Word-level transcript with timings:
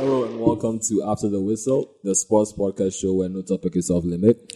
Hello 0.00 0.24
and 0.24 0.40
welcome 0.40 0.78
to 0.88 1.02
After 1.04 1.28
the 1.28 1.40
Whistle, 1.40 1.94
the 2.02 2.14
sports 2.14 2.54
podcast 2.54 2.98
show 2.98 3.12
where 3.12 3.28
no 3.28 3.42
topic 3.42 3.76
is 3.76 3.90
off 3.90 4.02
limit. 4.04 4.50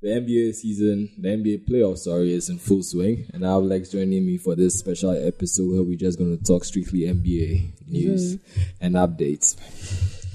The 0.00 0.08
NBA 0.08 0.54
season, 0.54 1.10
the 1.16 1.28
NBA 1.28 1.68
playoff, 1.68 1.98
sorry, 1.98 2.32
is 2.32 2.48
in 2.48 2.58
full 2.58 2.82
swing, 2.82 3.30
and 3.32 3.46
I 3.46 3.52
have 3.54 3.62
Lex 3.62 3.90
joining 3.90 4.26
me 4.26 4.38
for 4.38 4.56
this 4.56 4.76
special 4.80 5.12
episode 5.12 5.72
where 5.72 5.82
we're 5.84 5.96
just 5.96 6.18
going 6.18 6.36
to 6.36 6.42
talk 6.42 6.64
strictly 6.64 7.00
NBA 7.02 7.86
news 7.88 8.38
and 8.80 8.96
updates. 8.96 9.56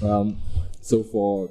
Um, 0.02 0.40
so 0.80 1.02
for 1.02 1.50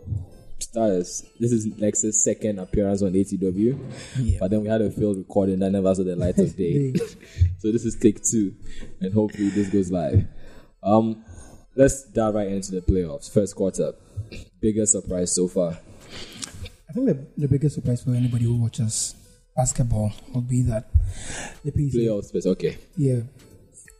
starters, 0.59 1.25
this 1.39 1.51
is 1.51 1.67
Lex's 1.79 2.23
second 2.23 2.57
appearance 2.57 3.03
on 3.03 3.13
ATW, 3.13 3.77
Yeah. 4.19 4.37
but 4.39 4.49
then 4.49 4.61
we 4.63 4.67
had 4.67 4.81
a 4.81 4.89
failed 4.89 5.17
recording 5.17 5.59
that 5.59 5.69
never 5.71 5.93
saw 5.93 6.03
the 6.03 6.15
light 6.15 6.39
of 6.39 6.55
day. 6.55 6.93
so 7.59 7.71
this 7.71 7.85
is 7.85 7.95
take 7.95 8.23
two, 8.23 8.55
and 8.99 9.13
hopefully 9.13 9.49
this 9.49 9.69
goes 9.69 9.91
live. 9.91 10.25
Um, 10.81 11.23
let's 11.77 12.03
dive 12.03 12.35
right 12.35 12.47
into 12.47 12.71
the 12.71 12.81
playoffs. 12.81 13.31
First 13.31 13.55
quarter, 13.55 13.93
biggest 14.59 14.91
surprise 14.93 15.33
so 15.33 15.47
far. 15.47 15.77
I 16.89 16.93
think 16.93 17.05
the, 17.05 17.27
the 17.37 17.47
biggest 17.47 17.75
surprise 17.75 18.03
for 18.03 18.11
anybody 18.11 18.45
who 18.45 18.55
watches 18.55 19.15
basketball 19.55 20.11
would 20.33 20.47
be 20.47 20.63
that 20.63 20.89
the 21.63 21.71
Pacers, 21.71 22.01
Playoff 22.01 22.23
space, 22.25 22.45
okay. 22.47 22.77
yeah, 22.97 23.19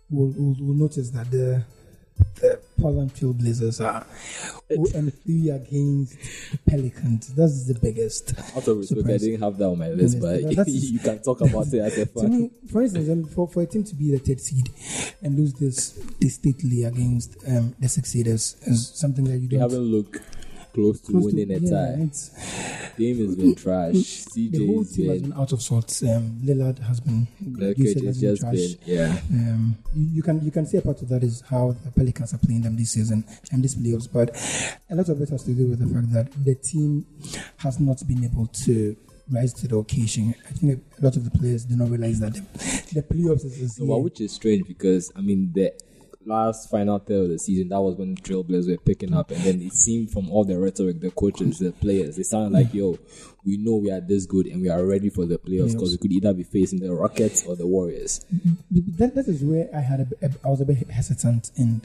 we'll, 0.10 0.34
will 0.38 0.56
will 0.60 0.74
notice 0.74 1.12
that 1.12 1.30
the 1.30 1.64
the 2.36 2.60
Portland 2.80 3.16
Trail 3.16 3.34
Blazers 3.34 3.82
are 3.82 4.06
0 4.72 4.86
and 4.96 5.24
3 5.24 5.50
against 5.50 6.18
the 6.52 6.58
Pelicans. 6.66 7.34
That's 7.34 7.66
the 7.66 7.74
biggest. 7.74 8.34
Out 8.56 8.68
of 8.68 8.78
respect, 8.78 9.08
I 9.08 9.18
didn't 9.18 9.42
have 9.42 9.58
that 9.58 9.66
on 9.66 9.78
my 9.78 9.90
list, 9.90 10.20
but 10.20 10.42
you 10.68 11.00
can 11.00 11.22
talk 11.22 11.42
about 11.42 11.68
it 11.74 11.80
as 11.80 11.98
a 11.98 12.06
fan. 12.06 12.30
me, 12.30 12.52
for 12.72 12.82
instance, 12.84 13.10
um, 13.10 13.26
for, 13.26 13.48
for 13.48 13.64
a 13.64 13.66
team 13.66 13.84
to 13.84 13.96
be 13.96 14.12
the 14.12 14.20
third 14.20 14.40
seed 14.40 14.70
and 15.22 15.38
lose 15.38 15.54
this 15.54 15.92
distinctly 16.20 16.84
against 16.84 17.38
um, 17.48 17.76
the 17.80 17.90
six 17.90 18.12
seeders 18.12 18.56
is 18.62 18.90
something 18.90 19.26
that 19.26 19.38
you 19.38 19.48
don't 19.48 19.60
haven't 19.60 19.80
looked 19.80 20.18
close 20.78 21.02
to 21.02 21.12
close 21.12 21.26
to- 21.32 21.36
winning 21.36 21.52
a 21.52 21.60
yeah, 21.60 21.70
tie. 21.70 22.02
it's- 22.04 22.94
Game 22.98 23.18
has 23.28 23.36
been 23.36 23.54
trash. 23.56 24.26
the 24.34 24.66
whole 24.66 24.84
team 24.84 25.10
has 25.10 25.22
been, 25.22 25.30
been 25.30 25.34
out 25.40 25.52
of 25.52 25.62
sorts. 25.62 26.02
Um, 26.04 26.40
Lillard 26.44 26.80
has 26.80 27.00
been, 27.00 27.28
you 27.40 28.08
has 28.08 28.20
been 28.22 28.38
trash. 28.38 28.54
been, 28.56 28.78
yeah. 28.86 29.20
Um, 29.32 29.78
you, 29.96 30.08
you 30.16 30.24
can 30.24 30.44
you 30.44 30.50
can 30.52 30.66
say 30.66 30.80
a 30.80 30.82
part 30.82 31.00
of 31.04 31.10
that 31.10 31.22
is 31.24 31.42
how 31.50 31.76
the 31.84 31.92
Pelicans 31.92 32.34
are 32.34 32.40
playing 32.40 32.62
them 32.64 32.76
this 32.76 32.92
season 32.92 33.24
and 33.52 33.64
these 33.64 33.76
playoffs, 33.76 34.08
but 34.12 34.30
a 34.90 34.96
lot 34.96 35.10
of 35.10 35.22
it 35.22 35.30
has 35.30 35.44
to 35.44 35.52
do 35.52 35.68
with 35.68 35.80
the 35.80 35.94
fact 35.94 36.12
that 36.14 36.44
the 36.44 36.56
team 36.56 37.06
has 37.58 37.80
not 37.80 38.02
been 38.08 38.24
able 38.24 38.48
to 38.48 38.96
rise 39.30 39.54
to 39.54 39.68
the 39.68 39.78
occasion. 39.78 40.34
I 40.50 40.52
think 40.54 40.82
a 41.00 41.04
lot 41.06 41.16
of 41.18 41.24
the 41.30 41.38
players 41.38 41.66
do 41.66 41.76
not 41.76 41.90
realize 41.90 42.20
that 42.22 42.34
the, 42.34 42.42
the 42.96 43.04
playoffs 43.04 43.46
is, 43.46 43.60
is 43.62 43.80
No, 43.80 43.98
which 44.00 44.22
is 44.22 44.32
strange 44.34 44.66
because 44.68 45.12
I 45.16 45.22
mean 45.22 45.52
the 45.54 45.72
last 46.28 46.70
final 46.70 47.00
third 47.00 47.24
of 47.24 47.30
the 47.30 47.40
season 47.40 47.70
that 47.70 47.82
was 47.82 47.96
when 47.96 48.16
the 48.16 48.22
Trailblazers 48.22 48.70
were 48.70 48.78
picking 48.78 49.14
up, 49.14 49.32
and 49.32 49.42
then 49.44 49.62
it 49.62 49.74
seemed 49.74 50.12
from 50.12 50.30
all 50.30 50.44
the 50.44 50.60
rhetoric, 50.60 51.00
the 51.00 51.12
coaches, 51.12 51.60
the 51.60 51.72
players, 51.72 52.18
they 52.18 52.24
sounded 52.24 52.52
like, 52.52 52.74
"Yo, 52.74 52.98
we 53.46 53.58
know 53.58 53.78
we 53.78 53.92
are 53.92 54.02
this 54.02 54.26
good 54.26 54.48
and 54.48 54.62
we 54.62 54.70
are 54.70 54.86
ready 54.86 55.10
for 55.10 55.26
the 55.26 55.38
playoffs 55.38 55.74
because 55.74 55.92
we 55.92 55.98
could 55.98 56.12
either 56.12 56.34
be 56.34 56.44
facing 56.44 56.80
the 56.80 56.94
Rockets 56.94 57.46
or 57.46 57.56
the 57.56 57.68
Warriors." 57.68 58.26
that, 58.72 59.16
that 59.16 59.28
is 59.28 59.44
where 59.44 59.70
I 59.74 59.80
had 59.80 60.02
a, 60.22 60.30
I 60.44 60.50
was 60.50 60.62
a 60.62 60.66
bit 60.66 60.90
hesitant 60.90 61.52
in 61.56 61.82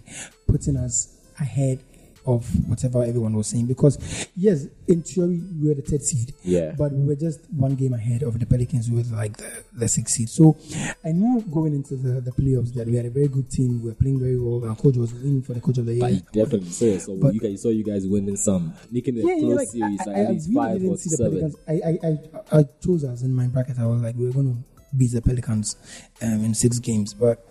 putting 0.46 0.76
us 0.76 1.16
ahead 1.40 1.80
of 2.25 2.47
whatever 2.69 3.03
everyone 3.03 3.34
was 3.34 3.48
saying 3.48 3.67
because 3.67 4.28
yes, 4.37 4.67
in 4.87 5.03
theory 5.03 5.41
we 5.61 5.69
were 5.69 5.75
the 5.75 5.83
third 5.83 6.03
seed, 6.03 6.33
Yeah. 6.45 6.73
but 6.78 6.92
we 6.92 7.05
were 7.05 7.17
just 7.17 7.41
one 7.51 7.75
game 7.75 7.95
ahead 7.95 8.23
of 8.23 8.39
the 8.39 8.47
Pelicans 8.47 8.87
who 8.89 8.97
were 8.97 9.03
like 9.17 9.37
the, 9.37 9.65
the 9.73 9.89
sixth 9.89 10.15
seed. 10.15 10.28
So 10.28 10.56
I 11.05 11.11
knew 11.12 11.41
going 11.43 11.75
into 11.75 11.97
the, 11.97 12.20
the 12.20 12.31
playoffs 12.31 12.73
that 12.75 12.87
we 12.87 12.97
had 12.97 13.06
a 13.06 13.11
very 13.11 13.28
good 13.28 13.50
team. 13.50 13.83
We 13.83 13.89
were 13.91 13.95
playing 13.97 14.20
very 14.20 14.39
well. 14.39 14.69
Our 14.69 14.77
coach 14.77 14.97
was 14.97 15.12
winning 15.15 15.43
for 15.43 15.55
the 15.55 15.61
coach 15.61 15.78
of 15.78 15.87
the 15.87 15.95
year. 15.95 16.00
But 16.00 16.12
you 16.12 16.20
definitely 16.33 16.70
saw 16.70 16.84
yourself. 16.84 17.19
But- 17.20 17.34
you 17.34 17.41
guys 17.41 17.62
saw 17.62 17.69
you 17.70 17.84
guys 17.84 18.06
winning 18.06 18.37
some, 18.37 18.75
making 18.91 19.19
it 19.19 19.25
yeah, 19.27 19.39
close 19.41 19.56
like, 19.56 19.69
series, 19.69 20.00
I, 20.00 20.05
like 20.05 20.17
I, 20.17 20.20
at 20.20 20.27
I 20.27 20.31
least 20.33 20.48
really 20.48 20.55
five 20.61 20.73
didn't 20.78 20.89
or 20.93 20.97
see 20.97 21.11
the 21.11 21.17
seven. 21.17 21.33
Pelicans. 21.33 21.56
I, 21.67 21.73
I, 21.73 22.56
I, 22.56 22.61
I 22.61 22.65
chose 22.84 23.05
us 23.05 23.23
in 23.23 23.34
my 23.34 23.47
bracket. 23.49 23.78
I 23.78 23.87
was 23.87 24.00
like, 24.03 24.15
we're 24.15 24.32
going 24.32 24.55
to 24.55 24.97
beat 24.97 25.12
the 25.12 25.22
Pelicans 25.22 25.77
um, 26.22 26.44
in 26.44 26.55
six 26.55 26.78
games, 26.78 27.15
but 27.15 27.44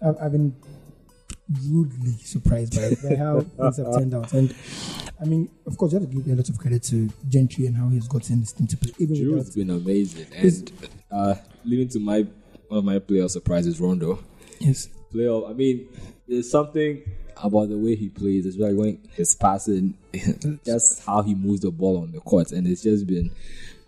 I've, 0.00 0.16
I've 0.20 0.32
been 0.32 0.54
rudely 1.68 2.12
surprised 2.12 2.74
by, 2.74 3.08
by 3.08 3.16
how 3.16 3.40
things 3.56 3.76
have 3.78 3.94
turned 3.94 4.14
out. 4.14 4.32
And 4.32 4.54
I 5.20 5.24
mean, 5.24 5.48
of 5.66 5.76
course, 5.76 5.92
you 5.92 6.00
have 6.00 6.08
to 6.08 6.14
give 6.14 6.26
a 6.26 6.36
lot 6.36 6.48
of 6.48 6.58
credit 6.58 6.82
to 6.84 7.10
Gentry 7.28 7.66
and 7.66 7.76
how 7.76 7.88
he's 7.88 8.08
gotten 8.08 8.40
this 8.40 8.52
team 8.52 8.66
to 8.68 8.76
play. 8.76 8.92
Even 8.98 9.16
Jrue 9.16 9.36
has 9.36 9.54
been 9.54 9.70
amazing, 9.70 10.26
and 10.34 10.72
uh, 11.10 11.34
leading 11.64 11.88
to 11.88 12.00
my 12.00 12.26
one 12.68 12.78
of 12.78 12.84
my 12.84 12.98
player 12.98 13.28
surprises, 13.28 13.80
Rondo. 13.80 14.18
yes, 14.58 14.88
playoff. 15.12 15.50
I 15.50 15.52
mean, 15.52 15.88
there's 16.26 16.50
something 16.50 17.02
about 17.36 17.68
the 17.68 17.78
way 17.78 17.94
he 17.94 18.08
plays. 18.08 18.46
It's 18.46 18.56
like 18.56 18.74
when 18.74 19.00
his 19.12 19.34
passing, 19.34 19.94
just 20.64 21.04
how 21.04 21.22
he 21.22 21.34
moves 21.34 21.60
the 21.60 21.70
ball 21.70 22.02
on 22.02 22.12
the 22.12 22.20
court, 22.20 22.52
and 22.52 22.66
it's 22.66 22.82
just 22.82 23.06
been 23.06 23.30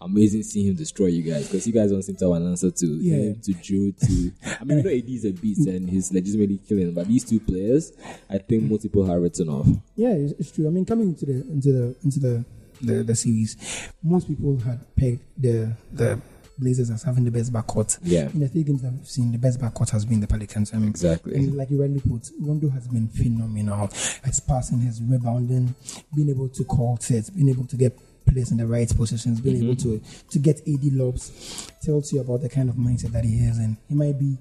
amazing 0.05 0.43
seeing 0.43 0.67
him 0.69 0.75
destroy 0.75 1.07
you 1.07 1.23
guys 1.23 1.47
because 1.49 1.67
you 1.67 1.73
guys 1.73 1.91
don't 1.91 2.03
seem 2.03 2.17
to 2.17 2.33
have 2.33 2.43
an 2.43 2.49
answer 2.49 2.71
to 2.71 2.87
Yeah. 2.87 3.17
him, 3.17 3.41
to 3.43 3.53
Jrue, 3.55 3.99
to. 4.07 4.33
I 4.61 4.65
mean, 4.65 4.77
we 4.79 4.83
know 4.83 4.91
AD 4.91 5.09
is 5.09 5.25
a 5.25 5.33
beast 5.33 5.67
and 5.67 5.89
he's 5.89 6.13
legitimately 6.13 6.59
killing, 6.69 6.93
but 6.93 7.09
these 7.09 7.25
two 7.25 7.41
players, 7.41 7.93
I 8.31 8.39
think 8.39 8.65
most 8.65 8.83
people 8.83 9.05
have 9.07 9.21
written 9.21 9.49
off. 9.49 9.67
yeah, 9.97 10.11
it's, 10.13 10.33
it's 10.39 10.51
true. 10.53 10.67
I 10.67 10.71
mean, 10.71 10.85
coming 10.85 11.09
into 11.09 11.27
the 11.27 11.33
into 11.51 11.73
the 11.73 11.97
into 12.05 12.21
the 12.21 12.45
the, 12.83 13.03
the 13.03 13.15
series, 13.15 13.57
most 14.03 14.29
people 14.29 14.59
had 14.59 14.81
pegged 14.97 15.21
the 15.39 15.73
the 15.93 16.21
Blazers 16.57 16.89
as 16.91 17.03
having 17.03 17.25
the 17.25 17.33
best 17.33 17.53
backcourt. 17.53 17.99
Yeah. 18.03 18.29
In 18.33 18.39
the 18.39 18.47
three 18.49 18.63
games 18.63 18.83
that 18.83 18.93
we've 18.93 19.09
seen, 19.09 19.33
the 19.33 19.39
best 19.39 19.61
backcourt 19.61 19.91
has 19.91 20.05
been 20.05 20.21
the 20.21 20.29
Pelicans. 20.29 20.73
I 20.73 20.79
mean, 20.79 20.89
Exactly. 20.91 21.35
And 21.35 21.57
like 21.57 21.69
you 21.71 21.81
rightly 21.81 21.99
put, 22.01 22.31
Rondo 22.41 22.69
has 22.69 22.87
been 22.87 23.09
phenomenal. 23.09 23.89
His 24.25 24.39
passing, 24.39 24.79
his 24.81 25.03
rebounding, 25.03 25.75
being 26.15 26.31
able 26.31 26.49
to 26.51 26.63
call 26.65 26.97
sets, 26.99 27.31
being 27.31 27.49
able 27.49 27.67
to 27.67 27.77
get 27.77 27.99
players 28.27 28.51
in 28.51 28.57
the 28.59 28.67
right 28.67 28.89
positions, 28.97 29.41
being 29.41 29.63
able 29.63 29.77
to 29.77 30.01
to 30.31 30.39
get 30.39 30.61
AD 30.67 30.85
lobs, 30.93 31.69
tells 31.83 32.13
you 32.13 32.21
about 32.21 32.41
the 32.43 32.49
kind 32.49 32.69
of 32.69 32.77
mindset 32.77 33.13
that 33.13 33.25
he 33.25 33.45
has. 33.47 33.59
And 33.59 33.77
he 33.89 33.95
might 33.95 34.19
be 34.19 34.37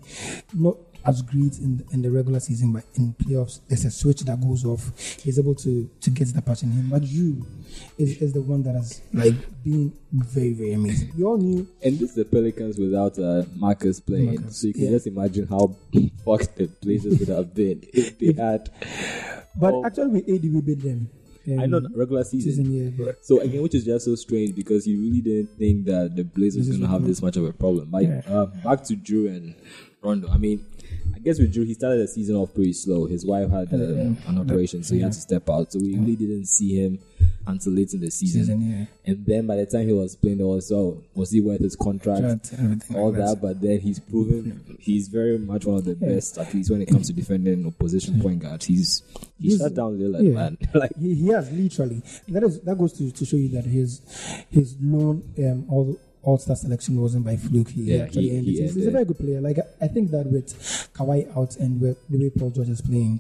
not 0.53 0.77
as 1.05 1.21
great 1.21 1.59
in 1.59 1.83
in 1.91 2.01
the 2.01 2.09
regular 2.09 2.39
season, 2.39 2.72
but 2.72 2.83
in 2.95 3.13
playoffs, 3.13 3.59
there's 3.67 3.83
a 3.85 3.91
switch 3.91 4.22
that 4.22 4.39
goes 4.41 4.63
off. 4.66 4.91
He's 5.22 5.38
able 5.38 5.55
to 5.55 5.89
to 6.01 6.09
get 6.09 6.33
the 6.33 6.41
patch 6.41 6.63
in 6.63 6.72
him. 6.72 6.89
But 6.89 7.03
you 7.03 7.45
is, 7.97 8.22
is 8.22 8.33
the 8.33 8.41
one 8.41 8.63
that 8.63 8.75
has 8.75 9.01
like 9.13 9.35
been 9.63 9.91
very 10.13 10.53
very 10.53 10.73
amazing. 10.73 11.11
We 11.17 11.23
all 11.25 11.38
knew 11.38 11.67
And 11.83 11.99
this 11.99 12.11
is 12.11 12.16
the 12.16 12.25
Pelicans 12.25 12.77
without 12.79 13.19
uh, 13.19 13.43
Marcus 13.55 13.99
playing. 13.99 14.35
Marcus, 14.35 14.61
so 14.61 14.67
you 14.67 14.73
can 14.73 14.83
yeah. 14.83 14.89
just 14.91 15.07
imagine 15.07 15.47
how 15.47 15.75
fucked 16.25 16.55
the 16.55 16.67
places 16.67 17.19
would 17.19 17.27
have 17.29 17.53
been 17.53 17.83
if 17.93 18.17
they 18.17 18.31
had. 18.41 18.69
But 19.55 19.73
Oh. 19.73 19.85
actually, 19.85 20.22
with 20.22 20.29
AD, 20.29 20.43
we 20.53 20.61
beat 20.61 20.81
them. 20.81 21.09
I 21.47 21.65
know 21.65 21.81
regular 21.93 22.23
season, 22.23 22.71
yeah, 22.71 22.89
but 23.05 23.23
So 23.25 23.39
again, 23.41 23.61
which 23.61 23.75
is 23.75 23.83
just 23.85 24.05
so 24.05 24.15
strange 24.15 24.55
because 24.55 24.87
you 24.87 24.99
really 25.01 25.21
didn't 25.21 25.57
think 25.57 25.85
that 25.85 26.15
the 26.15 26.23
Blazers 26.23 26.67
is 26.67 26.77
going 26.77 26.81
to 26.81 26.87
have 26.87 27.05
this 27.05 27.21
much 27.21 27.35
of 27.37 27.43
a 27.45 27.51
problem. 27.53 27.89
But 27.91 28.03
Yeah. 28.03 28.21
uh, 28.27 28.45
back 28.63 28.83
to 28.85 28.95
Jrue 28.95 29.27
and 29.35 29.55
Rondo. 30.01 30.29
I 30.29 30.37
mean, 30.37 30.65
I 31.16 31.19
guess 31.19 31.40
with 31.40 31.53
Jrue, 31.53 31.66
he 31.66 31.74
started 31.74 32.00
the 32.02 32.08
season 32.08 32.36
off 32.36 32.53
pretty 32.53 32.74
slow. 32.74 33.06
His 33.06 33.25
wife 33.25 33.50
had 33.50 33.74
uh, 33.74 33.78
an 33.78 34.38
operation, 34.38 34.84
so 34.84 34.94
he 34.96 35.02
had 35.02 35.14
to 35.14 35.19
step 35.19 35.50
out. 35.50 35.72
So 35.72 35.80
we 35.80 35.96
really 35.96 36.16
didn't 36.16 36.46
see 36.47 36.75
him 36.84 37.00
until 37.47 37.74
late 37.74 37.94
in 37.94 38.02
the 38.02 38.09
season. 38.12 38.41
Season, 38.41 38.62
yeah. 38.62 38.86
And 39.06 39.25
then 39.25 39.47
by 39.47 39.56
the 39.58 39.66
time 39.66 39.88
he 39.88 39.94
was 39.94 40.16
playing, 40.16 40.38
there 40.38 40.47
was 40.47 40.72
was 41.14 41.31
he 41.31 41.41
worth 41.41 41.59
his 41.62 41.75
contract? 41.75 42.53
All 42.96 43.12
like 43.12 43.18
that. 43.19 43.25
that. 43.28 43.40
But 43.41 43.62
then 43.62 43.80
he's 43.80 44.00
proven 44.00 44.78
he's 44.80 45.08
very 45.08 45.38
much 45.38 45.66
one 45.66 45.78
of 45.78 45.86
the 45.86 45.96
best, 45.96 46.38
at 46.38 46.53
least 46.53 46.69
when 46.72 46.81
it 46.81 46.88
comes 46.88 47.08
to 47.08 47.14
defending 47.14 47.66
opposition 47.66 48.22
point 48.22 48.40
guards. 48.41 48.66
He's 48.66 49.02
he 49.40 49.50
He's- 49.50 49.59
shut 49.62 49.75
down 49.75 49.97
Lillard, 49.97 50.24
yeah. 50.28 50.34
man. 50.34 50.58
like 50.74 50.96
He, 50.97 51.16
he 51.16 51.28
has 51.30 51.52
literally. 51.52 52.02
That 52.30 52.44
is 52.44 52.62
that 52.62 52.78
goes 52.78 52.94
to, 52.94 53.12
to 53.12 53.25
show 53.25 53.38
you 53.38 53.50
that 53.50 53.66
his 53.66 54.02
his 54.50 54.75
lone 54.81 55.24
um, 55.40 55.66
all 55.70 55.97
all 56.23 56.38
star 56.38 56.56
selection 56.56 57.00
wasn't 57.00 57.25
by 57.25 57.35
fluke. 57.38 57.69
He 57.69 57.81
Yeah, 57.84 58.03
actually 58.03 58.29
he- 58.29 58.39
he. 58.39 58.61
He's, 58.61 58.75
he's 58.75 58.88
a 58.88 58.91
very 58.91 59.06
good 59.06 59.19
player. 59.19 59.41
Like 59.41 59.59
I, 59.59 59.85
I 59.85 59.88
think 59.89 60.11
that 60.11 60.25
with 60.28 60.47
Kawhi 60.94 61.35
out 61.38 61.56
and 61.57 61.81
with 61.81 61.97
the 62.09 62.17
way 62.17 62.29
Paul 62.29 62.50
George 62.50 62.69
is 62.69 62.81
playing, 62.81 63.19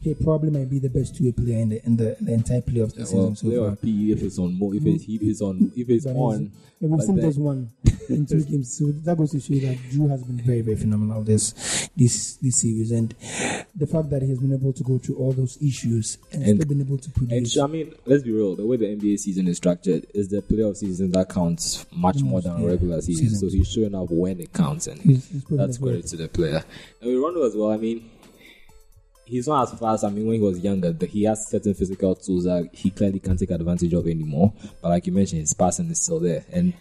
he 0.00 0.14
probably 0.14 0.50
might 0.50 0.70
be 0.70 0.78
the 0.78 0.88
best 0.88 1.16
two 1.16 1.24
way 1.24 1.32
player 1.32 1.58
in 1.58 1.68
the 1.70 1.84
in 1.84 1.96
the, 1.96 2.16
the 2.20 2.32
entire 2.32 2.60
playoffs 2.60 2.94
this 2.94 3.12
well, 3.12 3.34
season 3.34 3.50
so 3.52 3.66
far. 3.68 3.76
P 3.76 4.12
if 4.12 4.22
it's 4.22 4.38
on 4.38 4.54
more, 4.58 4.74
if 4.74 4.86
it's 4.86 5.04
if 5.08 5.22
it's 5.22 5.40
on, 5.40 5.72
if 5.76 5.90
it's 5.90 6.06
on. 6.06 6.52
Yeah, 6.84 6.90
we've 6.90 6.98
but 6.98 7.06
seen 7.06 7.16
then- 7.16 7.24
just 7.26 7.38
one 7.40 7.70
in 8.10 8.26
two 8.26 8.42
games, 8.44 8.76
so 8.76 8.84
that 9.04 9.16
goes 9.16 9.30
to 9.30 9.40
show 9.40 9.54
you 9.54 9.60
that 9.62 9.78
Jrue 9.90 10.10
has 10.10 10.22
been 10.22 10.36
very, 10.36 10.60
very 10.60 10.76
phenomenal 10.76 11.22
this 11.22 11.88
this 11.96 12.36
this 12.42 12.60
series, 12.60 12.90
and 12.90 13.14
the 13.74 13.86
fact 13.86 14.10
that 14.10 14.20
he 14.22 14.28
has 14.28 14.38
been 14.38 14.52
able 14.52 14.72
to 14.74 14.82
go 14.84 14.98
through 14.98 15.16
all 15.16 15.32
those 15.32 15.56
issues 15.62 16.18
and, 16.32 16.42
And- 16.44 16.60
still 16.60 16.68
been 16.68 16.80
able 16.82 16.98
to 16.98 17.06
And 17.06 17.14
produce. 17.28 17.52
sh- 17.52 17.58
I 17.58 17.66
mean, 17.66 17.94
let's 18.04 18.22
be 18.22 18.32
real. 18.32 18.56
The 18.56 18.66
way 18.66 18.76
the 18.76 18.86
NBA 18.94 19.18
season 19.18 19.48
is 19.48 19.56
structured 19.56 20.06
is 20.14 20.28
the 20.28 20.42
playoff 20.42 20.76
season 20.76 21.10
that 21.12 21.30
counts 21.30 21.86
much 21.92 22.20
more 22.22 22.42
than 22.42 22.60
yeah, 22.60 22.68
regular 22.68 23.00
season. 23.00 23.30
season. 23.30 23.48
So 23.50 23.56
he's 23.56 23.68
showing 23.70 23.94
up 23.94 24.10
when 24.10 24.38
it 24.40 24.52
counts, 24.52 24.86
and 24.86 25.00
He's- 25.00 25.26
he's 25.28 25.42
that's 25.48 25.68
his 25.68 25.78
credit 25.78 26.06
to 26.08 26.16
the 26.18 26.28
player. 26.28 26.62
And 27.00 27.10
with 27.10 27.20
Rondo 27.22 27.46
as 27.46 27.56
well. 27.56 27.70
I 27.70 27.78
mean, 27.78 28.10
he's 29.26 29.48
not 29.48 29.72
as 29.72 29.78
fast. 29.78 30.04
I 30.04 30.10
mean, 30.10 30.26
when 30.26 30.36
he 30.36 30.42
was 30.42 30.58
younger, 30.60 30.92
the, 30.92 31.06
he 31.06 31.24
has 31.24 31.46
certain 31.48 31.74
physical 31.74 32.14
tools 32.14 32.44
that 32.44 32.68
he 32.72 32.90
clearly 32.90 33.20
can't 33.20 33.38
take 33.38 33.50
advantage 33.50 33.92
of 33.92 34.06
anymore. 34.06 34.52
But 34.82 34.90
like 34.90 35.06
you 35.06 35.12
mentioned, 35.12 35.40
his 35.40 35.54
passing 35.54 35.90
is 35.90 36.02
still 36.02 36.20
there. 36.20 36.44
And 36.52 36.74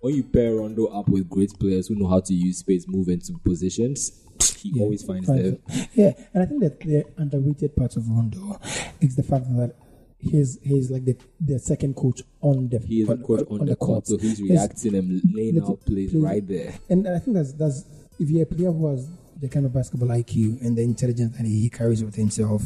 when 0.00 0.14
you 0.14 0.22
pair 0.22 0.54
Rondo 0.54 0.86
up 0.86 1.08
with 1.08 1.28
great 1.28 1.52
players 1.58 1.88
who 1.88 1.94
know 1.96 2.08
how 2.08 2.20
to 2.20 2.34
use 2.34 2.58
space, 2.58 2.86
move 2.88 3.08
into 3.08 3.38
positions, 3.44 4.12
he 4.56 4.70
Yeah, 4.74 4.82
always 4.84 5.02
finds 5.02 5.26
them. 5.26 5.58
Yeah, 5.94 6.12
and 6.32 6.42
I 6.42 6.46
think 6.46 6.60
that 6.62 6.80
the 6.80 7.04
underrated 7.18 7.76
part 7.76 7.96
of 7.96 8.08
Rondo 8.08 8.58
is 9.00 9.16
the 9.16 9.22
fact 9.22 9.44
that 9.56 9.74
he's 10.18 10.58
he's 10.62 10.90
like 10.90 11.04
the, 11.04 11.16
the 11.40 11.58
second 11.58 11.96
coach 11.96 12.22
on 12.42 12.68
the 12.68 12.78
He 12.78 13.02
is 13.02 13.08
a 13.08 13.16
coach 13.16 13.46
on, 13.50 13.66
the 13.66 13.76
court, 13.76 14.06
so 14.06 14.16
he's 14.18 14.38
He's- 14.38 14.50
reacting 14.50 14.94
and 14.94 15.22
laying 15.34 15.60
out 15.62 15.84
plays 15.84 16.10
plays. 16.10 16.14
right 16.22 16.46
there. 16.46 16.74
And 16.88 17.06
I 17.08 17.18
think 17.18 17.36
that's 17.36 17.52
that's 17.54 17.84
if 18.18 18.28
you're 18.30 18.42
a 18.42 18.46
player 18.46 18.70
who 18.72 18.86
has 18.90 19.08
the 19.40 19.48
kind 19.48 19.64
of 19.66 19.72
basketball 19.72 20.08
IQ 20.08 20.60
and 20.62 20.76
the 20.76 20.82
intelligence 20.82 21.36
that 21.36 21.46
he 21.46 21.68
carries 21.70 22.04
with 22.04 22.14
himself, 22.14 22.62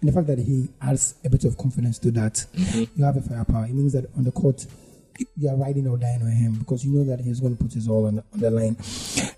and 0.00 0.08
the 0.08 0.12
fact 0.12 0.26
that 0.26 0.38
he 0.38 0.68
adds 0.82 1.14
a 1.24 1.30
bit 1.30 1.44
of 1.44 1.56
confidence 1.56 1.98
to 2.00 2.10
that, 2.12 2.44
Mm-hmm. 2.54 2.84
you 2.98 3.04
have 3.04 3.16
a 3.16 3.20
firepower. 3.22 3.64
It 3.66 3.74
means 3.74 3.92
that 3.94 4.06
on 4.16 4.24
the 4.24 4.32
court, 4.32 4.66
you 5.36 5.48
are 5.48 5.56
riding 5.56 5.88
or 5.88 5.96
dying 5.96 6.22
on 6.22 6.30
him 6.30 6.54
because 6.54 6.84
you 6.84 6.92
know 6.92 7.04
that 7.04 7.20
he's 7.24 7.40
going 7.40 7.56
to 7.56 7.60
put 7.64 7.72
his 7.72 7.88
all 7.88 8.06
on 8.06 8.16
the, 8.16 8.24
on 8.34 8.38
the 8.40 8.50
line. 8.50 8.76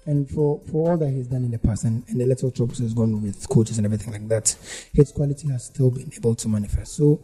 And 0.05 0.29
for, 0.29 0.61
for 0.71 0.91
all 0.91 0.97
that 0.99 1.09
he's 1.09 1.27
done 1.27 1.43
in 1.45 1.51
the 1.51 1.59
past 1.59 1.85
and, 1.85 2.05
and 2.09 2.21
the 2.21 2.27
little 2.27 2.51
troubles 2.51 2.79
he's 2.79 2.93
gone 2.93 3.23
with 3.23 3.49
coaches 3.49 3.79
and 3.79 3.87
everything 3.87 4.13
like 4.13 4.29
that, 4.29 4.55
his 4.93 5.11
quality 5.11 5.49
has 5.49 5.65
still 5.67 5.91
been 5.91 6.11
able 6.15 6.35
to 6.35 6.49
manifest. 6.49 6.97
So 6.97 7.21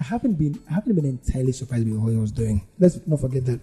I 0.00 0.04
haven't 0.04 0.34
been 0.34 0.58
I 0.68 0.74
haven't 0.74 0.96
been 0.96 1.04
entirely 1.06 1.52
surprised 1.52 1.88
with 1.88 1.98
what 2.00 2.10
he 2.10 2.16
was 2.18 2.32
doing. 2.32 2.66
Let's 2.80 2.98
not 3.06 3.20
forget 3.20 3.44
that 3.46 3.60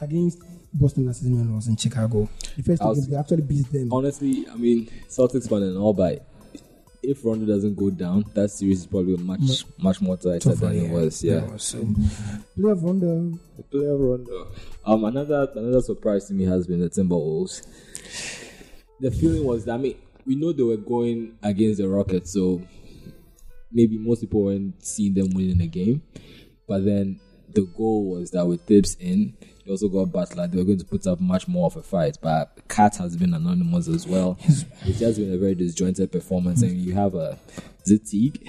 against 0.00 0.38
Boston 0.74 1.06
last 1.06 1.20
season 1.20 1.38
when 1.38 1.50
I 1.52 1.54
was 1.56 1.68
in 1.68 1.76
Chicago, 1.76 2.28
the 2.56 2.62
first 2.62 2.82
was- 2.82 3.06
they 3.08 3.16
actually 3.16 3.42
beat 3.42 3.70
them. 3.72 3.92
Honestly, 3.92 4.46
I 4.48 4.56
mean, 4.56 4.88
Celtics 5.08 5.48
fan 5.48 5.62
and 5.62 5.76
all, 5.76 5.92
but 5.92 6.26
if 7.02 7.24
Rondo 7.24 7.46
doesn't 7.46 7.74
go 7.74 7.90
down, 7.90 8.24
that 8.34 8.48
series 8.50 8.80
is 8.80 8.86
probably 8.86 9.16
much 9.16 9.64
much 9.78 10.00
more 10.00 10.16
tighter 10.16 10.54
than 10.54 10.76
it 10.76 10.90
was. 10.90 11.22
Yeah. 11.22 11.56
So, 11.56 11.78
of 11.80 12.82
Rondo, 12.82 13.38
player 13.70 13.96
Rondo. 13.96 14.48
Um, 14.84 15.04
another 15.04 15.48
another 15.56 15.80
surprise 15.80 16.26
to 16.26 16.34
me 16.34 16.44
has 16.44 16.66
been 16.66 16.80
the 16.80 16.88
Timberwolves. 16.90 17.66
The 19.00 19.10
feeling 19.10 19.44
was 19.44 19.64
that 19.64 19.74
I 19.74 19.78
mean 19.78 19.96
we 20.24 20.36
know 20.36 20.52
they 20.52 20.62
were 20.62 20.76
going 20.76 21.36
against 21.42 21.80
the 21.80 21.88
Rockets, 21.88 22.32
so 22.32 22.62
maybe 23.72 23.98
most 23.98 24.20
people 24.20 24.44
weren't 24.44 24.84
seeing 24.84 25.14
them 25.14 25.30
winning 25.34 25.58
the 25.58 25.66
game. 25.66 26.02
But 26.68 26.84
then 26.84 27.18
the 27.52 27.62
goal 27.76 28.10
was 28.12 28.30
that 28.30 28.46
with 28.46 28.62
Thibs 28.62 28.96
in, 29.00 29.34
they 29.64 29.70
also 29.70 29.88
got 29.88 30.12
Butler. 30.12 30.46
They 30.46 30.58
were 30.58 30.64
going 30.64 30.78
to 30.78 30.84
put 30.84 31.06
up 31.06 31.20
much 31.20 31.48
more 31.48 31.66
of 31.66 31.76
a 31.76 31.82
fight. 31.82 32.18
But 32.20 32.68
Cat 32.68 32.96
has 32.96 33.16
been 33.16 33.34
anonymous 33.34 33.88
as 33.88 34.06
well. 34.06 34.38
It's 34.84 34.98
just 34.98 35.18
been 35.18 35.32
a 35.32 35.38
very 35.38 35.54
disjointed 35.54 36.10
performance, 36.10 36.62
and 36.62 36.72
you 36.72 36.94
have 36.94 37.14
a 37.14 37.38
Zitig 37.86 38.48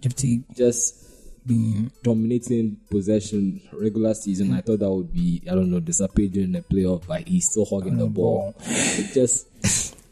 Jeff 0.00 0.14
Teague 0.14 0.44
just 0.54 1.00
being 1.46 1.90
dominating 2.02 2.76
possession 2.90 3.60
regular 3.72 4.14
season. 4.14 4.54
I 4.54 4.60
thought 4.60 4.78
that 4.80 4.90
would 4.90 5.12
be 5.12 5.42
I 5.50 5.54
don't 5.54 5.70
know 5.70 5.80
disappear 5.80 6.28
during 6.28 6.52
the 6.52 6.60
playoff, 6.60 7.06
but 7.06 7.26
he's 7.26 7.50
still 7.50 7.64
hogging 7.64 7.98
the 7.98 8.06
ball. 8.06 8.54
It 8.60 9.12
just 9.12 9.46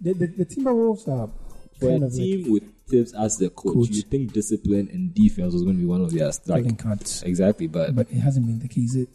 the, 0.03 0.13
the, 0.13 0.27
the 0.27 0.45
Timberwolves 0.45 1.09
are 1.09 1.31
for 1.79 1.89
kind 1.89 2.03
a 2.03 2.07
of 2.07 2.13
like 2.13 2.13
team 2.13 2.53
with 2.53 2.82
Thibs 2.93 3.13
as 3.15 3.39
the 3.39 3.49
coach, 3.51 3.75
Coach. 3.75 3.89
you 3.91 4.03
think 4.03 4.33
discipline 4.33 4.89
and 4.93 5.15
defense 5.15 5.53
was 5.55 5.63
going 5.63 5.77
to 5.77 5.81
be 5.81 5.87
one 5.87 6.03
of 6.03 6.11
their 6.13 6.31
cards. 6.77 7.23
exactly, 7.25 7.67
but 7.67 7.95
but 7.97 8.07
it 8.11 8.21
hasn't 8.27 8.47
been 8.47 8.59
the 8.61 8.69
case. 8.69 8.95
It, 8.95 9.09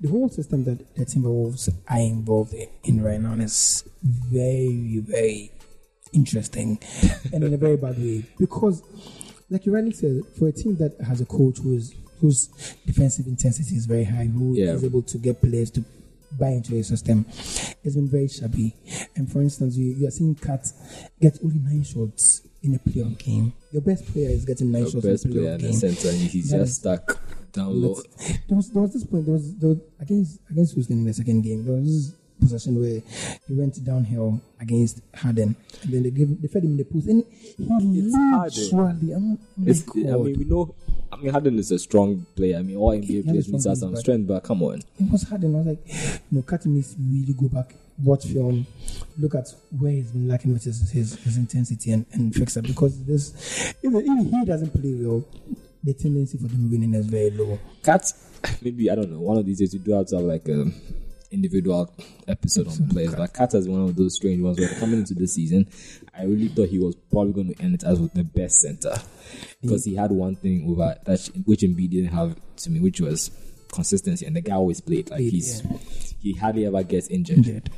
the 0.00 0.08
whole 0.08 0.28
system 0.28 0.64
that 0.64 0.78
the 0.94 1.04
Timberwolves 1.06 1.68
are 1.88 1.98
involved 1.98 2.54
in 2.84 3.02
right 3.02 3.20
now 3.20 3.32
is 3.34 3.84
very, 4.04 4.98
very 5.14 5.50
interesting 6.12 6.78
and 7.32 7.42
in 7.44 7.52
a 7.54 7.56
very 7.56 7.76
bad 7.76 7.98
way 7.98 8.24
because, 8.38 8.82
like 9.50 9.66
you 9.66 9.72
rightly 9.74 9.92
said, 9.92 10.20
for 10.38 10.48
a 10.48 10.52
team 10.52 10.76
that 10.76 10.92
has 11.06 11.20
a 11.20 11.26
coach 11.26 11.58
who 11.58 11.74
is 11.76 11.94
whose 12.20 12.48
defensive 12.86 13.26
intensity 13.26 13.74
is 13.76 13.84
very 13.86 14.04
high, 14.04 14.24
who 14.24 14.52
is 14.52 14.58
Yeah. 14.58 14.86
able 14.88 15.02
to 15.02 15.18
get 15.18 15.40
players 15.42 15.70
to 15.72 15.84
buy 16.32 16.48
into 16.50 16.76
a 16.76 16.82
system, 16.82 17.24
it's 17.28 17.94
been 17.94 18.08
very 18.08 18.28
shabby. 18.28 18.74
And 19.16 19.30
for 19.30 19.40
instance, 19.42 19.76
you, 19.76 19.94
you 19.94 20.06
are 20.08 20.10
seeing 20.10 20.34
Cat 20.34 20.66
get 21.20 21.38
only 21.44 21.58
nine 21.58 21.84
shots 21.84 22.42
in 22.62 22.74
a 22.74 22.78
playoff 22.78 23.18
game. 23.18 23.52
Your 23.72 23.82
best 23.82 24.06
player 24.12 24.30
is 24.30 24.44
getting 24.44 24.72
nine 24.72 24.84
the 24.84 24.90
shots 24.90 25.06
best 25.06 25.24
in 25.26 25.30
a 25.30 25.34
player 25.34 25.52
in 25.54 25.60
the 25.62 25.72
center, 25.72 26.08
and 26.08 26.18
he's 26.18 26.50
That 26.50 26.58
just 26.58 26.70
is- 26.70 26.76
stuck 26.78 27.20
down 27.52 27.80
low. 27.80 27.94
There 28.48 28.56
was, 28.56 28.70
there 28.70 28.82
was 28.82 28.92
this 28.92 29.04
point. 29.04 29.24
There 29.24 29.34
was, 29.34 29.54
there 29.56 29.68
was 29.70 29.78
against 30.00 30.40
against 30.50 30.74
Houston 30.74 30.98
in 30.98 31.04
the 31.04 31.14
second 31.14 31.42
game. 31.42 31.64
There 31.64 31.74
was 31.74 31.84
this 32.10 32.16
possession 32.40 32.80
where 32.80 33.00
he 33.46 33.54
went 33.54 33.82
downhill 33.84 34.40
against 34.60 35.00
Harden, 35.14 35.56
and 35.82 35.92
then 35.92 36.02
they 36.02 36.10
gave 36.10 36.40
they 36.40 36.48
fed 36.48 36.64
him 36.64 36.72
in 36.72 36.76
the 36.76 36.84
post, 36.84 37.08
and 37.08 37.24
he 37.58 37.64
It's 38.00 38.72
literally. 38.72 39.12
Oh 39.12 39.16
I'm, 39.16 39.38
I'm 39.58 39.68
It's, 39.68 39.86
like, 39.88 40.06
I 40.06 40.16
mean, 40.16 40.38
we 40.38 40.44
know. 40.44 40.74
I 41.12 41.16
mean, 41.16 41.30
Harden 41.30 41.58
is 41.58 41.70
a 41.70 41.78
strong 41.78 42.26
player. 42.34 42.58
I 42.58 42.62
mean, 42.62 42.76
all 42.76 42.90
NBA 42.90 43.04
He 43.04 43.16
has 43.16 43.24
a 43.26 43.50
players 43.50 43.66
need 43.66 43.76
some 43.78 43.96
strength, 43.96 44.26
but 44.26 44.42
come 44.42 44.62
on. 44.62 44.82
it 44.98 45.10
was 45.10 45.22
Harden. 45.22 45.54
I 45.54 45.58
was 45.58 45.66
like, 45.66 46.22
no, 46.30 46.42
Cat 46.42 46.66
needs 46.66 46.94
to 46.94 47.00
really 47.00 47.32
go 47.32 47.48
back, 47.48 47.74
watch 48.02 48.24
film, 48.26 48.66
look 49.18 49.34
at 49.34 49.48
where 49.78 49.92
he's 49.92 50.10
been 50.10 50.28
lacking 50.28 50.52
with 50.52 50.64
his 50.64 50.90
his, 50.90 51.14
his 51.16 51.36
intensity, 51.36 51.92
and, 51.92 52.06
and 52.12 52.34
fix 52.34 52.56
it 52.56 52.66
because 52.66 53.02
this 53.04 53.74
even 53.82 54.02
if 54.04 54.30
he 54.30 54.44
doesn't 54.44 54.70
play 54.70 54.94
well, 54.94 55.24
the 55.84 55.94
tendency 55.94 56.36
for 56.38 56.48
them 56.48 56.70
winning 56.70 56.94
is 56.94 57.06
very 57.06 57.30
low. 57.30 57.58
Cats, 57.82 58.14
maybe 58.62 58.90
I 58.90 58.94
don't 58.96 59.10
know. 59.10 59.20
One 59.20 59.38
of 59.38 59.46
these 59.46 59.58
days 59.60 59.72
you 59.72 59.80
do 59.80 59.92
have 59.92 60.06
to 60.08 60.16
have 60.16 60.24
like 60.24 60.48
a 60.48 60.66
individual 61.36 61.94
episode 62.26 62.68
on 62.68 62.88
players. 62.88 63.14
But 63.14 63.32
Cat 63.34 63.54
is 63.54 63.68
one 63.68 63.82
of 63.82 63.96
those 63.96 64.16
strange 64.16 64.42
ones 64.42 64.58
where 64.58 64.68
coming 64.80 65.00
into 65.00 65.14
the 65.14 65.26
season, 65.26 65.68
I 66.16 66.24
really 66.24 66.48
thought 66.48 66.68
he 66.68 66.78
was 66.78 66.96
probably 67.12 67.32
going 67.32 67.54
to 67.54 67.62
end 67.62 67.74
it 67.74 67.84
as 67.84 67.98
the 68.10 68.24
best 68.24 68.60
center 68.60 68.94
because 69.62 69.84
he 69.84 69.94
had 69.94 70.10
one 70.10 70.36
thing 70.36 70.68
over 70.68 70.96
that 71.04 71.30
which 71.44 71.60
Embiid 71.60 71.90
didn't 71.90 72.12
have 72.12 72.36
to 72.56 72.70
me, 72.70 72.80
which 72.80 73.00
was 73.00 73.30
consistency, 73.72 74.26
and 74.26 74.34
the 74.34 74.40
guy 74.40 74.54
always 74.54 74.80
played 74.80 75.10
like 75.10 75.20
he's 75.20 75.62
yeah. 75.62 75.78
he 76.20 76.32
hardly 76.32 76.66
ever 76.66 76.82
gets 76.82 77.08
injured. 77.08 77.38
Injured. 77.38 77.70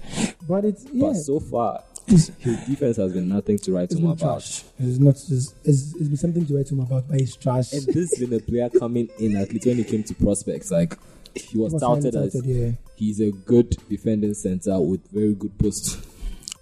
But 0.49 0.65
it's 0.65 0.85
yeah, 0.93 1.09
But 1.09 1.15
so 1.15 1.41
far, 1.41 1.83
his 2.07 2.29
defense 2.29 2.97
has 2.97 3.13
been 3.13 3.29
nothing 3.29 3.59
to 3.59 3.73
write 3.73 3.91
it's 3.91 4.01
home 4.01 4.11
about. 4.11 4.41
trash. 4.41 4.65
It's 4.79 4.99
not 4.99 5.15
just 5.15 5.55
it's, 5.65 5.95
it's 5.95 6.09
been 6.09 6.17
something 6.17 6.47
to 6.47 6.57
write 6.57 6.69
home 6.71 6.81
about, 6.81 7.09
but 7.09 7.21
it's 7.21 7.37
trash. 7.37 7.73
And 7.73 7.87
this 7.87 8.11
has 8.11 8.19
been 8.19 8.39
a 8.39 8.41
player 8.41 8.71
coming 8.71 9.09
in 9.19 9.37
at 9.37 9.53
least 9.53 9.67
when 9.67 9.77
he 9.77 9.85
came 9.85 10.03
to 10.05 10.15
prospects. 10.15 10.71
Like 10.71 10.97
he 11.41 11.59
was, 11.59 11.73
was 11.73 11.83
touted 11.83 12.15
highly 12.15 12.27
as 12.27 12.47
yeah. 12.47 12.71
he's 12.97 13.21
a 13.21 13.31
good 13.31 13.77
defending 13.89 14.35
center 14.35 14.79
with 14.81 15.07
very 15.11 15.35
good 15.35 15.57
post. 15.59 16.05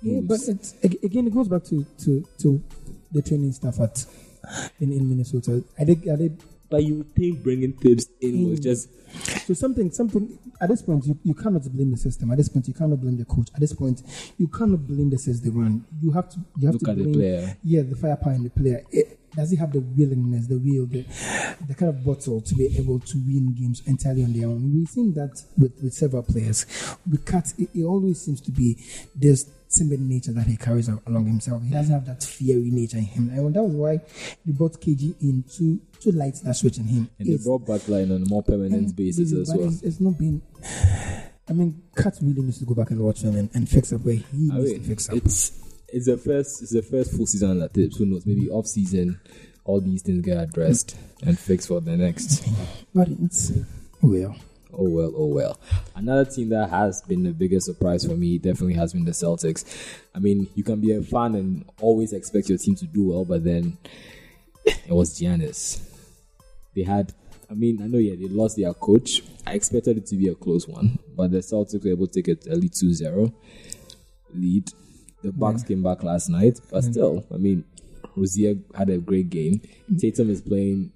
Yeah, 0.02 0.20
but 0.22 0.40
again 0.82 1.26
it 1.26 1.34
goes 1.34 1.48
back 1.48 1.64
to 1.64 1.84
to, 2.04 2.28
to 2.38 2.62
the 3.12 3.22
training 3.22 3.52
staff 3.52 3.80
at 3.80 4.04
in, 4.80 4.92
in 4.92 5.08
Minnesota. 5.08 5.62
I 5.78 5.84
think 5.84 6.06
I 6.08 6.16
think 6.16 6.40
But 6.68 6.84
you 6.84 7.04
think 7.16 7.42
bringing 7.42 7.72
Thibs 7.72 8.06
in 8.20 8.50
was 8.50 8.60
Mm. 8.60 8.62
just 8.62 8.88
so 9.46 9.54
something 9.54 9.90
something 9.92 10.38
at 10.60 10.68
this 10.68 10.82
point 10.82 11.06
you, 11.06 11.18
you 11.22 11.32
cannot 11.34 11.62
blame 11.72 11.90
the 11.92 11.96
system. 11.96 12.30
At 12.32 12.38
this 12.38 12.48
point 12.48 12.66
you 12.68 12.74
cannot 12.74 13.00
blame 13.00 13.16
the 13.16 13.24
coach. 13.24 13.48
At 13.54 13.60
this 13.60 13.72
point 13.72 14.02
you 14.38 14.48
cannot 14.48 14.86
blame 14.86 15.10
the 15.10 15.18
system 15.18 15.56
run. 15.58 15.84
You 16.02 16.10
have 16.12 16.28
to 16.30 16.38
you 16.58 16.66
have 16.66 16.74
Look 16.74 16.84
to 16.84 16.90
at 16.90 16.96
the 16.96 17.02
blame 17.04 17.14
player. 17.14 17.56
yeah 17.62 17.82
the 17.82 17.96
firepower 17.96 18.32
in 18.34 18.42
the 18.44 18.50
player. 18.50 18.82
It, 18.90 19.18
does 19.34 19.50
he 19.50 19.56
have 19.56 19.70
the 19.70 19.80
willingness, 19.80 20.46
the 20.46 20.56
will, 20.56 20.86
the, 20.86 21.04
the 21.68 21.74
kind 21.74 21.90
of 21.90 22.02
bottle 22.02 22.40
to 22.40 22.54
be 22.54 22.74
able 22.78 22.98
to 23.00 23.18
win 23.18 23.52
games 23.52 23.82
entirely 23.86 24.24
on 24.24 24.32
their 24.32 24.48
own? 24.48 24.72
We've 24.74 24.88
seen 24.88 25.12
that 25.12 25.42
with, 25.58 25.72
with 25.82 25.92
several 25.92 26.22
players. 26.22 26.64
With 27.10 27.26
Kat, 27.26 27.52
it, 27.58 27.68
it 27.74 27.84
always 27.84 28.18
seems 28.22 28.40
to 28.42 28.50
be 28.50 28.78
this 29.14 29.44
timid 29.70 30.00
nature 30.00 30.32
that 30.32 30.46
he 30.46 30.56
carries 30.56 30.88
along 30.88 31.26
himself. 31.26 31.62
He 31.62 31.70
doesn't 31.70 31.92
have 31.92 32.06
that 32.06 32.22
fiery 32.22 32.70
nature 32.70 32.98
in 32.98 33.04
him. 33.04 33.30
And 33.30 33.54
that 33.54 33.62
was 33.62 33.72
why 33.74 33.96
they 34.44 34.52
brought 34.52 34.80
KG 34.80 35.14
in 35.20 35.44
to, 35.56 35.80
to 36.00 36.12
light 36.16 36.36
that 36.44 36.54
switch 36.54 36.78
in 36.78 36.84
him. 36.84 37.10
and 37.18 37.28
they 37.28 37.32
It's- 37.32 37.44
brought 37.44 37.66
Butler 37.66 38.00
in 38.00 38.12
on 38.12 38.22
a 38.22 38.28
more 38.28 38.42
permanent 38.42 38.94
basis 38.96 39.32
as 39.32 39.48
well. 39.54 39.68
It's, 39.68 39.82
it's 39.82 40.00
not 40.00 40.18
been. 40.18 40.42
I 41.48 41.52
mean, 41.52 41.82
Kat 41.96 42.16
really 42.22 42.42
needs 42.42 42.58
to 42.58 42.64
go 42.64 42.74
back 42.74 42.90
and 42.90 43.00
watch 43.00 43.22
him 43.22 43.36
and, 43.36 43.48
and 43.54 43.68
fix 43.68 43.92
up 43.92 44.00
where 44.02 44.14
he 44.16 44.50
I 44.52 44.58
needs 44.58 44.72
mean, 44.72 44.82
to 44.82 44.88
fix 44.88 45.08
up. 45.08 45.16
it's 45.16 45.52
it's 45.88 46.06
the 46.06 46.16
first 46.16 46.62
it's 46.62 46.72
the 46.72 46.82
first 46.82 47.12
full 47.16 47.26
season 47.26 47.60
that 47.60 47.72
Thibs. 47.72 47.96
Who 47.98 48.06
knows? 48.06 48.26
Maybe 48.26 48.50
off 48.50 48.66
season, 48.66 49.20
all 49.64 49.80
these 49.80 50.02
things 50.02 50.24
get 50.24 50.38
addressed 50.38 50.96
and 51.24 51.38
fixed 51.38 51.68
for 51.68 51.80
the 51.80 51.96
next. 51.96 52.44
But 52.92 53.08
it's 53.22 53.52
well. 54.02 54.34
Oh 54.76 54.88
well, 54.88 55.12
oh 55.16 55.26
well. 55.26 55.58
Another 55.94 56.24
team 56.30 56.50
that 56.50 56.68
has 56.68 57.00
been 57.02 57.22
the 57.22 57.32
biggest 57.32 57.66
surprise 57.66 58.04
for 58.04 58.14
me 58.14 58.38
definitely 58.38 58.74
has 58.74 58.92
been 58.92 59.04
the 59.04 59.12
Celtics. 59.12 59.64
I 60.14 60.18
mean, 60.18 60.48
you 60.54 60.62
can 60.62 60.80
be 60.80 60.92
a 60.92 61.02
fan 61.02 61.34
and 61.34 61.64
always 61.80 62.12
expect 62.12 62.48
your 62.48 62.58
team 62.58 62.74
to 62.76 62.86
do 62.86 63.08
well, 63.08 63.24
but 63.24 63.42
then 63.42 63.78
it 64.66 64.90
was 64.90 65.18
Giannis. 65.18 65.80
They 66.74 66.82
had, 66.82 67.14
I 67.50 67.54
mean, 67.54 67.82
I 67.82 67.86
know, 67.86 67.98
yeah, 67.98 68.16
they 68.16 68.28
lost 68.28 68.56
their 68.56 68.74
coach. 68.74 69.22
I 69.46 69.54
expected 69.54 69.96
it 69.96 70.06
to 70.06 70.16
be 70.16 70.28
a 70.28 70.34
close 70.34 70.68
one, 70.68 70.98
but 71.16 71.30
the 71.30 71.38
Celtics 71.38 71.82
were 71.82 71.90
able 71.90 72.06
to 72.08 72.22
take 72.22 72.46
a 72.46 72.54
lead 72.54 72.74
2 72.74 72.92
0 72.92 73.32
lead. 74.34 74.70
The 75.22 75.32
Bucks 75.32 75.62
came 75.62 75.82
back 75.82 76.02
last 76.02 76.28
night, 76.28 76.60
but 76.70 76.84
still, 76.84 77.26
I 77.32 77.38
mean, 77.38 77.64
Rozier 78.14 78.56
had 78.74 78.90
a 78.90 78.98
great 78.98 79.30
game. 79.30 79.60
Mm. 79.90 80.00
Tatum 80.00 80.30
is 80.30 80.40
playing 80.40 80.92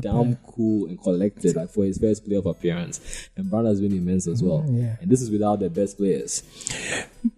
damn 0.00 0.36
cool 0.36 0.86
and 0.86 1.00
collected 1.02 1.56
like 1.56 1.70
for 1.70 1.84
his 1.84 1.98
first 1.98 2.28
playoff 2.28 2.46
appearance. 2.46 3.28
And 3.36 3.50
Brown 3.50 3.66
has 3.66 3.80
been 3.80 3.92
immense 3.92 4.26
as 4.26 4.42
well. 4.42 4.60
Mm, 4.66 4.82
yeah. 4.82 4.96
And 5.00 5.10
this 5.10 5.22
is 5.22 5.30
without 5.30 5.60
the 5.60 5.70
best 5.70 5.96
players. 5.96 6.42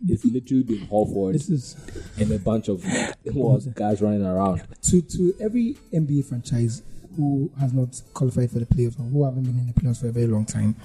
It's 0.06 0.24
literally 0.24 0.62
been 0.62 0.86
Horford 0.86 1.32
This 1.32 1.48
is 1.48 1.76
and 2.18 2.30
a 2.32 2.38
bunch 2.38 2.68
of 2.68 2.82
guys 3.74 4.02
running 4.02 4.24
around. 4.24 4.62
to 4.82 5.02
to 5.02 5.34
every 5.40 5.76
NBA 5.92 6.24
franchise 6.26 6.82
who 7.16 7.50
has 7.58 7.72
not 7.72 8.00
qualified 8.14 8.50
for 8.50 8.60
the 8.60 8.66
playoffs 8.66 8.98
or 8.98 9.02
who 9.02 9.24
haven't 9.24 9.42
been 9.42 9.58
in 9.58 9.66
the 9.66 9.72
playoffs 9.72 10.00
for 10.00 10.08
a 10.08 10.12
very 10.12 10.26
long 10.26 10.44
time. 10.46 10.76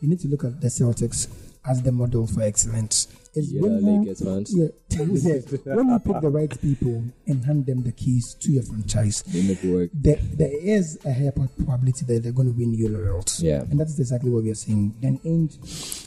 You 0.00 0.08
need 0.08 0.20
to 0.20 0.28
look 0.28 0.44
at 0.44 0.60
the 0.60 0.68
Celtics 0.68 1.28
as 1.66 1.82
the 1.82 1.92
model 1.92 2.26
for 2.26 2.42
excellence. 2.42 3.08
Is 3.36 3.52
Yeah, 3.52 3.60
when 3.62 4.04
you- 4.04 4.14
fans. 4.14 4.54
yeah, 4.56 4.68
when 5.74 5.88
you 5.90 5.98
pick 5.98 6.20
the 6.20 6.28
right 6.30 6.60
people 6.60 7.02
and 7.26 7.44
hand 7.44 7.66
them 7.66 7.82
the 7.82 7.92
keys 7.92 8.36
to 8.40 8.52
your 8.52 8.62
franchise, 8.62 9.22
They 9.26 9.42
make 9.42 9.62
work. 9.64 9.90
there, 9.92 10.20
there 10.36 10.52
is 10.52 10.98
a 11.04 11.12
higher 11.12 11.32
probability 11.32 12.04
that 12.06 12.22
they're 12.22 12.32
going 12.32 12.52
to 12.52 12.56
win 12.56 12.74
your 12.74 12.90
laurels. 12.90 13.40
Yeah. 13.42 13.62
And 13.70 13.80
that's 13.80 13.98
exactly 13.98 14.30
what 14.30 14.44
we 14.44 14.50
are 14.50 14.54
seeing. 14.54 14.94
And 15.02 15.20
Ainge 15.22 15.58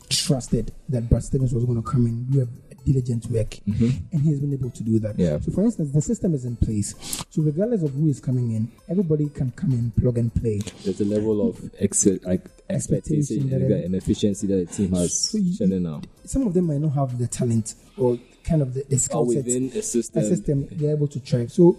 trusted 0.10 0.72
that 0.89 1.10
Brad 1.10 1.24
Stevens 1.24 1.53
was 1.53 1.65
going 1.65 1.81
to 1.81 1.89
come 1.89 2.05
in, 2.05 2.25
do 2.31 2.41
a 2.66 2.66
diligent 2.88 3.25
work, 3.27 3.51
and 3.65 4.22
he's 4.22 4.39
been 4.39 4.53
able 4.53 4.70
to 4.72 4.84
do 4.84 5.00
that. 5.00 5.13
Mm-hmm. 5.17 5.22
Yeah. 5.22 5.39
So, 5.39 5.51
for 5.51 5.63
instance, 5.63 5.91
the 5.91 6.01
system 6.01 6.34
is 6.34 6.46
in 6.46 6.56
place. 6.56 6.96
So, 7.29 7.41
regardless 7.41 7.84
of 7.84 7.91
who 7.94 8.08
is 8.08 8.20
coming 8.20 8.51
in, 8.51 8.72
everybody 8.89 9.27
can 9.29 9.51
come 9.51 9.72
in, 9.72 9.91
plug 9.91 10.17
and 10.17 10.34
play. 10.34 10.60
There's 10.84 11.01
a 11.01 11.06
level 11.06 11.48
of 11.50 11.70
ex- 11.79 12.06
like 12.24 12.46
expectation 12.70 13.20
Expectation 13.20 13.70
that 13.70 13.86
and, 13.86 13.96
efficiency 13.96 14.48
that 14.48 14.67
the 14.67 14.74
team 14.74 14.91
has 14.94 15.17
So 15.32 15.38
you- 15.38 15.53
shown 15.56 15.84
now. 15.84 16.01
Some 16.25 16.48
of 16.48 16.53
them 16.53 16.65
might 16.67 16.79
not 16.82 16.94
have 16.94 17.17
the 17.17 17.27
talent 17.27 17.75
or 17.98 18.17
kind 18.44 18.62
of 18.62 18.74
the, 18.74 18.84
the 18.89 18.98
skill 18.98 19.25
within 19.25 19.65
a 19.75 19.82
system. 19.82 20.24
a 20.24 20.25
system, 20.27 20.67
they're 20.72 20.96
able 20.96 21.08
to 21.08 21.20
thrive. 21.20 21.51
So, 21.51 21.77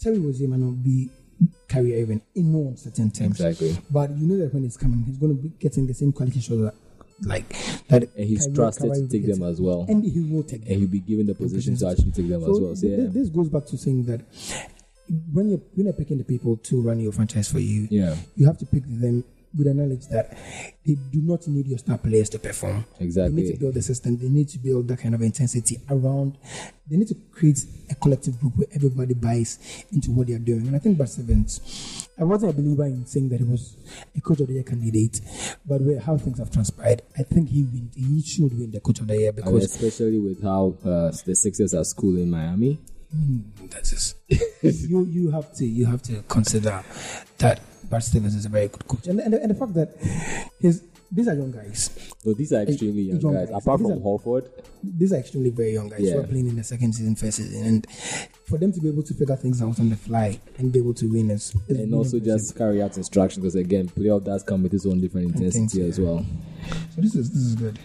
Terry 0.00 0.18
Rozier 0.18 0.48
might 0.48 0.60
not 0.60 0.82
be 0.82 1.10
career 1.68 1.98
even 1.98 2.20
in 2.34 2.52
no 2.52 2.68
uncertain 2.68 3.10
terms. 3.10 3.40
Exactly. 3.40 3.76
But 3.90 4.10
you 4.16 4.26
know 4.26 4.38
that 4.38 4.52
when 4.54 4.62
he's 4.64 4.76
coming, 4.76 5.04
he's 5.04 5.18
going 5.18 5.36
to 5.36 5.42
be 5.42 5.48
getting 5.58 5.86
the 5.86 5.94
same 5.94 6.12
quality 6.12 6.40
shots 6.40 6.60
that, 6.60 6.74
like 7.22 7.48
that. 7.88 8.08
And 8.16 8.28
he's 8.28 8.44
Kyrie- 8.46 8.54
trusted 8.54 8.90
Kyrie 8.92 9.02
to 9.02 9.08
take 9.08 9.26
them 9.26 9.42
as 9.42 9.60
well. 9.60 9.84
and 9.88 10.04
he 10.04 10.20
will 10.20 10.42
take 10.42 10.62
them. 10.64 10.72
And 10.72 10.80
he'll 10.80 10.90
be 10.90 11.00
given 11.00 11.26
the 11.26 11.34
position 11.34 11.76
to 11.76 11.88
actually 11.88 12.12
take 12.12 12.28
them 12.28 12.42
as 12.42 12.60
well. 12.60 12.76
So, 12.76 12.86
yeah. 12.86 13.06
this 13.10 13.28
goes 13.28 13.48
back 13.48 13.66
to 13.66 13.76
saying 13.78 14.04
that 14.04 14.20
when 15.32 15.48
you're 15.48 15.60
when 15.74 15.86
you're 15.86 15.94
picking 15.94 16.18
the 16.18 16.24
people 16.24 16.56
to 16.58 16.80
run 16.82 17.00
your 17.00 17.12
franchise 17.12 17.50
for 17.50 17.58
you, 17.60 17.88
Yeah. 17.90 18.14
you 18.36 18.46
have 18.46 18.58
to 18.58 18.66
pick 18.66 18.84
them 18.86 19.24
with 19.56 19.66
the 19.66 19.74
knowledge 19.74 20.06
that 20.08 20.36
they 20.84 20.94
do 20.94 21.20
not 21.22 21.46
need 21.48 21.66
your 21.66 21.78
star 21.78 21.98
players 21.98 22.28
to 22.30 22.38
perform. 22.38 22.84
Exactly. 23.00 23.34
They 23.34 23.48
need 23.48 23.54
to 23.54 23.60
build 23.60 23.74
the 23.74 23.82
system. 23.82 24.16
They 24.18 24.28
need 24.28 24.48
to 24.50 24.58
build 24.58 24.88
that 24.88 24.98
kind 25.00 25.14
of 25.14 25.22
intensity 25.22 25.78
around. 25.90 26.38
They 26.88 26.96
need 26.96 27.08
to 27.08 27.14
create 27.32 27.60
a 27.90 27.94
collective 27.94 28.40
group 28.40 28.56
where 28.56 28.68
everybody 28.74 29.14
buys 29.14 29.84
into 29.92 30.10
what 30.12 30.26
they 30.26 30.34
are 30.34 30.38
doing. 30.38 30.66
And 30.66 30.76
I 30.76 30.78
think 30.78 30.96
Brad 30.96 31.10
Stevens, 31.10 32.08
I 32.18 32.24
wasn't 32.24 32.52
a 32.52 32.54
believer 32.54 32.86
in 32.86 33.04
saying 33.06 33.28
that 33.30 33.40
he 33.40 33.44
was 33.44 33.76
a 34.16 34.20
coach 34.20 34.40
of 34.40 34.46
the 34.46 34.54
year 34.54 34.62
candidate, 34.62 35.20
but 35.66 35.80
where 35.82 36.00
how 36.00 36.16
things 36.16 36.38
have 36.38 36.50
transpired, 36.50 37.02
I 37.18 37.22
think 37.22 37.50
he 37.50 37.62
win, 37.62 37.90
he 37.94 38.22
should 38.22 38.58
win 38.58 38.70
the 38.70 38.80
coach 38.80 39.00
of 39.00 39.06
the 39.06 39.16
year 39.16 39.28
And 39.28 39.36
because 39.36 39.64
especially 39.64 40.18
with 40.18 40.42
how 40.42 40.74
uh, 40.84 41.12
the 41.24 41.34
Sixers 41.34 41.74
are 41.74 41.84
school 41.84 42.16
in 42.16 42.30
Miami. 42.30 42.78
That's 43.70 43.90
just 43.90 44.16
you. 44.62 45.06
You 45.06 45.30
have 45.30 45.54
to. 45.54 45.66
You 45.66 45.86
have 45.86 46.02
to 46.02 46.22
consider 46.28 46.84
that 47.38 47.60
Brad 47.88 48.02
Stevens 48.02 48.34
is 48.34 48.44
a 48.44 48.48
very 48.48 48.68
good 48.68 48.86
coach, 48.86 49.06
and 49.06 49.20
and 49.20 49.32
the, 49.32 49.40
and 49.42 49.50
the 49.50 49.54
fact 49.54 49.74
that 49.74 49.96
his 50.60 50.82
these 51.10 51.26
are 51.26 51.34
young 51.34 51.50
guys. 51.50 51.88
So 52.22 52.34
these 52.34 52.52
are 52.52 52.62
extremely 52.62 53.02
young 53.02 53.20
young 53.20 53.32
guys. 53.32 53.48
guys. 53.48 53.62
Apart 53.62 53.80
These 53.80 53.88
from 53.88 54.06
are- 54.06 54.42
These 54.84 55.12
are 55.12 55.16
extremely 55.16 55.50
very 55.50 55.72
young 55.72 55.88
guys 55.88 56.00
who 56.00 56.18
are 56.18 56.26
playing 56.26 56.48
in 56.48 56.56
the 56.56 56.64
second 56.64 56.92
season, 56.94 57.14
first 57.16 57.38
season, 57.38 57.64
and 57.64 57.86
for 58.44 58.58
them 58.58 58.72
to 58.72 58.80
be 58.80 58.88
able 58.88 59.02
to 59.04 59.14
figure 59.14 59.36
things 59.36 59.62
out 59.62 59.80
on 59.80 59.88
the 59.88 59.96
fly 59.96 60.38
and 60.58 60.70
be 60.70 60.78
able 60.80 60.92
to 60.94 61.06
win 61.10 61.30
is, 61.30 61.54
is 61.68 61.78
and 61.78 61.94
also 61.94 62.18
just 62.20 62.56
carry 62.56 62.82
out 62.82 62.96
instructions 62.98 63.42
because 63.42 63.54
again, 63.54 63.88
playoff 63.88 64.24
does 64.24 64.42
come 64.42 64.62
with 64.62 64.74
its 64.74 64.84
own 64.84 65.00
different 65.00 65.28
intensity 65.34 65.80
Intensity. 65.80 65.88
as 65.88 65.98
well. 66.00 66.26
so 66.94 67.00
this 67.00 67.14
is 67.14 67.30
this 67.30 67.42
is 67.42 67.54
good. 67.54 67.78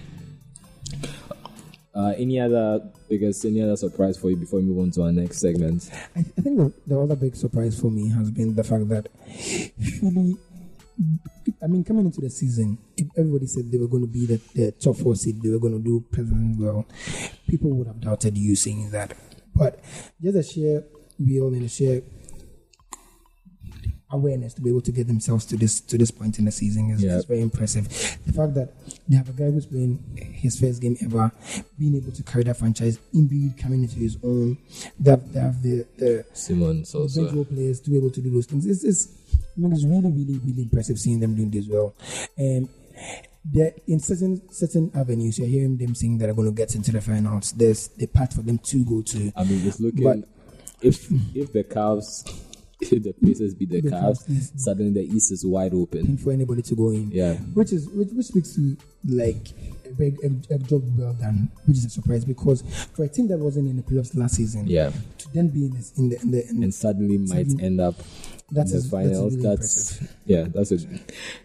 Uh, 1.95 2.13
any 2.17 2.39
other 2.39 2.81
biggest, 3.07 3.45
any 3.45 3.61
other 3.61 3.75
surprise 3.75 4.17
for 4.17 4.29
you 4.31 4.35
before 4.35 4.59
we 4.59 4.65
move 4.65 4.79
on 4.79 4.89
to 4.91 5.03
our 5.03 5.11
next 5.11 5.39
segment? 5.39 5.89
I, 6.15 6.19
I 6.19 6.41
think 6.41 6.57
the, 6.57 6.73
the 6.87 6.99
other 6.99 7.15
big 7.15 7.35
surprise 7.35 7.79
for 7.79 7.91
me 7.91 8.09
has 8.09 8.31
been 8.31 8.55
the 8.55 8.63
fact 8.63 8.89
that 8.89 9.09
Philly. 9.99 10.37
I 11.61 11.67
mean, 11.67 11.83
coming 11.83 12.05
into 12.05 12.21
the 12.21 12.29
season, 12.29 12.77
everybody 13.17 13.47
said 13.47 13.71
they 13.71 13.77
were 13.77 13.87
going 13.87 14.03
to 14.03 14.11
be 14.11 14.25
the, 14.25 14.39
the 14.53 14.71
top 14.71 14.95
four 14.97 15.15
seed, 15.15 15.41
they 15.41 15.49
were 15.49 15.59
going 15.59 15.73
to 15.73 15.83
do 15.83 16.03
presently 16.11 16.55
well. 16.63 16.85
People 17.47 17.71
would 17.71 17.87
have 17.87 17.99
doubted 17.99 18.37
you 18.37 18.55
saying 18.55 18.91
that, 18.91 19.15
but 19.55 19.79
just 20.21 20.37
a 20.37 20.43
sheer 20.43 20.83
will 21.19 21.47
and 21.47 21.63
a 21.63 21.69
sheer 21.69 22.01
awareness 24.13 24.53
to 24.53 24.61
be 24.61 24.69
able 24.69 24.81
to 24.81 24.91
get 24.91 25.07
themselves 25.07 25.43
to 25.47 25.57
this 25.57 25.81
to 25.81 25.97
this 25.97 26.11
point 26.11 26.39
in 26.39 26.45
the 26.45 26.51
season 26.51 26.91
is, 26.91 27.03
is 27.03 27.25
very 27.25 27.41
impressive. 27.41 27.87
The 28.25 28.31
fact 28.31 28.53
that 28.53 28.71
they 29.09 29.15
have 29.17 29.27
a 29.27 29.33
guy 29.33 29.51
who's 29.51 29.65
playing 29.65 29.99
his 30.15 30.59
first 30.59 30.81
game 30.81 30.95
ever, 31.03 31.31
being 31.77 31.95
able 31.95 32.11
to 32.11 32.23
carry 32.23 32.43
that 32.45 32.57
franchise, 32.57 32.97
Embiid 33.13 33.57
coming 33.57 33.81
into 33.83 33.97
his 33.97 34.17
own, 34.23 34.57
they 34.99 35.11
have, 35.11 35.33
they 35.33 35.39
have 35.39 35.61
the 35.61 35.85
the 35.97 36.25
Simmons 36.33 36.93
also. 36.95 37.29
role 37.33 37.45
players 37.45 37.81
to 37.81 37.89
be 37.89 37.97
able 37.97 38.11
to 38.11 38.21
do 38.21 38.29
those 38.29 38.45
things. 38.45 38.65
It's, 38.65 38.83
it's, 38.83 39.07
I 39.57 39.59
mean, 39.59 39.73
it's 39.73 39.83
really, 39.83 40.11
really, 40.11 40.39
really 40.45 40.61
impressive 40.63 40.97
seeing 40.99 41.19
them 41.19 41.35
doing 41.35 41.49
this 41.51 41.67
well. 41.67 41.93
And 42.37 42.69
they're 43.43 43.73
in 43.87 43.99
certain 43.99 44.41
certain 44.53 44.91
avenues, 44.95 45.37
you're 45.39 45.47
hearing 45.47 45.75
them 45.77 45.95
saying 45.95 46.17
that 46.19 46.29
are 46.29 46.33
going 46.33 46.47
to 46.49 46.55
get 46.55 46.75
into 46.75 46.91
the 46.91 47.01
finals. 47.01 47.51
There's 47.51 47.87
the 47.89 48.07
path 48.07 48.35
for 48.35 48.41
them 48.41 48.57
to 48.59 48.85
go 48.85 49.01
to. 49.01 49.31
I 49.35 49.43
mean, 49.43 49.67
it's 49.67 49.79
looking 49.79 50.03
But- 50.03 50.29
if 50.81 51.09
if 51.35 51.51
the 51.53 51.63
Cavs, 51.63 52.23
the 52.89 53.13
Pacers 53.23 53.53
be 53.55 53.65
the, 53.65 53.81
The 53.81 53.89
Cavs, 53.91 54.23
yes. 54.27 54.47
Mm-hmm. 54.49 54.57
suddenly 54.57 54.91
the 54.93 55.15
East 55.15 55.31
is 55.31 55.45
wide 55.45 55.73
open. 55.73 56.17
for 56.17 56.31
anybody 56.31 56.61
to 56.63 56.75
go 56.75 56.89
in. 56.91 57.11
Yeah. 57.11 57.33
Which 57.53 57.71
is 57.73 57.87
which, 57.89 58.09
which 58.09 58.25
speaks 58.27 58.55
to 58.55 58.77
like 59.07 59.49
a, 59.85 59.89
very, 59.93 60.15
a, 60.23 60.55
a 60.55 60.57
job 60.59 60.83
well 60.97 61.13
done, 61.13 61.49
which 61.65 61.77
is 61.77 61.85
a 61.85 61.89
surprise 61.89 62.25
because 62.25 62.61
for 62.95 63.03
a 63.05 63.09
team 63.09 63.27
that 63.29 63.37
wasn't 63.39 63.69
in 63.69 63.77
the 63.77 63.83
playoffs 63.83 64.15
last 64.15 64.35
season, 64.35 64.67
Yeah, 64.67 64.91
to 65.19 65.33
then 65.33 65.49
be 65.49 65.65
in 65.65 65.73
this 65.73 65.91
in 65.97 66.09
the 66.09 66.21
in 66.21 66.31
the, 66.31 66.47
in 66.49 66.63
and 66.63 66.73
suddenly 66.73 67.17
might 67.17 67.47
end 67.61 67.79
up 67.81 67.95
That 68.51 68.67
the 68.67 68.75
is- 68.77 68.89
that's 68.89 68.89
finals. 68.89 69.35
really 69.35 69.47
That's, 69.49 70.01
yeah, 70.25 70.45
that's 70.53 70.71
it. 70.71 70.85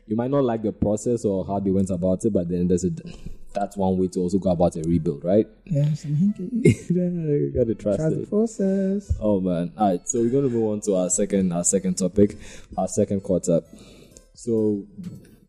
You 0.06 0.16
might 0.16 0.30
not 0.30 0.44
like 0.44 0.62
the 0.62 0.72
process 0.72 1.24
or 1.24 1.44
how 1.44 1.58
they 1.60 1.70
went 1.70 1.90
about 1.90 2.24
it, 2.24 2.32
but 2.32 2.48
then 2.48 2.68
there's 2.68 2.84
a 2.84 2.90
that's 3.58 3.76
one 3.76 3.98
way 3.98 4.08
to 4.08 4.20
also 4.20 4.38
go 4.38 4.50
about 4.50 4.76
a 4.76 4.82
rebuild, 4.82 5.24
right? 5.24 5.46
yes, 5.64 6.04
you 6.04 7.52
gotta 7.54 7.74
trust 7.74 7.98
trust 7.98 8.16
it. 8.16 8.20
the 8.20 8.26
process. 8.28 9.16
Oh 9.20 9.40
man! 9.40 9.72
All 9.76 9.88
right, 9.90 10.08
so 10.08 10.20
we're 10.20 10.30
gonna 10.30 10.48
move 10.48 10.70
on 10.72 10.80
to 10.82 10.94
our 10.96 11.10
second 11.10 11.52
our 11.52 11.64
second 11.64 11.98
topic, 11.98 12.36
our 12.76 12.88
second 12.88 13.22
quarter. 13.22 13.62
So 14.34 14.84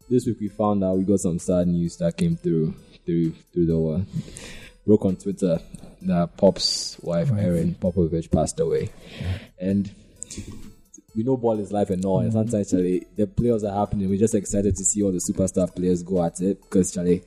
this 0.10 0.26
week 0.26 0.40
we 0.40 0.48
found 0.48 0.84
out 0.84 0.98
we 0.98 1.04
got 1.04 1.20
some 1.20 1.40
sad 1.40 1.68
news 1.68 1.98
that 1.98 2.18
came 2.18 2.36
through 2.36 2.74
through 3.06 3.32
through 3.54 3.66
the 3.68 3.78
uh, 3.78 4.02
broke 4.86 5.06
on 5.06 5.16
Twitter 5.16 5.60
that 6.02 6.38
Pop's 6.38 6.98
wife 7.02 7.32
Erin 7.32 7.76
Popovich 7.76 8.32
passed 8.32 8.60
away, 8.60 8.90
and 9.60 9.92
we 11.16 11.24
know 11.24 11.38
ball 11.38 11.60
is 11.60 11.72
life 11.72 11.90
and 11.90 12.04
all, 12.06 12.20
and 12.20 12.32
sometimes 12.32 12.72
Charlie, 12.72 13.06
the 13.16 13.28
players 13.28 13.64
are 13.64 13.74
happening. 13.76 14.10
We're 14.10 14.20
just 14.20 14.36
excited 14.36 14.76
to 14.76 14.84
see 14.84 15.04
all 15.04 15.12
the 15.12 15.18
superstar 15.20 15.74
players 15.74 16.04
go 16.04 16.24
at 16.24 16.40
it 16.42 16.62
because 16.62 16.94
Charlie, 16.94 17.24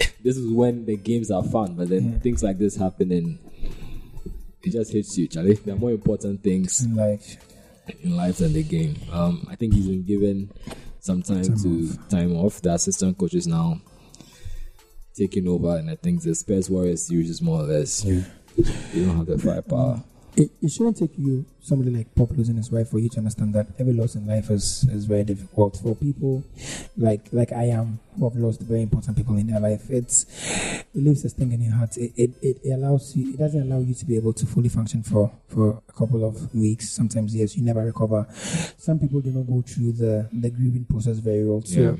this 0.22 0.36
is 0.36 0.50
when 0.52 0.86
the 0.86 0.96
games 0.96 1.30
are 1.30 1.44
fun, 1.44 1.74
but 1.74 1.88
then 1.88 2.20
things 2.20 2.42
like 2.42 2.58
this 2.58 2.76
happen 2.76 3.12
and 3.12 3.38
it 4.62 4.70
just 4.72 4.92
hits 4.92 5.16
you, 5.16 5.26
Charlie. 5.28 5.54
There 5.54 5.74
are 5.74 5.78
more 5.78 5.90
important 5.90 6.42
things 6.42 6.84
in 6.84 6.94
life. 6.94 7.36
in 8.02 8.16
life 8.16 8.38
than 8.38 8.52
the 8.52 8.62
game. 8.62 8.96
Um, 9.12 9.46
I 9.50 9.56
think 9.56 9.74
he's 9.74 9.88
been 9.88 10.04
given 10.04 10.50
some 11.00 11.22
time, 11.22 11.56
to 11.62 11.96
time 12.08 12.36
off. 12.36 12.60
The 12.60 12.72
assistant 12.74 13.18
coach 13.18 13.34
is 13.34 13.46
now 13.46 13.80
taking 15.14 15.48
over, 15.48 15.76
and 15.76 15.90
I 15.90 15.96
think 15.96 16.22
the 16.22 16.34
Spurs 16.34 16.70
Warriors 16.70 17.06
series 17.06 17.30
is 17.30 17.42
more 17.42 17.60
or 17.60 17.64
less. 17.64 18.04
You 18.04 18.24
don't 18.94 19.16
have 19.16 19.26
the 19.26 19.38
firepower. 19.38 20.02
It, 20.36 20.50
it 20.62 20.70
shouldn't 20.70 20.96
take 20.96 21.18
you 21.18 21.44
somebody 21.60 21.90
like 21.90 22.14
Pop 22.14 22.30
losing 22.30 22.56
his 22.56 22.70
wife 22.70 22.88
for 22.90 22.98
you 22.98 23.08
to 23.10 23.18
understand 23.18 23.52
that 23.54 23.66
every 23.78 23.92
loss 23.92 24.14
in 24.14 24.26
life 24.26 24.48
is, 24.50 24.84
is 24.90 25.04
very 25.04 25.24
difficult 25.24 25.76
for 25.76 25.94
people 25.96 26.44
like 26.96 27.26
like 27.32 27.52
I 27.52 27.64
am 27.64 27.98
who 28.16 28.28
have 28.28 28.36
lost 28.38 28.60
very 28.62 28.82
important 28.82 29.16
people 29.16 29.36
in 29.36 29.48
their 29.48 29.60
life. 29.60 29.90
It's 29.90 30.26
it 30.94 31.02
leaves 31.04 31.24
a 31.24 31.28
sting 31.30 31.52
in 31.52 31.62
your 31.62 31.74
heart. 31.74 31.96
It, 31.96 32.12
it, 32.16 32.30
it, 32.42 32.72
allows 32.72 33.14
you 33.16 33.34
it 33.34 33.38
doesn't 33.38 33.60
allow 33.60 33.80
you 33.80 33.94
to 33.94 34.04
be 34.04 34.16
able 34.16 34.32
to 34.34 34.46
fully 34.46 34.68
function 34.68 35.02
for, 35.02 35.30
for 35.48 35.82
a 35.88 35.92
couple 35.92 36.24
of 36.24 36.54
weeks, 36.54 36.90
sometimes 36.90 37.34
years. 37.34 37.56
You 37.56 37.62
never 37.64 37.84
recover. 37.84 38.26
Some 38.78 38.98
people 38.98 39.20
do 39.20 39.30
not 39.30 39.46
go 39.46 39.62
through 39.62 39.92
the, 39.92 40.28
the 40.32 40.50
grieving 40.50 40.84
process 40.84 41.18
very 41.18 41.44
well. 41.44 41.62
So 41.62 41.80
Yeah. 41.80 41.96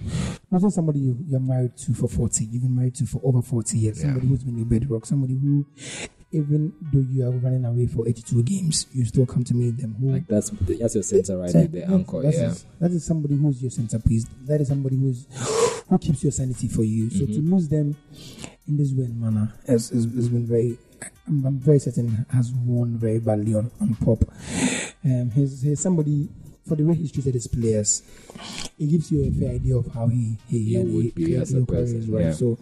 not 0.51 0.73
somebody 0.73 1.01
you, 1.01 1.17
you're 1.29 1.41
married 1.41 1.77
to 1.79 1.95
for 1.95 2.09
forty, 2.09 2.45
you've 2.45 2.63
been 2.63 2.77
married 2.77 2.95
to 2.97 3.07
for 3.07 3.21
over 3.25 3.43
forty 3.43 3.79
years, 3.79 3.99
Yeah. 3.99 4.07
somebody 4.07 4.29
who's 4.29 4.45
been 4.45 4.57
your 4.57 4.67
bedrock, 4.67 5.07
somebody 5.07 5.35
who 5.35 5.67
even 6.33 6.73
though 6.93 7.05
you 7.11 7.27
are 7.27 7.31
running 7.33 7.65
away 7.65 7.87
for 7.87 8.07
82 8.07 8.43
games, 8.45 8.87
you 8.93 9.05
still 9.05 9.27
come 9.27 9.43
to 9.45 9.55
meet 9.55 9.77
them. 9.79 9.97
Who 9.99 10.13
Like 10.13 10.27
that's 10.29 10.51
that's 10.51 10.95
your 10.95 11.03
center 11.03 11.39
right 11.39 11.53
there, 11.53 11.67
the 11.67 11.85
anchor. 11.87 12.23
that 12.23 12.35
Yeah, 12.35 12.51
is- 12.51 12.65
that 12.79 12.91
is 12.93 13.05
somebody 13.05 13.37
who's 13.37 13.61
your 13.61 13.71
centerpiece. 13.71 14.27
That 14.47 14.61
is 14.61 14.69
somebody 14.69 14.97
who's 14.97 15.27
who 15.89 15.99
keeps 15.99 16.23
your 16.23 16.33
sanity 16.33 16.69
for 16.69 16.85
you. 16.85 17.11
So 17.11 17.25
Mm-hmm. 17.25 17.33
to 17.49 17.55
lose 17.55 17.69
them 17.69 17.97
in 18.69 18.77
this 18.77 18.93
way 18.93 19.05
and 19.05 19.21
manner 19.21 19.53
has, 19.67 19.91
has, 19.91 20.05
has 20.05 20.29
been 20.29 20.47
very. 20.47 20.79
I'm, 21.27 21.45
I'm 21.47 21.59
very 21.59 21.79
certain 21.79 22.27
has 22.31 22.53
worn 22.53 22.99
very 22.99 23.19
badly 23.19 23.55
on, 23.55 23.71
on 23.81 23.95
pop. 23.97 24.23
Um, 25.05 25.31
he's, 25.31 25.63
he's 25.63 25.81
somebody 25.81 26.29
for 26.71 26.77
the 26.77 26.85
way 26.85 26.95
he's 26.95 27.11
treated 27.11 27.35
his 27.35 27.49
players, 27.49 28.03
it 28.79 28.87
gives 28.87 29.11
you 29.11 29.25
a 29.25 29.31
fair 29.33 29.51
idea 29.57 29.77
of 29.77 29.93
how 29.93 30.07
he 30.07 30.39
he, 30.49 30.59
He 30.65 30.79
would 30.79 31.15
be 31.17 31.35
as 31.35 31.53
a 31.53 31.59
he 31.59 31.65
person, 31.67 32.13
right. 32.13 32.27
yeah. 32.27 32.33
So 32.33 32.57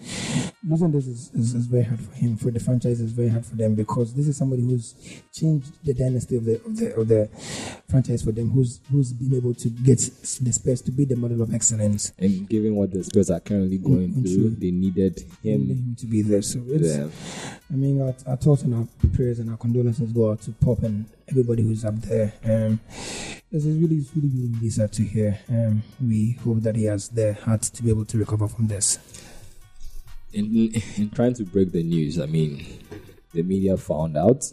losing 0.66 0.92
this 0.92 1.06
is, 1.06 1.30
is, 1.34 1.54
is 1.54 1.66
very 1.66 1.82
hard 1.84 2.00
for 2.00 2.14
him. 2.14 2.36
For 2.38 2.50
the 2.50 2.58
franchise, 2.60 3.00
is 3.02 3.12
very 3.12 3.28
hard 3.28 3.44
for 3.44 3.54
them 3.56 3.74
because 3.74 4.14
this 4.14 4.26
is 4.26 4.36
somebody 4.38 4.62
who's 4.62 4.94
changed 5.30 5.72
the 5.84 5.92
dynasty 5.92 6.36
of 6.36 6.44
the 6.46 6.54
of 6.64 6.76
the 6.78 6.94
of 6.96 7.08
the 7.08 7.28
franchise 7.90 8.22
for 8.22 8.32
them. 8.32 8.48
Who's 8.50 8.80
who's 8.90 9.12
been 9.12 9.34
able 9.36 9.52
to 9.54 9.68
get 9.68 9.98
the 9.98 10.52
Spurs 10.52 10.80
to 10.82 10.90
be 10.90 11.04
the 11.04 11.16
model 11.16 11.42
of 11.42 11.52
excellence. 11.52 12.12
And 12.18 12.48
given 12.48 12.74
what 12.76 12.90
the 12.90 13.04
Spurs 13.04 13.28
are 13.30 13.40
currently 13.40 13.76
going 13.76 14.08
Mm, 14.14 14.22
through, 14.22 14.50
they 14.56 14.70
needed 14.70 15.20
him 15.42 15.68
him 15.68 15.96
to 15.98 16.06
be 16.06 16.22
there. 16.22 16.40
So 16.40 16.62
it's 16.66 16.96
there. 16.96 17.10
I 17.70 17.74
mean, 17.76 18.00
our, 18.00 18.14
our 18.26 18.36
thoughts 18.38 18.62
and 18.62 18.74
our 18.74 18.86
prayers 19.14 19.38
and 19.38 19.50
our 19.50 19.58
condolences 19.58 20.10
go 20.12 20.30
out 20.30 20.40
to 20.42 20.52
Pop 20.52 20.82
and 20.82 21.04
everybody 21.30 21.62
who's 21.62 21.84
up 21.84 22.00
there. 22.02 22.32
Um, 22.44 22.80
it's 23.50 23.64
really, 23.64 24.04
really, 24.14 24.50
really, 24.52 24.70
sad 24.70 24.92
to 24.94 25.02
hear. 25.02 25.38
Um, 25.48 25.82
we 26.00 26.32
hope 26.44 26.60
that 26.62 26.76
he 26.76 26.84
has 26.84 27.08
the 27.08 27.34
heart 27.34 27.62
to 27.62 27.82
be 27.82 27.90
able 27.90 28.04
to 28.06 28.18
recover 28.18 28.48
from 28.48 28.66
this. 28.66 28.98
in 30.32 30.72
in 30.96 31.10
trying 31.10 31.34
to 31.34 31.44
break 31.44 31.72
the 31.72 31.82
news, 31.82 32.20
I 32.20 32.26
mean, 32.26 32.66
the 33.32 33.42
media 33.42 33.76
found 33.76 34.16
out, 34.16 34.44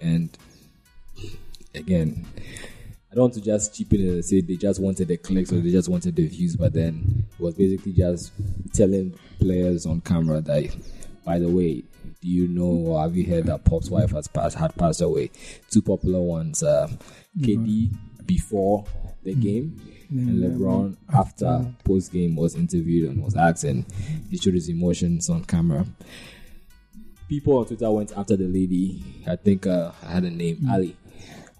and 0.00 0.36
again, 1.74 2.26
I 3.10 3.14
don't 3.14 3.24
want 3.24 3.34
to 3.34 3.40
just 3.40 3.74
cheapen 3.74 4.00
it 4.00 4.08
and 4.08 4.24
say 4.24 4.40
they 4.40 4.56
just 4.56 4.80
wanted 4.80 5.08
the 5.08 5.16
clicks 5.16 5.52
or 5.52 5.60
they 5.60 5.70
just 5.70 5.88
wanted 5.88 6.16
the 6.16 6.26
views, 6.26 6.56
but 6.56 6.72
then 6.72 7.24
it 7.32 7.40
was 7.40 7.54
basically 7.54 7.92
just 7.92 8.32
telling 8.72 9.16
players 9.38 9.86
on 9.86 10.00
camera 10.00 10.40
that, 10.40 10.76
by 11.24 11.38
the 11.38 11.48
way, 11.48 11.84
do 12.26 12.32
you 12.32 12.48
know 12.48 12.90
or 12.90 13.00
have 13.00 13.16
you 13.16 13.24
heard 13.24 13.46
that 13.46 13.64
Pop's 13.64 13.88
wife 13.88 14.10
has 14.10 14.26
passed 14.26 14.58
had 14.58 14.74
passed 14.74 15.00
away? 15.00 15.30
Two 15.70 15.80
popular 15.80 16.20
ones, 16.20 16.62
uh, 16.62 16.88
KD 17.38 17.94
before 18.26 18.84
the 19.22 19.34
game. 19.34 19.80
And 20.10 20.42
LeBron, 20.42 20.96
after 21.14 21.72
post 21.84 22.12
game, 22.12 22.34
was 22.34 22.56
interviewed 22.56 23.10
and 23.10 23.22
was 23.22 23.36
asked, 23.36 23.64
and 23.64 23.84
he 24.28 24.38
showed 24.38 24.54
his 24.54 24.68
emotions 24.68 25.30
on 25.30 25.44
camera. 25.44 25.86
People 27.28 27.58
on 27.58 27.66
Twitter 27.66 27.90
went 27.90 28.12
after 28.16 28.36
the 28.36 28.46
lady. 28.46 29.02
I 29.26 29.36
think 29.36 29.66
uh, 29.66 29.92
I 30.02 30.12
had 30.12 30.24
a 30.24 30.30
name, 30.30 30.66
Allie. 30.68 30.96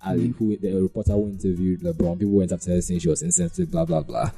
Allie, 0.05 0.35
who 0.39 0.57
the 0.57 0.81
reporter 0.81 1.13
who 1.13 1.29
interviewed 1.29 1.81
LeBron. 1.81 2.19
People 2.19 2.35
went 2.35 2.53
after 2.53 2.73
her 2.73 2.81
saying 2.81 3.01
she 3.01 3.09
was 3.09 3.23
insensitive, 3.23 3.71
blah 3.71 3.85
blah 3.85 4.03
blah. 4.03 4.31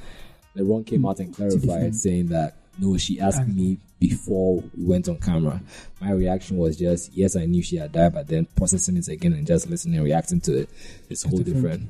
LeBron 0.55 0.85
came 0.85 1.05
out 1.07 1.19
and 1.19 1.35
clarified, 1.35 1.95
saying 1.95 2.27
that 2.27 2.55
no, 2.79 2.97
she 2.97 3.19
asked 3.19 3.47
me 3.47 3.79
before 3.99 4.63
we 4.77 4.85
went 4.85 5.09
on 5.09 5.17
camera. 5.17 5.61
My 6.01 6.11
reaction 6.11 6.57
was 6.57 6.77
just 6.77 7.13
yes, 7.13 7.35
I 7.35 7.45
knew 7.45 7.61
she 7.61 7.77
had 7.77 7.91
died, 7.91 8.13
but 8.13 8.27
then 8.27 8.47
processing 8.55 8.97
it 8.97 9.07
again 9.07 9.33
and 9.33 9.45
just 9.45 9.69
listening 9.69 9.95
and 9.95 10.05
reacting 10.05 10.41
to 10.41 10.59
it 10.61 10.69
is 11.09 11.23
whole 11.23 11.39
different. 11.39 11.89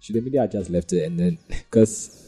Should 0.00 0.16
the 0.16 0.20
media 0.20 0.46
just 0.46 0.70
left 0.70 0.92
it 0.92 1.04
and 1.04 1.18
then 1.18 1.38
because 1.48 2.23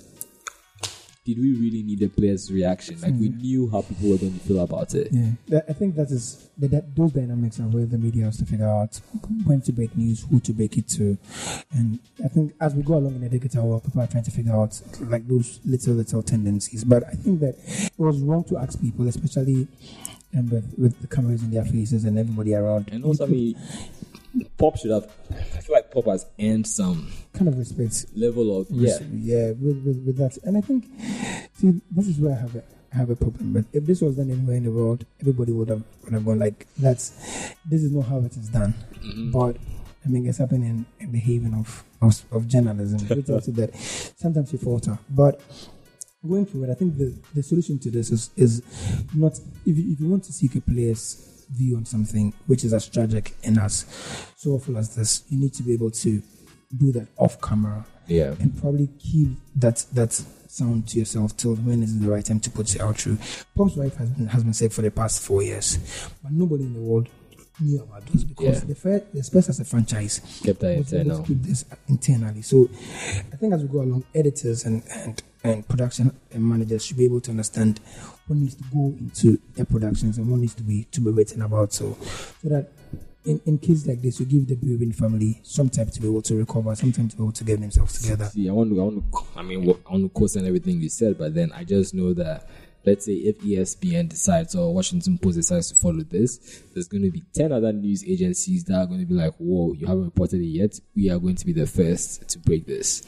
did 1.27 1.39
we 1.39 1.55
really 1.55 1.83
need 1.83 1.99
the 1.99 2.09
players' 2.09 2.53
reaction? 2.53 3.01
Like 3.01 3.15
we 3.15 3.31
knew 3.31 3.69
how 3.69 3.83
people 3.83 4.11
were 4.11 4.17
going 4.17 4.39
to 4.39 4.47
feel 4.47 4.61
about 4.61 4.95
it. 4.95 5.09
Yeah, 5.11 5.61
I 5.69 5.73
think 5.73 5.97
that 5.97 6.11
is 6.13 6.49
that, 6.57 6.71
that 6.71 6.95
those 6.95 7.13
dynamics 7.13 7.59
are 7.59 7.65
where 7.65 7.85
the 7.85 7.99
media 7.99 8.27
has 8.27 8.37
to 8.39 8.47
figure 8.47 8.69
out 8.69 9.01
when 9.45 9.61
to 9.63 9.73
break 9.73 9.97
news, 9.97 10.25
who 10.31 10.39
to 10.41 10.53
break 10.53 10.79
it 10.79 10.89
to, 10.91 11.19
and 11.73 11.99
I 12.25 12.29
think 12.29 12.55
as 12.61 12.75
we 12.75 12.83
go 12.83 12.95
along 12.95 13.17
in 13.17 13.23
the 13.23 13.29
digital 13.29 13.67
world, 13.69 13.85
people 13.85 14.01
are 14.03 14.07
trying 14.07 14.25
to 14.25 14.31
figure 14.31 14.55
out 14.55 14.81
like 15.01 15.27
those 15.27 15.59
little 15.65 15.95
little 15.95 16.23
tendencies. 16.23 16.85
But 16.85 17.05
I 17.05 17.11
think 17.11 17.41
that 17.41 17.57
it 17.59 17.93
was 17.99 18.21
wrong 18.21 18.45
to 18.45 18.59
ask 18.59 18.81
people, 18.81 19.09
especially 19.09 19.67
um, 20.37 20.49
with, 20.51 20.75
with 20.79 21.01
the 21.01 21.09
cameras 21.09 21.43
in 21.43 21.51
their 21.51 21.65
faces 21.65 22.05
and 22.05 22.19
everybody 22.19 22.55
around, 22.55 22.89
And 22.93 23.05
also, 23.05 23.27
I 23.27 23.29
mean, 23.29 23.57
Pop 24.59 24.77
should 24.77 24.91
have. 24.91 25.11
I 25.31 25.61
feel 25.61 25.75
like 25.75 25.91
Pop 25.91 26.07
has 26.07 26.27
earned 26.41 26.67
some 26.67 27.11
kind 27.33 27.49
of 27.49 27.59
respect 27.59 28.07
level 28.15 28.61
of 28.61 28.67
yeah. 28.71 28.99
yeah, 29.13 29.49
with, 29.51 29.83
with, 29.85 30.05
with 30.07 30.17
that. 30.19 30.39
And 30.45 30.57
I 30.57 30.61
think, 30.61 30.85
see, 31.55 31.81
this 31.91 32.09
is 32.09 32.19
where 32.19 32.33
I 32.33 32.41
have 32.41 32.57
a, 32.57 32.65
have 32.93 33.11
a 33.11 33.17
problem. 33.17 33.53
But 33.53 33.65
if 33.73 33.85
this 33.87 34.01
was 34.01 34.17
done 34.17 34.31
anywhere 34.31 34.57
in 34.57 34.65
the 34.65 34.71
world, 34.71 35.05
everybody 35.21 35.53
would 35.53 35.69
have 35.69 35.83
would 36.05 36.13
have 36.13 36.25
gone 36.25 36.39
like, 36.39 36.67
"That's 36.79 37.55
this 37.65 37.83
is 37.83 37.93
not 37.93 38.07
how 38.07 38.19
it 38.19 38.37
is 38.37 38.49
done." 38.49 38.75
Mm-hmm. 38.95 39.31
But 39.31 39.57
I 40.05 40.09
mean, 40.09 40.27
it's 40.27 40.39
happening 40.39 40.87
in, 40.99 41.13
the 41.13 41.19
haven 41.19 41.55
of 41.55 41.85
of, 42.01 42.23
of 42.33 42.49
journalism, 42.49 43.01
which 43.09 43.29
you 43.29 43.53
that 43.55 43.71
sometimes 44.17 44.53
you 44.53 44.59
falter. 44.59 44.99
But 45.11 45.41
going 46.27 46.47
forward, 46.47 46.71
I 46.71 46.75
think 46.75 46.97
the, 46.97 47.15
the 47.35 47.43
solution 47.43 47.79
to 47.81 47.91
this 47.91 48.11
is 48.11 48.31
is 48.37 48.63
not 49.15 49.39
if 49.65 49.77
you, 49.77 49.93
if 49.93 50.01
you 50.01 50.09
want 50.09 50.25
to 50.25 50.33
seek 50.33 50.55
a 50.57 50.61
player's 50.61 51.36
view 51.51 51.77
on 51.77 51.85
something 51.85 52.33
which 52.47 52.65
is 52.65 52.73
as 52.75 52.89
tragic 52.89 53.35
and 53.45 53.59
as 53.59 53.85
so 54.37 54.53
awful 54.53 54.77
as 54.79 54.95
this, 54.97 55.23
you 55.29 55.39
need 55.39 55.55
to 55.55 55.63
be 55.63 55.73
able 55.73 55.91
to 55.91 56.23
do 56.77 56.93
that 56.93 57.07
off 57.17 57.41
camera 57.41 57.87
Yeah. 58.09 58.35
and 58.41 58.57
probably 58.61 58.89
keep 58.99 59.29
that 59.57 59.85
that 59.95 60.13
sound 60.49 60.89
to 60.89 60.99
yourself 60.99 61.37
till 61.37 61.55
when 61.57 61.83
is 61.83 61.99
the 62.01 62.09
right 62.09 62.25
time 62.25 62.41
to 62.41 62.51
put 62.51 62.75
it 62.75 62.81
out 62.81 62.99
through. 62.99 63.19
Pop's 63.57 63.77
wife 63.77 63.97
has 63.97 64.09
been 64.11 64.27
has 64.29 64.43
been 64.45 64.55
sick 64.55 64.73
for 64.73 64.83
the 64.83 64.91
past 64.91 65.23
four 65.23 65.43
years, 65.43 65.79
but 66.23 66.33
nobody 66.33 66.65
in 66.65 66.75
the 66.75 66.81
world 66.81 67.09
knew 67.61 67.81
about 67.83 68.05
those 68.07 68.25
because 68.25 68.61
Yeah. 68.61 68.69
the 68.69 68.75
first, 68.75 69.05
the 69.15 69.23
Spurs 69.23 69.49
as 69.49 69.61
a 69.61 69.65
franchise 69.65 70.21
Kept 70.43 70.61
that 70.61 70.77
internal. 70.77 71.23
keep 71.23 71.43
this 71.43 71.65
internally. 71.89 72.43
So 72.43 72.69
I 73.33 73.37
think 73.37 73.55
as 73.55 73.63
we 73.63 73.69
go 73.69 73.81
along, 73.83 74.05
editors 74.15 74.65
and 74.65 74.83
and 74.91 75.23
and 75.47 75.69
production 75.69 76.19
managers 76.35 76.85
should 76.85 76.97
be 76.97 77.05
able 77.05 77.21
to 77.21 77.31
understand 77.31 77.81
what 78.27 78.39
needs 78.39 78.55
to 78.55 78.65
go 78.73 78.95
into 78.99 79.41
their 79.55 79.65
productions 79.65 80.19
and 80.19 80.31
what 80.31 80.41
needs 80.41 80.55
to 80.55 80.63
be 80.63 80.85
to 80.93 81.01
be 81.01 81.11
written 81.11 81.43
about. 81.43 81.73
So 81.73 81.97
so 82.43 82.49
that 82.49 82.71
in, 83.27 83.41
in 83.45 83.59
cases 83.59 83.87
like 83.87 84.01
this, 84.01 84.21
you 84.21 84.27
give 84.27 84.47
the 84.47 84.55
bereaving 84.55 84.93
family 84.93 85.41
some 85.43 85.69
time 85.69 85.91
to 85.91 86.01
be 86.01 86.09
able 86.09 86.23
to 86.23 86.37
recover, 86.37 86.75
some 86.75 86.93
time 86.93 87.09
to 87.09 87.17
be 87.17 87.23
able 87.23 87.33
to 87.33 87.45
get 87.45 87.61
themselves 87.61 88.01
together. 88.01 88.27
See, 88.27 88.49
I 88.49 88.53
want 88.53 88.71
to, 88.71 88.81
I 88.81 88.85
want 88.85 89.13
to, 89.13 89.19
I 89.37 89.43
mean, 89.43 89.63
I 89.69 89.93
want 89.93 90.05
to 90.05 90.09
question 90.09 90.47
everything 90.47 90.81
you 90.81 90.89
said, 90.89 91.19
but 91.19 91.35
then 91.35 91.51
I 91.53 91.65
just 91.65 91.93
know 91.93 92.15
that, 92.15 92.49
let's 92.85 93.05
say, 93.05 93.15
if 93.15 93.41
ESPN 93.41 94.09
decides 94.09 94.55
or 94.55 94.73
Washington 94.73 95.19
Post 95.19 95.37
decides 95.37 95.69
to 95.71 95.75
follow 95.75 96.03
this, 96.03 96.63
there's 96.73 96.87
going 96.87 97.03
to 97.03 97.11
be 97.11 97.25
10 97.35 97.51
other 97.51 97.73
news 97.73 98.05
agencies 98.05 98.63
that 98.65 98.75
are 98.75 98.87
going 98.87 99.01
to 99.01 99.07
be 99.07 99.15
like, 99.15 99.35
whoa, 99.39 99.73
you 99.73 99.87
haven't 99.87 100.05
reported 100.05 100.41
it 100.41 100.47
yet. 100.47 100.79
We 100.95 101.11
are 101.11 101.19
going 101.19 101.37
to 101.37 101.47
be 101.47 101.53
the 101.53 101.67
first 101.67 102.29
to 102.29 102.39
break 102.39 102.67
this. 102.67 103.03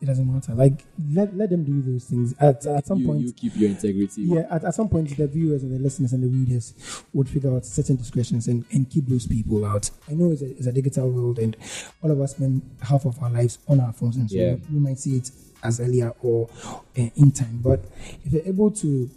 It 0.00 0.06
doesn't 0.06 0.32
matter. 0.32 0.54
Like 0.54 0.84
let, 1.12 1.36
let 1.36 1.50
them 1.50 1.64
do 1.64 1.82
those 1.82 2.04
things. 2.04 2.32
At 2.38 2.64
at 2.66 2.86
some 2.86 2.98
You, 3.00 3.06
point, 3.06 3.20
you 3.22 3.32
keep 3.32 3.56
your 3.56 3.70
integrity. 3.70 4.22
yeah, 4.22 4.46
at, 4.50 4.62
at 4.64 4.74
some 4.74 4.88
point, 4.88 5.16
the 5.16 5.26
viewers 5.26 5.64
and 5.64 5.74
the 5.74 5.78
listeners 5.82 6.12
and 6.12 6.22
the 6.22 6.28
readers 6.28 6.72
would 7.12 7.28
figure 7.28 7.52
out 7.52 7.66
certain 7.66 7.96
discretions 7.96 8.46
and, 8.46 8.64
and 8.72 8.88
keep 8.88 9.06
those 9.06 9.26
people 9.26 9.64
out. 9.64 9.90
I 10.08 10.12
know 10.14 10.30
it's 10.30 10.42
a, 10.42 10.50
it's 10.56 10.66
a 10.68 10.72
digital 10.72 11.10
world, 11.10 11.40
and 11.40 11.56
all 12.00 12.10
of 12.12 12.20
us 12.20 12.30
spend 12.36 12.62
half 12.82 13.06
of 13.06 13.20
our 13.20 13.30
lives 13.30 13.58
on 13.66 13.80
our 13.80 13.92
phones, 13.92 14.16
and 14.16 14.30
so 14.30 14.36
Yeah. 14.36 14.56
we 14.72 14.78
might 14.78 15.00
see 15.00 15.16
it 15.16 15.30
as 15.64 15.80
earlier 15.80 16.14
or 16.22 16.48
uh, 16.96 17.02
in 17.16 17.32
time. 17.32 17.58
But 17.60 17.84
if 18.24 18.32
you're 18.32 18.46
able 18.46 18.70
to 18.70 19.10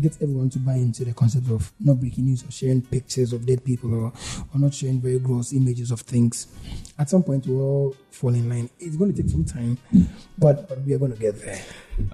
get 0.00 0.20
everyone 0.22 0.50
to 0.50 0.58
buy 0.58 0.74
into 0.74 1.04
the 1.04 1.14
concept 1.14 1.50
of 1.50 1.72
not 1.80 2.00
breaking 2.00 2.26
news 2.26 2.44
or 2.44 2.50
sharing 2.50 2.82
pictures 2.82 3.32
of 3.32 3.46
dead 3.46 3.64
people 3.64 3.94
or, 3.94 4.06
or 4.06 4.58
not 4.58 4.74
sharing 4.74 5.00
very 5.00 5.18
gross 5.18 5.52
images 5.52 5.90
of 5.90 6.00
things, 6.00 6.48
at 6.98 7.08
some 7.10 7.22
point 7.22 7.46
we'll 7.46 7.60
all 7.60 7.96
fall 8.10 8.34
in 8.34 8.48
line. 8.48 8.68
It's 8.78 8.96
going 8.96 9.12
to 9.14 9.22
take 9.22 9.30
some 9.30 9.44
time, 9.44 9.78
but, 10.38 10.68
but 10.68 10.80
we 10.82 10.94
are 10.94 10.98
going 10.98 11.12
to 11.12 11.18
get 11.18 11.40
there. 11.40 11.60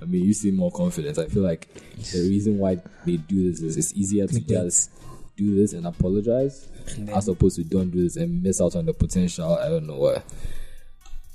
I 0.01 0.05
mean, 0.05 0.25
you 0.25 0.35
seem 0.35 0.57
more 0.57 0.71
confident. 0.71 1.19
I 1.19 1.27
feel 1.27 1.43
like 1.43 1.73
the 2.13 2.29
reason 2.29 2.59
why 2.59 2.77
they 3.05 3.17
do 3.17 3.51
this 3.51 3.61
is 3.61 3.77
it's 3.77 3.95
easier 3.95 4.27
to 4.27 4.41
just 4.41 4.91
do 5.37 5.57
this 5.57 5.73
and 5.73 5.87
apologize 5.87 6.69
as 7.13 7.29
opposed 7.29 7.57
to 7.57 7.65
don't 7.65 7.91
do 7.91 8.03
this 8.03 8.17
and 8.17 8.43
miss 8.43 8.61
out 8.61 8.77
on 8.77 8.87
the 8.87 8.93
potential, 8.93 9.55
I 9.57 9.69
don't 9.69 9.87
know 9.87 9.97
what, 9.97 10.25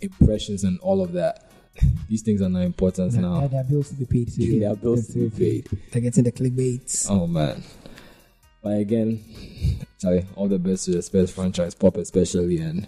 impressions 0.02 0.64
and 0.64 0.80
all 0.80 1.02
of 1.02 1.14
that. 1.14 1.52
These 2.10 2.22
things 2.22 2.42
are 2.42 2.50
not 2.50 2.62
important 2.64 3.14
now. 3.14 3.48
there 3.48 3.62
are 3.62 3.64
bills 3.64 3.90
to 3.90 3.96
be 3.96 4.06
paid. 4.06 4.32
so 4.32 4.42
there 4.60 4.72
are 4.72 4.76
bills 4.76 5.08
to 5.08 5.30
be 5.30 5.30
paid. 5.30 5.70
They're 5.92 6.02
getting 6.02 6.24
the 6.24 6.32
clickbaits. 6.32 7.08
Oh 7.10 7.28
man. 7.28 7.64
But 8.62 8.80
again, 8.80 9.24
Charlie, 10.02 10.26
all 10.36 10.48
the 10.48 10.58
best 10.60 10.86
to 10.86 10.92
the 10.92 11.02
Spurs 11.02 11.32
franchise, 11.32 11.76
Pop 11.76 11.98
especially, 11.98 12.58
and 12.60 12.88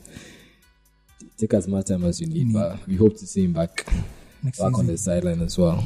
take 1.37 1.53
as 1.53 1.67
much 1.67 1.85
time 1.87 2.03
as 2.05 2.19
you 2.21 2.27
need. 2.27 2.53
But 2.53 2.85
we 2.87 2.95
hope 2.95 3.17
to 3.17 3.27
see 3.27 3.43
him 3.45 3.53
back 3.53 3.85
Next 4.41 4.59
back 4.59 4.73
on 4.77 4.87
the 4.87 4.97
sideline 4.97 5.41
as 5.41 5.57
well. 5.57 5.83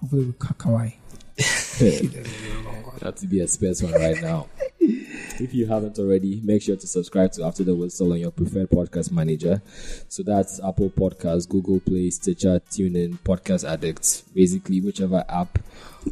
hopefully 0.00 0.24
with 0.26 0.38
Ka- 0.38 0.54
Kawhi. 0.54 0.94
Not 3.02 3.16
to 3.18 3.26
be 3.26 3.40
a 3.40 3.48
Spurs 3.48 3.82
one 3.82 3.92
right 3.92 4.20
now. 4.22 4.46
If 4.84 5.54
you 5.54 5.66
haven't 5.66 5.98
already, 5.98 6.40
make 6.42 6.62
sure 6.62 6.76
to 6.76 6.86
subscribe 6.86 7.32
to 7.32 7.44
After 7.44 7.62
the 7.64 7.74
Whistle 7.74 8.12
on 8.12 8.18
your 8.18 8.30
preferred 8.30 8.68
podcast 8.70 9.12
manager. 9.12 9.62
So 10.08 10.22
that's 10.22 10.60
Apple 10.60 10.90
Podcasts, 10.90 11.48
Google 11.48 11.80
Play, 11.80 12.10
Stitcher, 12.10 12.60
TuneIn, 12.70 13.18
Podcast 13.20 13.68
Addict, 13.68 14.22
basically 14.34 14.80
whichever 14.80 15.24
app 15.28 15.58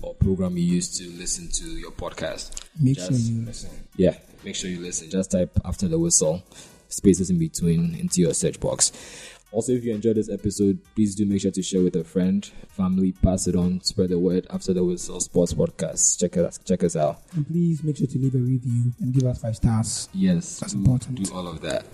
or 0.03 0.15
program 0.15 0.57
you 0.57 0.65
use 0.65 0.97
to 0.99 1.09
listen 1.19 1.49
to 1.49 1.65
your 1.79 1.91
podcast. 1.93 2.63
Make 2.81 2.97
Just- 2.97 3.09
sure 3.27 3.35
you 3.35 3.45
listen. 3.45 3.71
Yeah, 3.97 4.17
make 4.45 4.55
sure 4.55 4.71
you 4.71 4.81
listen. 4.81 5.11
Just 5.11 5.33
type 5.33 5.59
After 5.65 5.89
the 5.89 5.99
Whistle, 5.99 6.43
spaces 6.89 7.31
in 7.31 7.39
between 7.39 7.95
into 7.97 8.21
your 8.21 8.35
search 8.35 8.61
box. 8.61 8.93
Also, 9.53 9.73
if 9.73 9.85
you 9.85 9.93
enjoyed 9.93 10.17
this 10.17 10.31
episode, 10.31 10.79
please 10.95 11.15
do 11.17 11.27
make 11.27 11.41
sure 11.41 11.51
to 11.51 11.63
share 11.63 11.83
with 11.83 11.97
a 11.97 12.05
friend, 12.05 12.47
family, 12.69 13.11
pass 13.11 13.49
it 13.49 13.57
on, 13.57 13.81
spread 13.83 14.11
the 14.11 14.19
word. 14.19 14.47
After 14.49 14.73
the 14.73 14.85
Whistle 14.85 15.19
Sports 15.19 15.53
Podcast. 15.55 16.21
Check 16.21 16.37
us, 16.37 16.59
check 16.59 16.85
us 16.85 16.95
out. 16.95 17.19
And 17.35 17.45
please 17.47 17.83
make 17.83 17.97
sure 17.97 18.07
to 18.07 18.19
leave 18.19 18.35
a 18.37 18.39
review 18.39 18.93
and 19.01 19.13
give 19.13 19.25
us 19.25 19.41
five 19.43 19.57
stars. 19.57 20.09
Yes, 20.15 20.61
That's 20.61 20.73
do- 20.75 20.79
important. 20.79 21.25
Do 21.25 21.35
all 21.35 21.49
of 21.49 21.61
that. 21.63 21.85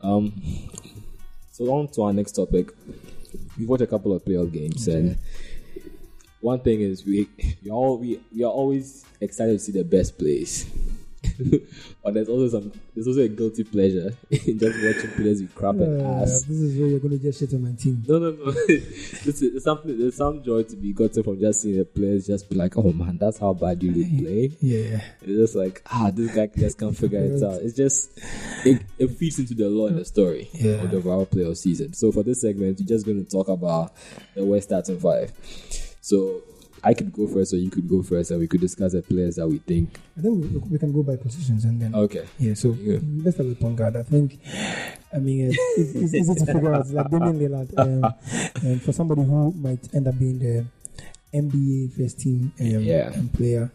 Um, 0.00 0.32
So 1.50 1.64
on 1.72 1.88
to 1.88 2.02
our 2.02 2.12
next 2.12 2.32
topic. 2.32 2.68
We've 3.58 3.68
watched 3.68 3.82
a 3.82 3.86
couple 3.86 4.12
of 4.12 4.22
playoff 4.24 4.52
games, 4.52 4.86
and 4.88 5.16
one 6.42 6.60
thing 6.60 6.82
is 6.82 7.04
we 7.06 7.28
we 7.64 7.70
all 7.70 7.96
we, 7.98 8.20
we 8.34 8.44
are 8.44 8.52
always 8.52 9.04
excited 9.22 9.52
to 9.54 9.58
see 9.58 9.72
the 9.72 9.82
best 9.82 10.18
plays. 10.18 10.66
but 12.02 12.14
there's 12.14 12.28
also 12.28 12.48
some 12.60 12.72
there's 12.94 13.06
also 13.06 13.20
a 13.20 13.28
guilty 13.28 13.64
pleasure 13.64 14.12
in 14.30 14.58
just 14.58 14.76
watching 14.84 15.10
players 15.16 15.40
with 15.42 15.54
crap 15.54 15.74
and 15.76 16.00
Uh, 16.02 16.22
ass. 16.22 16.42
this 16.42 16.58
is 16.58 16.78
where 16.78 16.88
you're 16.88 17.00
going 17.00 17.18
to 17.18 17.22
just 17.22 17.38
shit 17.40 17.52
on 17.54 17.62
my 17.62 17.72
team. 17.72 18.02
No, 18.06 18.18
no, 18.18 18.30
no. 18.30 18.50
this 18.68 19.26
is, 19.26 19.40
there's 19.52 19.64
something. 19.64 19.98
There's 19.98 20.16
some 20.16 20.42
joy 20.42 20.62
to 20.64 20.76
be 20.76 20.92
gotten 20.92 21.22
from 21.22 21.38
just 21.40 21.62
seeing 21.62 21.78
the 21.78 21.84
players 21.84 22.26
just 22.26 22.48
be 22.48 22.56
like, 22.56 22.76
"Oh 22.76 22.92
man, 22.92 23.18
that's 23.18 23.38
how 23.38 23.52
bad 23.54 23.82
you 23.82 23.92
really 23.92 24.18
play." 24.50 24.56
Yeah. 24.60 25.00
It's 25.22 25.38
just 25.52 25.54
like, 25.56 25.82
ah, 25.92 26.10
this 26.12 26.34
guy 26.34 26.46
just 26.56 26.78
can't 26.78 26.96
figure 26.96 27.20
it 27.20 27.42
out. 27.42 27.60
It's 27.62 27.76
just 27.76 28.10
it, 28.64 28.82
it 28.98 29.08
feeds 29.12 29.38
into 29.38 29.54
the 29.54 29.68
law 29.68 29.86
and 29.88 29.98
the 29.98 30.04
story 30.04 30.48
Yeah. 30.54 30.82
of 30.82 30.90
the 30.90 30.98
overall 30.98 31.26
playoff 31.26 31.56
season. 31.56 31.92
So 31.94 32.12
for 32.12 32.22
this 32.22 32.40
segment, 32.40 32.78
we're 32.80 32.86
just 32.86 33.04
going 33.06 33.24
to 33.24 33.30
talk 33.30 33.48
about 33.48 33.92
the 34.34 34.44
West 34.44 34.68
starting 34.68 34.98
five. 34.98 35.32
So 36.00 36.42
I 36.84 36.94
could 36.94 37.12
go 37.12 37.26
first, 37.26 37.52
or 37.52 37.56
you 37.56 37.70
could 37.70 37.88
go 37.88 38.02
first, 38.02 38.30
and 38.30 38.40
we 38.40 38.46
could 38.46 38.60
discuss 38.60 38.92
the 38.92 39.02
players 39.02 39.36
that 39.36 39.48
we 39.48 39.58
think. 39.58 39.98
I 40.16 40.20
think 40.22 40.42
we, 40.42 40.58
we 40.70 40.78
can 40.78 40.92
go 40.92 41.02
by 41.02 41.16
positions 41.16 41.64
and 41.64 41.80
then. 41.80 41.94
Okay. 41.94 42.24
Yeah, 42.38 42.54
so 42.54 42.72
Yeah. 42.80 42.98
let's 43.24 43.36
start 43.36 43.48
with 43.48 43.60
point 43.60 43.76
guard. 43.76 43.96
I 43.96 44.02
think, 44.02 44.38
I 45.12 45.18
mean, 45.18 45.48
it's, 45.50 45.58
it's, 45.78 45.94
it's 45.94 46.14
easy 46.14 46.34
to 46.34 46.46
figure 46.46 46.74
out. 46.74 46.82
It's 46.82 46.92
like 46.92 47.10
Damian 47.10 47.38
Lillard. 47.40 47.78
Um, 47.78 48.14
and 48.62 48.82
for 48.86 48.92
somebody 48.92 49.22
who 49.22 49.52
might 49.52 49.92
end 49.94 50.06
up 50.08 50.18
being 50.18 50.38
the 50.38 50.66
NBA 51.34 51.92
first 51.96 52.20
team 52.20 52.52
um, 52.60 52.66
Yeah. 52.66 53.10
um, 53.14 53.28
player, 53.30 53.70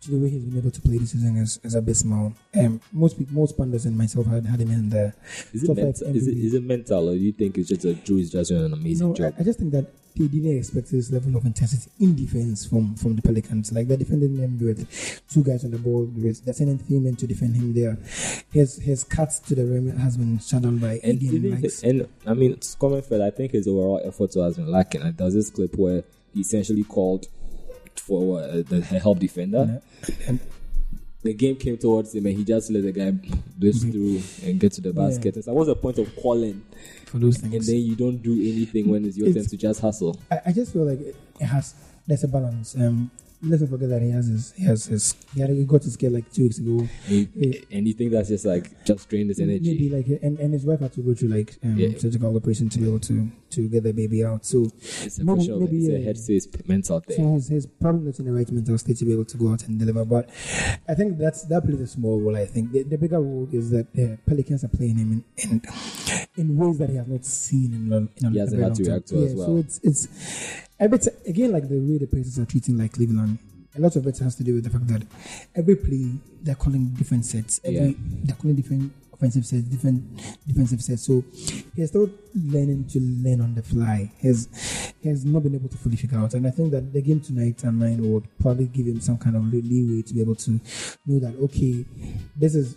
to 0.00 0.10
the 0.10 0.16
way 0.18 0.30
he's 0.30 0.42
been 0.44 0.58
able 0.58 0.70
to 0.70 0.80
play 0.80 0.98
this 0.98 1.12
season 1.12 1.36
is, 1.36 1.60
is 1.62 1.74
abysmal. 1.74 2.32
Um, 2.58 2.80
most 2.92 3.16
most 3.30 3.56
pundits 3.56 3.84
and 3.84 3.96
myself 3.96 4.26
had, 4.26 4.46
had 4.46 4.60
him 4.60 4.70
in 4.70 4.88
the 4.90 5.12
Is 5.52 5.64
it 5.64 5.76
mental? 5.76 6.16
Is 6.16 6.26
it, 6.26 6.54
it 6.56 6.64
mental, 6.64 7.08
or 7.10 7.12
do 7.14 7.20
you 7.20 7.32
think 7.32 7.58
it's 7.58 7.68
just 7.68 7.84
a 7.84 7.88
Jrue 7.94 8.20
is 8.20 8.30
just 8.32 8.50
doing 8.50 8.64
an 8.64 8.72
amazing 8.72 9.08
No, 9.08 9.12
I, 9.14 9.16
job? 9.16 9.34
I 9.38 9.42
just 9.44 9.58
think 9.60 9.72
that 9.72 9.86
they 10.16 10.28
didn't 10.28 10.58
expect 10.58 10.90
this 10.90 11.10
level 11.10 11.36
of 11.36 11.44
intensity 11.44 11.90
in 11.98 12.14
defense 12.14 12.64
from, 12.66 12.94
from 12.94 13.16
the 13.16 13.22
Pelicans. 13.22 13.72
Like 13.72 13.88
they're 13.88 13.96
defending 13.96 14.36
them 14.36 14.58
with 14.60 15.22
two 15.28 15.42
guys 15.42 15.64
on 15.64 15.72
the 15.72 15.78
ball. 15.78 16.08
Sending 16.52 16.78
three 16.78 17.00
men 17.00 17.16
to 17.16 17.26
defend 17.26 17.56
him 17.56 17.74
there. 17.74 17.98
His 18.52 18.76
his 18.76 19.02
cuts 19.02 19.40
to 19.40 19.54
the 19.54 19.64
rim 19.64 19.96
has 19.96 20.16
been 20.16 20.38
shut 20.38 20.62
down 20.62 20.78
by 20.78 21.00
And, 21.02 21.20
and 21.20 21.22
even 21.22 21.60
Likes. 21.62 21.82
and 21.82 22.08
I 22.26 22.34
mean, 22.34 22.52
it's 22.52 22.74
common 22.76 23.02
fact. 23.02 23.22
I 23.22 23.30
think 23.30 23.52
his 23.52 23.66
overall 23.66 24.00
effort 24.04 24.34
has 24.34 24.56
been 24.56 24.70
lacking. 24.70 25.02
Like, 25.02 25.16
there 25.16 25.24
was 25.24 25.34
this 25.34 25.50
clip 25.50 25.74
where 25.76 26.04
he 26.32 26.40
essentially 26.40 26.84
called 26.84 27.26
for 27.96 28.40
uh, 28.40 28.62
the 28.68 28.80
help 28.82 29.18
defender. 29.18 29.82
And 30.26 30.38
The 31.24 31.32
game 31.32 31.56
came 31.56 31.78
towards 31.78 32.14
him, 32.14 32.26
and 32.26 32.36
he 32.36 32.44
just 32.44 32.70
let 32.70 32.82
the 32.82 32.92
guy 32.92 33.10
blitz 33.58 33.82
through 33.82 34.20
and 34.44 34.60
get 34.60 34.72
to 34.72 34.82
the 34.82 34.92
basket. 34.92 35.36
It's 35.38 35.46
like, 35.46 35.56
what's 35.56 35.68
the 35.68 35.74
point 35.74 35.98
of 35.98 36.14
calling, 36.16 36.62
for 37.06 37.18
those 37.18 37.42
and 37.42 37.50
then 37.52 37.76
you 37.76 37.96
don't 37.96 38.18
do 38.22 38.32
anything 38.32 38.88
when 38.90 39.04
it's 39.06 39.16
your 39.16 39.28
It's- 39.28 39.44
turn 39.44 39.50
to 39.50 39.56
just 39.56 39.80
hustle? 39.80 40.20
I, 40.30 40.40
I 40.46 40.52
just 40.52 40.72
feel 40.74 40.84
like 40.84 41.00
it, 41.00 41.16
it 41.40 41.46
has 41.46 41.74
there's 42.06 42.24
a 42.24 42.28
balance. 42.28 42.76
Um, 42.76 43.10
let's 43.42 43.60
not 43.62 43.70
forget 43.70 43.88
that 43.90 44.02
he 44.02 44.10
has 44.10 44.26
his 44.26 44.52
he 44.52 44.64
has 44.64 44.86
his 44.86 45.14
he, 45.34 45.40
had, 45.40 45.50
he 45.50 45.64
got 45.64 45.82
his 45.82 45.96
kid 45.96 46.12
like 46.12 46.30
two 46.32 46.44
weeks 46.44 46.58
ago. 46.58 46.86
And, 47.08 47.28
Yeah. 47.34 47.60
and 47.70 48.12
that's 48.12 48.28
just 48.28 48.44
like 48.46 48.84
just 48.84 49.08
drain 49.08 49.28
his 49.28 49.40
energy. 49.40 49.72
Maybe 49.72 49.90
like 49.90 50.06
and, 50.22 50.38
and 50.38 50.52
his 50.52 50.64
wife 50.64 50.80
had 50.80 50.92
to 50.94 51.00
go 51.02 51.14
through 51.14 51.28
like 51.28 51.56
um, 51.64 51.76
Yeah. 51.76 51.96
surgical 51.98 52.34
operation 52.36 52.68
to 52.70 52.78
be 52.78 52.86
able 52.88 53.00
to 53.00 53.30
to 53.50 53.68
get 53.68 53.84
the 53.84 53.92
baby 53.92 54.24
out. 54.24 54.44
So 54.44 54.64
It's 54.80 55.18
a 55.18 55.24
maybe- 55.24 55.48
of 55.50 55.60
maybe, 55.60 55.86
it's 55.86 55.88
a 55.88 55.96
uh, 55.96 56.12
headspace 56.38 56.68
mental 56.68 57.00
thing. 57.00 57.16
So 57.16 57.34
he's, 57.34 57.48
he's 57.48 57.66
probably 57.66 58.06
not 58.06 58.18
in 58.18 58.24
the 58.24 58.32
right 58.32 58.50
mental 58.50 58.76
state 58.78 58.96
to 58.98 59.04
be 59.04 59.12
able 59.12 59.26
to 59.26 59.36
go 59.36 59.52
out 59.52 59.62
and 59.68 59.78
deliver. 59.78 60.04
But 60.04 60.28
I 60.88 60.94
think 60.94 61.18
that's 61.18 61.42
that 61.44 61.64
plays 61.64 61.80
a 61.80 61.86
small 61.86 62.20
role. 62.20 62.36
I 62.36 62.46
think 62.46 62.72
the, 62.72 62.82
the 62.82 62.98
bigger 62.98 63.20
role 63.20 63.48
is 63.52 63.70
that 63.70 63.92
the 63.94 64.18
Pelicans 64.26 64.64
are 64.64 64.68
playing 64.68 64.96
him 64.96 65.24
in 65.36 65.50
in, 65.50 65.62
in 66.36 66.56
ways 66.56 66.78
that 66.78 66.90
he 66.90 66.96
has 66.96 67.06
not 67.06 67.24
seen 67.24 67.72
in 67.74 67.92
a, 67.92 67.96
in 68.26 68.32
He 68.32 68.38
hasn't 68.38 68.62
had 68.62 68.74
to 68.76 68.84
react 68.84 69.06
to 69.08 69.16
yeah, 69.18 69.26
as 69.26 69.34
well. 69.34 69.46
So 69.46 69.56
it's 69.58 69.80
it's 69.82 70.08
every 70.78 70.98
t- 70.98 71.10
again 71.26 71.52
like 71.52 71.68
the 71.68 71.78
way 71.78 71.98
the 71.98 72.06
Pacers 72.06 72.38
are 72.38 72.46
treating 72.46 72.78
like 72.78 72.92
Cleveland. 72.92 73.38
A 73.76 73.80
lot 73.80 73.96
of 73.96 74.06
it 74.06 74.18
has 74.18 74.36
to 74.36 74.44
do 74.44 74.54
with 74.54 74.64
the 74.64 74.70
fact 74.70 74.86
that 74.88 75.02
every 75.54 75.74
play 75.76 76.12
they're 76.42 76.54
calling 76.54 76.86
different 76.90 77.24
sets. 77.26 77.60
Every 77.64 77.88
Yeah. 77.88 77.92
they're 78.24 78.36
calling 78.36 78.54
different 78.56 78.92
offensive 79.12 79.46
sets, 79.46 79.62
different 79.62 80.02
defensive 80.46 80.80
sets. 80.82 81.02
So 81.02 81.24
he's 81.74 81.88
still 81.88 82.10
learning 82.34 82.84
to 82.88 83.00
learn 83.00 83.40
on 83.40 83.54
the 83.54 83.62
fly. 83.62 84.12
He's 84.18 84.48
he 85.00 85.08
has 85.08 85.24
not 85.24 85.42
been 85.42 85.54
able 85.56 85.68
to 85.68 85.76
fully 85.76 85.96
figure 85.96 86.18
out. 86.18 86.34
And 86.34 86.46
I 86.46 86.50
think 86.50 86.70
that 86.70 86.92
the 86.92 87.02
game 87.02 87.20
tonight 87.20 87.64
and 87.64 87.80
nine 87.80 88.12
would 88.12 88.26
probably 88.38 88.66
give 88.66 88.86
him 88.86 89.00
some 89.00 89.18
kind 89.18 89.36
of 89.36 89.52
leeway 89.52 90.02
to 90.02 90.14
be 90.14 90.20
able 90.20 90.36
to 90.36 90.50
know 91.06 91.18
that 91.18 91.34
okay, 91.42 91.84
this 92.36 92.54
is 92.54 92.76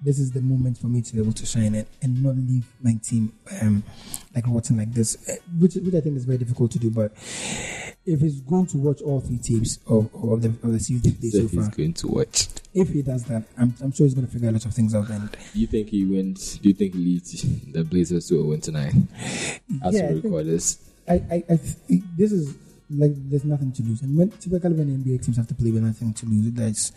this 0.00 0.18
is 0.18 0.30
the 0.30 0.40
moment 0.40 0.78
for 0.78 0.86
me 0.86 1.02
to 1.02 1.12
be 1.14 1.20
able 1.20 1.32
to 1.32 1.44
shine 1.46 1.74
it 1.74 1.88
and 2.02 2.22
not 2.22 2.36
leave 2.36 2.66
my 2.82 2.94
team 3.02 3.32
um, 3.60 3.82
like 4.34 4.44
rotten 4.46 4.76
like 4.76 4.92
this, 4.92 5.16
eh, 5.28 5.36
which 5.58 5.74
which 5.74 5.94
I 5.94 6.00
think 6.00 6.16
is 6.16 6.24
very 6.24 6.38
difficult 6.38 6.70
to 6.72 6.78
do. 6.78 6.90
But 6.90 7.12
if 8.06 8.20
he's 8.20 8.40
going 8.40 8.66
to 8.68 8.78
watch 8.78 9.02
all 9.02 9.20
three 9.20 9.38
tapes 9.38 9.78
of, 9.86 10.08
of 10.14 10.42
the 10.42 10.48
of 10.48 10.72
the 10.72 10.98
they 10.98 11.10
played 11.10 11.32
So 11.32 11.38
so 11.40 11.48
he's 11.48 11.66
far, 11.66 11.70
going 11.76 11.92
to 11.94 12.08
watch. 12.08 12.48
if 12.74 12.90
he 12.90 13.02
does 13.02 13.24
that, 13.24 13.42
I'm, 13.58 13.74
I'm 13.82 13.92
sure 13.92 14.06
he's 14.06 14.14
going 14.14 14.26
to 14.26 14.32
figure 14.32 14.48
a 14.48 14.52
lot 14.52 14.64
of 14.64 14.72
things 14.72 14.94
out. 14.94 15.10
And 15.10 15.36
you 15.52 15.66
think 15.66 15.88
he 15.88 16.04
wins? 16.04 16.58
Do 16.58 16.68
you 16.68 16.74
think 16.74 16.94
he 16.94 17.00
leads 17.00 17.42
the 17.72 17.82
Blazers 17.84 18.28
to 18.28 18.40
a 18.40 18.44
win 18.44 18.60
tonight? 18.60 18.94
As 19.84 19.94
yeah, 19.94 20.04
I 20.04 20.12
we 20.12 20.12
think- 20.20 20.24
record 20.24 20.46
this. 20.46 20.78
I, 21.08 21.14
I, 21.14 21.44
I 21.48 21.56
th- 21.56 22.02
this 22.16 22.32
is 22.32 22.54
like 22.90 23.12
there's 23.28 23.44
nothing 23.44 23.70
to 23.72 23.82
lose, 23.82 24.02
and 24.02 24.16
when 24.16 24.30
typically 24.30 24.72
when 24.72 25.02
NBA 25.04 25.22
teams 25.24 25.36
have 25.36 25.46
to 25.48 25.54
play 25.54 25.70
with 25.70 25.82
nothing 25.82 26.12
to 26.14 26.26
lose, 26.26 26.52
there's 26.52 26.92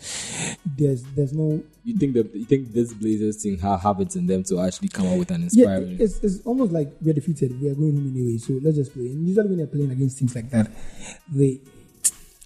there's 0.64 1.02
there's 1.14 1.32
no 1.32 1.62
You 1.84 1.98
think 1.98 2.14
that 2.14 2.34
you 2.34 2.44
think 2.44 2.72
this 2.72 2.92
Blazers 2.94 3.42
thing 3.42 3.58
ha- 3.58 3.76
have 3.78 4.00
it 4.00 4.16
in 4.16 4.26
them 4.26 4.42
to 4.44 4.60
actually 4.60 4.88
come 4.88 5.06
up 5.06 5.18
with 5.18 5.30
an 5.30 5.42
inspiring. 5.44 5.90
yeah. 5.90 6.04
It's, 6.04 6.18
it's 6.22 6.40
almost 6.46 6.72
like 6.72 6.92
we're 7.02 7.12
defeated. 7.12 7.60
We 7.60 7.68
are 7.68 7.74
going 7.74 7.94
home 7.94 8.10
anyway, 8.14 8.38
so 8.38 8.58
let's 8.62 8.76
just 8.76 8.94
play. 8.94 9.06
And 9.06 9.26
usually 9.26 9.48
when 9.48 9.58
they're 9.58 9.66
playing 9.66 9.90
against 9.90 10.18
teams 10.18 10.34
like 10.34 10.48
that, 10.50 10.70
they 11.30 11.60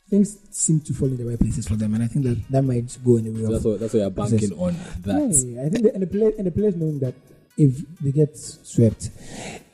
things 0.09 0.39
seem 0.51 0.81
to 0.81 0.93
fall 0.93 1.09
in 1.09 1.17
the 1.17 1.25
right 1.25 1.39
places 1.39 1.67
for 1.69 1.75
them, 1.75 1.95
and 1.95 2.03
I 2.03 2.07
think 2.07 2.25
that 2.27 2.49
that 2.51 2.63
might 2.63 2.97
go 3.05 3.17
in 3.17 3.25
the 3.25 3.31
way 3.31 3.41
So 3.41 3.47
of 3.47 3.53
that's 3.53 3.65
what 3.65 3.81
that's 3.81 3.95
why 3.95 4.01
you're 4.01 4.11
banking 4.11 4.53
on 4.59 4.77
that. 5.03 5.45
Yeah, 5.47 5.67
I 5.67 5.69
think 5.69 5.85
the, 5.85 5.95
and 5.95 6.03
the 6.03 6.07
players 6.07 6.35
and 6.39 6.47
the 6.47 6.51
players 6.51 6.77
knowing 6.77 6.99
that 7.01 7.15
if 7.57 8.01
they 8.01 8.13
get 8.13 8.37
swept, 8.37 9.11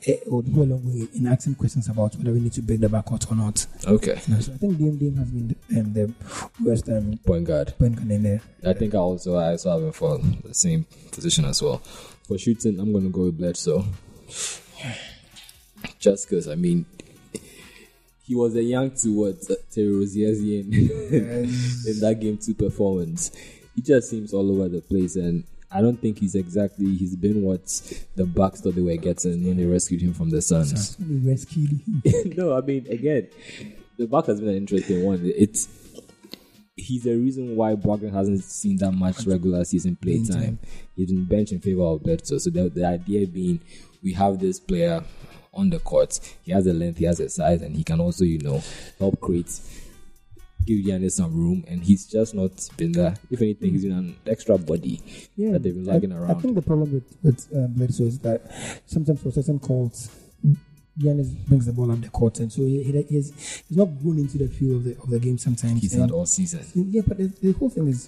it 0.05 0.23
would 0.27 0.53
go 0.53 0.61
a 0.61 0.63
long 0.63 0.83
way 0.85 1.07
in 1.15 1.27
asking 1.27 1.55
questions 1.55 1.87
about 1.87 2.15
whether 2.17 2.31
we 2.31 2.39
need 2.41 2.53
to 2.53 2.61
break 2.61 2.79
the 2.79 2.87
backcourt 2.87 3.31
or 3.31 3.35
not. 3.35 3.65
Okay, 3.87 4.19
You 4.27 4.33
know, 4.35 4.39
so 4.41 4.53
I 4.53 4.57
think 4.57 4.77
Dame 4.77 4.97
Dame 4.97 5.15
has 5.17 5.29
been 5.29 5.55
the, 5.69 5.79
um, 5.79 5.93
the 5.93 6.13
worst 6.63 6.89
um, 6.89 7.17
point 7.25 7.45
guard. 7.45 7.73
point 7.79 7.95
guard 7.95 8.11
in 8.11 8.23
there. 8.23 8.41
I 8.65 8.73
think 8.73 8.93
I 8.95 8.97
also 8.97 9.35
I 9.35 9.51
also 9.51 9.71
have 9.71 9.81
him 9.81 9.91
for 9.93 10.17
the 10.17 10.53
same 10.53 10.85
position 11.11 11.45
as 11.45 11.61
well. 11.61 11.77
For 12.27 12.37
shooting, 12.37 12.79
I'm 12.79 12.91
gonna 12.93 13.09
go 13.09 13.23
with 13.23 13.37
Bledsoe. 13.37 13.85
Just 15.99 16.29
because 16.29 16.47
I 16.47 16.55
mean, 16.55 16.85
he 18.25 18.35
was 18.35 18.55
a 18.55 18.63
young 18.63 18.91
to 18.91 19.09
what 19.13 19.35
Terry 19.71 19.91
Rozier 19.91 20.29
in 20.29 20.73
in 20.73 21.99
that 21.99 22.17
game 22.19 22.37
two 22.37 22.53
performance. 22.53 23.31
He 23.75 23.81
just 23.81 24.09
seems 24.09 24.33
all 24.33 24.49
over 24.51 24.69
the 24.69 24.81
place, 24.81 25.15
and 25.15 25.43
I 25.73 25.81
don't 25.81 25.99
think 25.99 26.19
he's 26.19 26.35
exactly 26.35 26.93
he's 26.95 27.15
been 27.15 27.41
what 27.41 27.65
the 28.15 28.25
Bucks 28.25 28.61
thought 28.61 28.75
they 28.75 28.81
were 28.81 28.95
getting 28.95 29.45
when 29.45 29.57
they 29.57 29.65
rescued 29.65 30.01
him 30.01 30.13
from 30.13 30.29
the 30.29 30.41
Suns. 30.41 30.95
Rescued 30.99 31.81
him. 31.81 32.33
no, 32.37 32.55
I 32.55 32.61
mean 32.61 32.85
again, 32.89 33.29
the 33.97 34.05
Buck 34.05 34.27
has 34.27 34.39
been 34.39 34.49
an 34.49 34.57
interesting 34.57 35.03
one. 35.03 35.21
It's 35.23 35.67
he's 36.75 37.03
the 37.03 37.15
reason 37.15 37.55
why 37.55 37.75
Brogdon 37.75 38.11
hasn't 38.11 38.43
seen 38.43 38.77
that 38.77 38.91
much 38.91 39.25
regular 39.25 39.63
season 39.63 39.95
play 39.95 40.23
time. 40.23 40.59
He's 40.95 41.11
been 41.11 41.25
bench 41.25 41.51
in 41.51 41.59
favor 41.59 41.83
of 41.83 42.03
Bledsoe. 42.03 42.39
So 42.39 42.49
the, 42.49 42.69
the 42.69 42.85
idea 42.85 43.27
being, 43.27 43.61
we 44.01 44.13
have 44.13 44.39
this 44.39 44.59
player 44.59 45.03
on 45.53 45.69
the 45.69 45.79
court. 45.79 46.19
He 46.41 46.51
has 46.51 46.65
the 46.65 46.73
length, 46.73 46.97
he 46.97 47.05
has 47.05 47.19
the 47.19 47.29
size, 47.29 47.61
and 47.61 47.75
he 47.75 47.83
can 47.83 47.99
also, 47.99 48.25
you 48.25 48.39
know, 48.39 48.63
help 48.99 49.19
create. 49.21 49.59
Give 50.65 50.85
Giannis 50.85 51.11
some 51.11 51.33
room, 51.33 51.63
and 51.67 51.83
he's 51.83 52.05
just 52.05 52.33
not 52.33 52.51
been 52.77 52.93
there. 52.93 53.15
If 53.29 53.41
anything, 53.41 53.71
he's 53.71 53.83
been 53.83 53.91
an 53.91 54.15
extra 54.25 54.57
body 54.57 55.01
Yeah, 55.35 55.51
that 55.53 55.63
they've 55.63 55.73
been 55.73 55.85
lagging 55.85 56.13
I 56.13 56.17
around. 56.17 56.31
I 56.31 56.39
think 56.39 56.55
the 56.55 56.61
problem 56.61 56.93
with 56.93 57.17
with 57.21 57.47
uh, 57.55 57.67
Bledsoe 57.67 58.05
is 58.05 58.19
that 58.19 58.41
sometimes 58.85 59.21
for 59.21 59.31
certain 59.31 59.59
calls, 59.59 60.09
Giannis 60.99 61.35
brings 61.47 61.65
the 61.65 61.73
ball 61.73 61.91
up 61.91 62.01
the 62.01 62.09
court, 62.09 62.39
and 62.39 62.51
so 62.51 62.61
he, 62.61 62.83
he 62.83 63.01
he's 63.03 63.63
he's 63.67 63.77
not 63.77 63.89
grown 64.01 64.19
into 64.19 64.37
the 64.37 64.47
feel 64.47 64.77
of 64.77 64.83
the 64.83 64.91
of 65.01 65.09
the 65.09 65.19
game. 65.19 65.37
Sometimes 65.37 65.81
he's 65.81 65.93
and, 65.93 66.03
had 66.03 66.11
all 66.11 66.25
season. 66.25 66.65
Yeah, 66.75 67.01
but 67.07 67.17
the, 67.17 67.27
the 67.41 67.51
whole 67.53 67.69
thing 67.69 67.87
is 67.87 68.07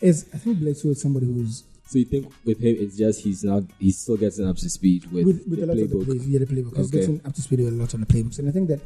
is 0.00 0.26
I 0.32 0.38
think 0.38 0.58
Bledsoe 0.58 0.88
is 0.88 1.02
somebody 1.02 1.26
who's 1.26 1.64
So 1.88 1.98
you 1.98 2.04
think 2.04 2.32
with 2.44 2.58
him, 2.60 2.76
it's 2.78 2.96
just 2.96 3.22
he's 3.22 3.44
now 3.44 3.62
he's 3.78 3.98
still 3.98 4.16
getting 4.16 4.46
up 4.46 4.56
to 4.56 4.68
speed 4.68 5.10
with, 5.10 5.24
with, 5.26 5.44
with 5.48 5.58
the 5.60 5.64
a 5.64 5.66
lot 5.66 5.78
of 5.78 5.90
the 5.90 5.96
playbook. 5.96 6.04
plays, 6.04 6.28
yeah, 6.28 6.38
the 6.38 6.46
playbook. 6.46 6.76
He's 6.76 6.90
getting 6.90 7.20
up 7.24 7.34
to 7.34 7.42
speed 7.42 7.60
with 7.60 7.68
a 7.68 7.76
lot 7.76 7.94
of 7.94 8.00
the 8.00 8.06
playbooks, 8.06 8.38
and 8.38 8.48
I 8.48 8.52
think 8.52 8.68
that 8.68 8.80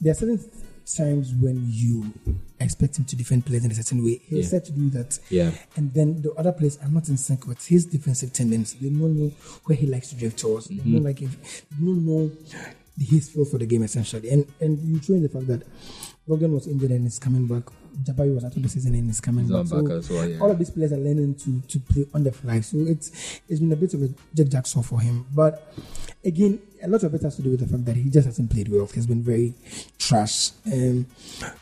there 0.00 0.12
are 0.12 0.14
certain 0.14 0.38
times 0.86 1.32
when 1.34 1.64
you 1.68 2.12
expect 2.60 2.98
him 2.98 3.04
to 3.04 3.16
defend 3.16 3.44
players 3.44 3.64
in 3.64 3.70
a 3.70 3.74
certain 3.74 4.04
way. 4.04 4.20
He's 4.28 4.52
Yeah. 4.52 4.60
to 4.60 4.72
do 4.72 4.90
that, 4.90 5.18
Yeah. 5.30 5.50
and 5.76 5.92
then 5.92 6.22
the 6.22 6.32
other 6.34 6.52
players 6.52 6.78
are 6.78 6.88
not 6.88 7.08
in 7.08 7.16
sync 7.16 7.46
with 7.46 7.64
his 7.66 7.84
defensive 7.86 8.32
tendencies. 8.32 8.80
They 8.80 8.88
don't 8.88 9.18
know 9.18 9.32
where 9.64 9.76
he 9.76 9.86
likes 9.86 10.10
to 10.10 10.14
drift 10.16 10.38
towards. 10.38 10.68
They 10.68 10.76
Mm-hmm. 10.76 10.92
don't 10.92 11.02
like 11.04 11.22
if 11.22 11.64
they 11.70 11.84
don't 11.86 12.06
know 12.06 12.30
his 12.98 13.28
feel 13.28 13.44
for 13.44 13.58
the 13.58 13.66
game 13.66 13.82
essentially. 13.82 14.30
And 14.30 14.46
and 14.60 14.78
you 14.88 14.98
throw 15.00 15.16
in 15.16 15.22
the 15.22 15.28
fact 15.28 15.46
that 15.48 15.62
Logan 16.26 16.52
was 16.52 16.66
injured 16.66 16.90
and 16.92 17.06
is 17.06 17.18
coming 17.18 17.46
back 17.46 17.64
Jabari 18.02 18.34
was 18.34 18.44
out 18.44 18.56
of 18.56 18.62
the 18.62 18.68
season 18.68 18.94
and 18.94 19.10
is 19.10 19.20
coming 19.20 19.48
back. 19.48 19.66
So 19.66 19.86
as 19.90 20.10
well, 20.10 20.28
yeah. 20.28 20.38
all 20.40 20.50
of 20.50 20.58
these 20.58 20.70
players 20.70 20.92
are 20.92 20.98
learning 20.98 21.34
to 21.36 21.60
to 21.60 21.80
play 21.80 22.06
on 22.14 22.24
the 22.24 22.32
fly. 22.32 22.60
So 22.60 22.78
it's 22.78 23.40
it's 23.48 23.60
been 23.60 23.72
a 23.72 23.76
bit 23.76 23.94
of 23.94 24.02
a 24.02 24.08
jack 24.34 24.48
jack 24.48 24.66
saw 24.66 24.82
for 24.82 25.00
him. 25.00 25.26
But 25.34 25.74
again, 26.24 26.60
a 26.82 26.88
lot 26.88 27.02
of 27.02 27.14
it 27.14 27.22
has 27.22 27.36
to 27.36 27.42
do 27.42 27.50
with 27.50 27.60
the 27.60 27.66
fact 27.66 27.84
that 27.86 27.96
he 27.96 28.10
just 28.10 28.26
hasn't 28.26 28.50
played 28.50 28.68
well. 28.68 28.86
He's 28.86 29.06
been 29.06 29.22
very 29.22 29.54
trash. 29.98 30.50
Um, 30.66 31.06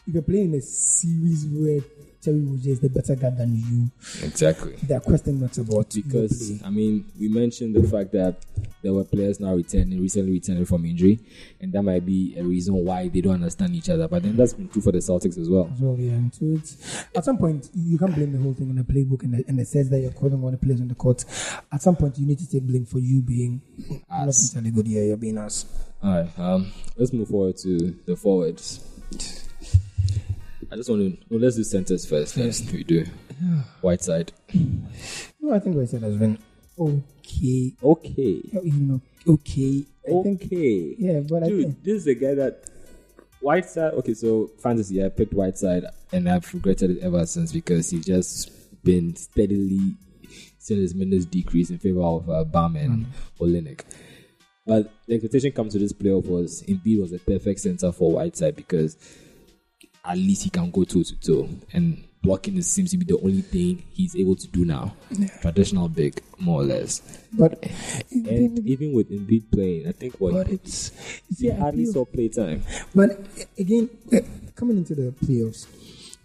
if 0.06 0.14
you're 0.14 0.22
playing 0.22 0.52
in 0.52 0.58
a 0.58 0.62
series 0.62 1.46
where 1.46 1.80
Terry 2.24 2.40
Rozier 2.40 2.72
is 2.72 2.80
the 2.80 2.88
better 2.88 3.14
guy 3.14 3.30
than 3.30 3.54
you, 3.54 3.90
Exactly. 4.26 4.74
there 4.82 4.96
are 4.96 5.00
question 5.00 5.40
marks 5.40 5.58
about 5.58 5.90
Because. 5.94 6.62
I 6.64 6.70
mean, 6.70 7.04
we 7.20 7.28
mentioned 7.28 7.74
the 7.74 7.86
fact 7.86 8.12
that 8.12 8.36
there 8.82 8.92
were 8.92 9.04
players 9.04 9.40
now 9.40 9.54
returning, 9.54 10.00
recently 10.00 10.32
returning 10.32 10.64
from 10.64 10.84
injury, 10.84 11.18
and 11.60 11.72
that 11.72 11.82
might 11.82 12.04
be 12.06 12.34
a 12.38 12.42
reason 12.44 12.74
why 12.74 13.08
they 13.08 13.20
don't 13.20 13.34
understand 13.34 13.74
each 13.76 13.88
other. 13.90 14.08
But 14.08 14.22
then 14.22 14.36
that's 14.36 14.54
been 14.54 14.68
true 14.68 14.82
for 14.82 14.92
the 14.92 14.98
Celtics 14.98 15.38
as 15.38 15.48
well. 15.48 15.70
as 15.72 15.80
well, 15.80 15.96
yeah. 15.98 16.12
And 16.12 16.34
so 16.34 16.44
it's 16.46 17.04
at 17.14 17.24
some 17.24 17.38
point 17.38 17.68
you 17.74 17.98
can't 17.98 18.14
blame 18.14 18.32
the 18.32 18.38
whole 18.38 18.54
thing 18.54 18.70
on 18.70 18.76
the 18.76 18.82
playbook 18.82 19.22
and 19.22 19.34
the, 19.34 19.44
and 19.48 19.58
the 19.58 19.64
sets 19.64 19.88
that 19.90 20.00
you're 20.00 20.10
calling 20.12 20.42
on 20.44 20.52
the 20.52 20.58
players 20.58 20.80
on 20.80 20.88
the 20.88 20.94
court. 20.94 21.24
At 21.72 21.82
some 21.82 21.96
point, 21.96 22.18
you 22.18 22.26
need 22.26 22.38
to 22.38 22.50
take 22.50 22.62
blame 22.62 22.84
for 22.86 22.98
you 22.98 23.20
being 23.22 23.60
not 24.10 24.28
entirely 24.28 24.70
good. 24.70 24.88
Yeah, 24.88 25.02
you're 25.02 25.16
being 25.16 25.38
us. 25.38 25.66
All 26.02 26.10
right, 26.22 26.38
um, 26.38 26.72
let's 26.96 27.12
move 27.12 27.28
forward 27.28 27.56
to 27.58 27.94
the 28.06 28.16
forwards. 28.16 28.80
I 30.74 30.76
just 30.76 30.90
want 30.90 31.02
to 31.02 31.24
no, 31.30 31.38
let's 31.38 31.54
do 31.54 31.62
centers 31.62 32.04
first. 32.04 32.34
First, 32.34 32.72
we 32.72 32.82
do 32.82 33.04
Whiteside. 33.80 34.32
No, 35.40 35.54
I 35.54 35.60
think 35.60 35.76
what 35.76 35.94
I 35.94 36.04
has 36.04 36.16
been 36.16 36.36
okay. 36.76 37.72
Okay, 37.80 38.42
You 38.60 38.72
know, 38.72 39.00
okay. 39.24 39.84
I 40.04 40.22
think 40.24 40.42
okay. 40.42 40.96
yeah, 40.98 41.20
but 41.20 41.44
I 41.44 41.46
Dude, 41.46 41.62
think 41.62 41.84
this 41.84 41.98
is 41.98 42.04
the 42.06 42.16
guy 42.16 42.34
that 42.34 42.68
Whiteside. 43.40 43.92
Okay, 43.94 44.14
so 44.14 44.48
fantasy, 44.58 45.04
I 45.04 45.10
picked 45.10 45.32
Whiteside, 45.32 45.84
and 46.10 46.28
I've 46.28 46.52
regretted 46.52 46.90
it 46.90 47.02
ever 47.04 47.24
since 47.24 47.52
because 47.52 47.90
he's 47.90 48.06
just 48.06 48.50
been 48.82 49.14
steadily 49.14 49.94
seeing 50.58 50.80
his 50.80 50.92
minutes 50.92 51.24
decrease 51.26 51.70
in 51.70 51.78
favor 51.78 52.02
of 52.02 52.28
uh, 52.28 52.42
Bam 52.42 52.74
and 52.74 53.06
Olynyk. 53.38 53.82
But 54.66 54.92
the 55.06 55.14
expectation 55.14 55.52
comes 55.52 55.74
to 55.74 55.78
this 55.78 55.92
playoff 55.92 56.26
was 56.26 56.64
Embiid 56.64 57.00
was 57.00 57.12
a 57.12 57.20
perfect 57.20 57.60
center 57.60 57.92
for 57.92 58.10
Whiteside 58.10 58.56
because 58.56 58.96
at 60.04 60.16
least 60.18 60.42
he 60.44 60.50
can 60.50 60.70
go 60.70 60.84
toe 60.84 61.02
to 61.02 61.16
toe, 61.20 61.48
and 61.72 62.04
blocking 62.22 62.56
is, 62.56 62.66
seems 62.66 62.90
to 62.90 62.96
be 62.98 63.04
the 63.04 63.18
only 63.18 63.42
thing 63.42 63.82
he's 63.92 64.14
able 64.16 64.34
to 64.36 64.46
do 64.48 64.64
now. 64.64 64.94
Traditional 65.40 65.88
big, 65.88 66.20
more 66.38 66.60
or 66.62 66.64
less. 66.64 67.00
but 67.32 67.62
And 68.10 68.66
even 68.66 68.92
with 68.92 69.10
Embiid 69.10 69.50
playing, 69.50 69.88
I 69.88 69.92
think 69.92 70.14
what 70.20 70.32
but 70.34 70.48
it's 70.48 70.90
he 71.38 71.48
yeah, 71.48 71.54
I 71.54 71.58
hardly 71.58 71.84
feel- 71.84 71.92
saw 71.92 72.04
playtime. 72.04 72.62
But 72.94 73.20
again, 73.58 73.90
eh, 74.12 74.20
coming 74.54 74.76
into 74.78 74.94
the 74.94 75.12
playoffs, 75.12 75.66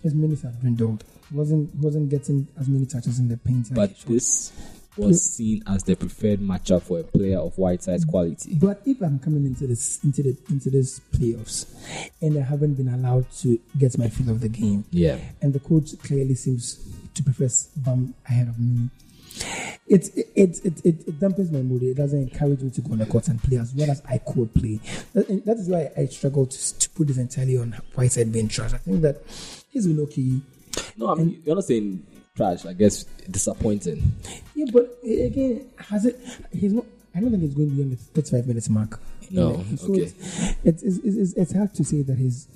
his 0.01 0.13
minutes 0.13 0.41
have 0.43 0.59
dwindled. 0.61 1.03
wasn't 1.31 1.73
wasn't 1.75 2.09
getting 2.09 2.47
as 2.59 2.67
many 2.67 2.85
touches 2.85 3.19
in 3.19 3.27
the 3.27 3.37
paint. 3.37 3.67
But 3.73 3.95
this. 4.07 4.51
should. 4.55 4.78
Was 4.99 5.23
seen 5.23 5.63
as 5.67 5.83
the 5.83 5.95
preferred 5.95 6.39
matchup 6.39 6.83
for 6.83 6.99
a 6.99 7.03
player 7.03 7.39
of 7.39 7.57
Whiteside's 7.57 8.05
quality. 8.05 8.55
But 8.55 8.81
if 8.85 9.01
I'm 9.01 9.19
coming 9.19 9.45
into 9.45 9.67
this 9.67 9.99
into 10.03 10.23
the 10.23 10.37
into 10.49 10.69
this 10.69 10.99
playoffs 11.13 11.65
and 12.21 12.37
I 12.37 12.41
haven't 12.41 12.75
been 12.75 12.89
allowed 12.89 13.31
to 13.41 13.59
get 13.77 13.97
my 13.97 14.09
feel 14.09 14.29
of 14.29 14.41
the 14.41 14.49
game, 14.49 14.85
Yeah. 14.91 15.17
and 15.41 15.53
the 15.53 15.59
coach 15.59 15.97
clearly 16.03 16.35
seems 16.35 16.79
to 17.15 17.23
prefer 17.23 17.47
Bam 17.77 18.13
ahead 18.27 18.47
of 18.49 18.59
me. 18.59 18.89
It 19.87 20.09
it, 20.17 20.27
it, 20.65 20.85
it, 20.85 21.07
it 21.07 21.19
dampens 21.19 21.51
my 21.51 21.61
mood. 21.61 21.83
It 21.83 21.95
doesn't 21.95 22.19
encourage 22.19 22.61
me 22.61 22.69
to 22.71 22.81
go 22.81 22.91
on 22.91 22.97
the 22.99 23.05
court 23.05 23.27
and 23.29 23.41
play 23.41 23.57
as 23.57 23.73
well 23.73 23.89
as 23.89 24.01
I 24.07 24.17
could 24.17 24.53
play. 24.53 24.79
That, 25.13 25.45
that 25.45 25.57
is 25.57 25.69
why 25.69 25.91
I 25.97 26.05
struggle 26.07 26.45
to, 26.45 26.79
to 26.79 26.89
put 26.89 27.07
this 27.07 27.17
entirely 27.17 27.57
on 27.57 27.71
Whiteside 27.95 28.31
being 28.31 28.47
trash. 28.49 28.73
I 28.73 28.77
think 28.77 29.01
that 29.01 29.21
he's 29.69 29.87
been 29.87 29.99
okay. 30.01 30.39
No, 30.97 31.09
I 31.11 31.15
mean, 31.15 31.41
you're 31.45 31.55
not 31.55 31.63
saying 31.63 32.05
trash, 32.39 32.65
I 32.65 32.73
guess 32.73 33.03
disappointing. 33.29 34.13
Yeah, 34.55 34.65
but 34.71 34.97
uh, 35.05 35.09
again, 35.29 35.69
has 35.77 36.05
it? 36.05 36.19
He's 36.51 36.73
not. 36.73 36.85
I 37.15 37.19
don't 37.19 37.31
think 37.31 37.43
he's 37.43 37.53
going 37.53 37.69
beyond 37.69 37.91
the 37.91 37.97
35 38.21 38.47
minutes 38.47 38.69
mark. 38.69 38.99
No, 39.31 39.57
Yeah, 39.69 39.75
so 39.77 39.91
okay. 39.91 40.01
It's, 40.03 40.23
it's, 40.63 40.83
it's, 40.83 40.97
it's, 41.05 41.33
it's 41.33 41.53
hard 41.53 41.73
to 41.75 41.83
say 41.83 42.01
that 42.03 42.17
he's 42.17 42.47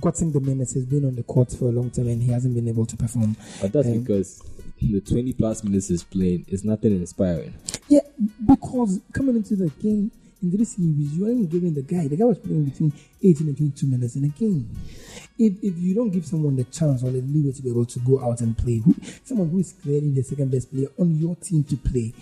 gotten 0.00 0.32
the 0.32 0.40
minutes. 0.40 0.74
He's 0.74 0.84
been 0.84 1.04
on 1.04 1.14
the 1.16 1.22
court 1.22 1.52
for 1.52 1.66
a 1.66 1.72
long 1.72 1.90
time 1.90 2.08
and 2.08 2.22
he 2.22 2.30
hasn't 2.30 2.54
been 2.54 2.68
able 2.68 2.86
to 2.86 2.96
perform. 2.96 3.36
But 3.62 3.72
that's 3.72 3.86
Um, 3.88 4.00
because 4.00 4.42
the 4.82 5.00
20 5.00 5.32
plus 5.34 5.64
minutes 5.64 5.88
he's 5.88 6.02
playing 6.02 6.44
is 6.48 6.64
nothing 6.64 6.92
inspiring. 6.92 7.54
Yeah, 7.88 8.00
because 8.46 9.00
coming 9.12 9.36
into 9.36 9.56
the 9.56 9.68
game, 9.80 10.10
in 10.42 10.56
this 10.58 10.72
series, 10.76 11.14
you 11.16 11.24
aren't 11.24 11.50
giving 11.50 11.72
the 11.72 11.82
guy. 11.82 12.06
The 12.06 12.16
guy 12.16 12.24
was 12.24 12.38
playing 12.38 12.64
between 12.66 12.92
18 13.22 13.48
and 13.48 13.56
22 13.56 13.86
minutes 13.86 14.16
in 14.16 14.24
a 14.24 14.28
game. 14.28 14.68
If, 15.36 15.54
if 15.64 15.76
you 15.78 15.96
don't 15.96 16.10
give 16.10 16.24
someone 16.24 16.54
the 16.54 16.62
chance 16.64 17.02
or 17.02 17.10
the 17.10 17.20
leeway 17.20 17.52
to 17.52 17.62
be 17.62 17.70
able 17.70 17.86
to 17.86 17.98
go 18.00 18.20
out 18.24 18.40
and 18.40 18.56
play, 18.56 18.78
who, 18.78 18.94
someone 19.24 19.50
who 19.50 19.58
is 19.58 19.72
clearly 19.82 20.10
the 20.10 20.22
second 20.22 20.52
best 20.52 20.72
player 20.72 20.86
on 20.96 21.16
your 21.16 21.34
team 21.36 21.64
to 21.64 21.76
play, 21.76 22.12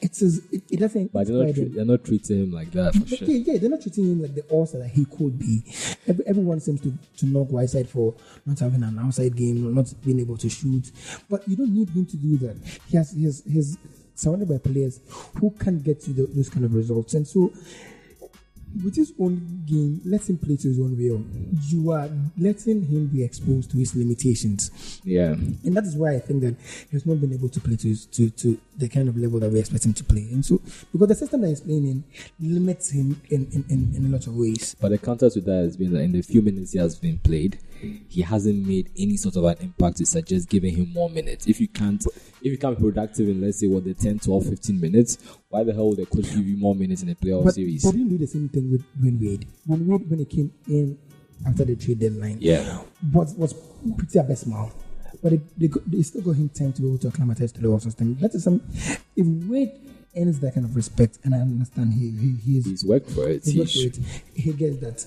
it 0.00 0.14
says 0.14 0.42
it, 0.52 0.62
it 0.70 0.78
doesn't. 0.78 1.12
But 1.12 1.26
they're 1.26 1.44
not, 1.44 1.54
tre- 1.54 1.64
they're 1.64 1.84
not 1.84 2.04
treating 2.04 2.44
him 2.44 2.52
like 2.52 2.70
that 2.70 2.94
for 2.94 3.06
sure. 3.06 3.28
yeah, 3.28 3.52
yeah, 3.52 3.58
they're 3.58 3.70
not 3.70 3.82
treating 3.82 4.04
him 4.04 4.22
like 4.22 4.34
the 4.36 4.42
all-star 4.42 4.80
that 4.82 4.90
he 4.90 5.04
could 5.06 5.38
be. 5.40 5.62
Every, 6.06 6.24
everyone 6.26 6.60
seems 6.60 6.80
to, 6.82 6.92
to 7.16 7.26
knock 7.26 7.48
Whiteside 7.48 7.88
for 7.88 8.14
not 8.46 8.60
having 8.60 8.84
an 8.84 8.96
outside 8.98 9.34
game, 9.36 9.74
not 9.74 9.92
being 10.04 10.20
able 10.20 10.36
to 10.36 10.48
shoot. 10.48 10.92
But 11.28 11.48
you 11.48 11.56
don't 11.56 11.74
need 11.74 11.90
him 11.90 12.06
to 12.06 12.16
do 12.16 12.36
that. 12.38 12.56
He 12.88 12.96
has 12.96 13.10
he 13.10 13.22
he's, 13.22 13.42
he's 13.44 13.78
surrounded 14.14 14.48
by 14.48 14.58
players 14.58 15.00
who 15.40 15.50
can 15.50 15.80
get 15.80 16.06
you 16.06 16.14
the, 16.14 16.26
those 16.26 16.48
kind 16.48 16.64
of 16.64 16.74
results. 16.74 17.14
And 17.14 17.26
so 17.26 17.52
with 18.84 18.96
his 18.96 19.12
own 19.18 19.64
game, 19.66 20.00
let 20.04 20.28
him 20.28 20.38
play 20.38 20.56
to 20.56 20.68
his 20.68 20.78
own 20.78 20.96
will. 20.96 21.24
You 21.68 21.92
are 21.92 22.08
letting 22.38 22.84
him 22.86 23.06
be 23.08 23.24
exposed 23.24 23.70
to 23.72 23.78
his 23.78 23.94
limitations. 23.94 25.00
Yeah. 25.04 25.32
And 25.32 25.76
that 25.76 25.84
is 25.84 25.96
why 25.96 26.14
I 26.14 26.18
think 26.18 26.42
that 26.42 26.56
he's 26.90 27.06
not 27.06 27.20
been 27.20 27.32
able 27.32 27.48
to 27.48 27.60
play 27.60 27.76
to, 27.76 27.88
his, 27.88 28.06
to 28.06 28.30
to 28.30 28.58
the 28.76 28.88
kind 28.88 29.08
of 29.08 29.16
level 29.16 29.40
that 29.40 29.50
we 29.50 29.58
expect 29.58 29.84
him 29.84 29.92
to 29.94 30.04
play. 30.04 30.28
And 30.32 30.44
so, 30.44 30.60
because 30.92 31.08
the 31.08 31.14
system 31.14 31.42
that 31.42 31.48
he's 31.48 31.60
playing 31.60 31.86
in 31.86 32.04
limits 32.40 32.90
him 32.90 33.20
in, 33.30 33.46
in, 33.52 33.64
in, 33.68 33.92
in 33.96 34.06
a 34.06 34.08
lot 34.08 34.26
of 34.26 34.36
ways. 34.36 34.76
But 34.80 34.90
the 34.90 34.98
counter 34.98 35.30
to 35.30 35.40
that 35.40 35.62
has 35.64 35.76
been 35.76 35.92
that 35.92 36.00
in 36.00 36.12
the 36.12 36.22
few 36.22 36.42
minutes 36.42 36.72
he 36.72 36.78
has 36.78 36.96
been 36.96 37.18
played, 37.18 37.58
he 38.08 38.22
hasn't 38.22 38.66
made 38.66 38.90
any 38.96 39.16
sort 39.16 39.36
of 39.36 39.44
an 39.44 39.56
impact 39.60 39.98
to 39.98 40.06
suggest 40.06 40.48
giving 40.48 40.74
him 40.74 40.92
more 40.92 41.08
minutes. 41.10 41.46
If 41.46 41.60
you 41.60 41.68
can't 41.68 42.04
if 42.42 42.50
you 42.52 42.58
can't 42.58 42.76
be 42.78 42.82
productive 42.84 43.28
in 43.28 43.40
let's 43.40 43.60
say 43.60 43.66
what 43.66 43.84
the 43.84 43.94
10, 43.94 44.18
12, 44.20 44.46
15 44.46 44.80
minutes, 44.80 45.18
why 45.48 45.64
the 45.64 45.72
hell 45.72 45.88
would 45.90 45.98
the 45.98 46.06
coach 46.06 46.24
give 46.34 46.46
you 46.46 46.56
more 46.56 46.74
minutes 46.74 47.02
in 47.02 47.08
a 47.10 47.14
playoff 47.14 47.44
But 47.44 47.54
series? 47.54 47.82
they 47.82 47.90
didn't 47.92 48.08
do 48.08 48.18
the 48.18 48.26
same 48.26 48.48
thing 48.48 48.70
with 48.72 48.82
Dwyane 49.00 49.20
Wade. 49.20 49.46
When 49.66 49.86
Wade, 49.86 50.10
when 50.10 50.18
he 50.20 50.24
came 50.24 50.52
in 50.68 50.98
after 51.46 51.64
the 51.64 51.76
trade 51.76 51.98
deadline, 52.00 52.38
Yeah. 52.40 52.82
was 53.12 53.34
was 53.34 53.54
pretty 53.96 54.18
abysmal. 54.18 54.72
But 55.22 55.34
it, 55.34 55.58
they, 55.58 55.70
they 55.86 56.02
still 56.02 56.22
got 56.22 56.32
him 56.32 56.48
time 56.48 56.72
to 56.72 56.82
be 56.82 56.88
able 56.88 56.98
to 56.98 57.08
acclimatize 57.08 57.52
to 57.52 57.60
the 57.60 57.68
world 57.68 57.82
system. 57.82 58.16
That 58.20 58.34
is 58.34 58.42
some. 58.44 58.60
If 59.14 59.26
Wade 59.48 59.70
earns 60.16 60.40
that 60.40 60.52
kind 60.54 60.66
of 60.66 60.74
respect, 60.74 61.18
and 61.22 61.32
I 61.34 61.38
understand 61.38 61.92
he 61.94 62.10
he, 62.10 62.34
he 62.44 62.58
is 62.58 62.66
He's 62.66 62.84
worked 62.84 63.10
for 63.10 63.28
it. 63.28 63.44
He's 63.44 63.56
worked 63.56 63.72
for 63.72 63.86
it. 63.86 64.22
He 64.34 64.52
gets 64.52 64.78
that. 64.78 65.06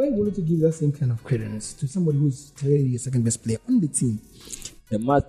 Why 0.00 0.08
willing 0.08 0.34
you 0.34 0.42
give 0.42 0.60
that 0.60 0.72
same 0.72 0.92
kind 0.92 1.12
of 1.12 1.22
credence 1.22 1.74
to 1.74 1.86
somebody 1.86 2.16
who's 2.16 2.52
clearly 2.56 2.88
your 2.88 2.98
second 2.98 3.22
best 3.22 3.44
player 3.44 3.58
on 3.68 3.80
the 3.80 3.88
team? 3.88 4.18
the 4.88 4.98
math, 4.98 5.24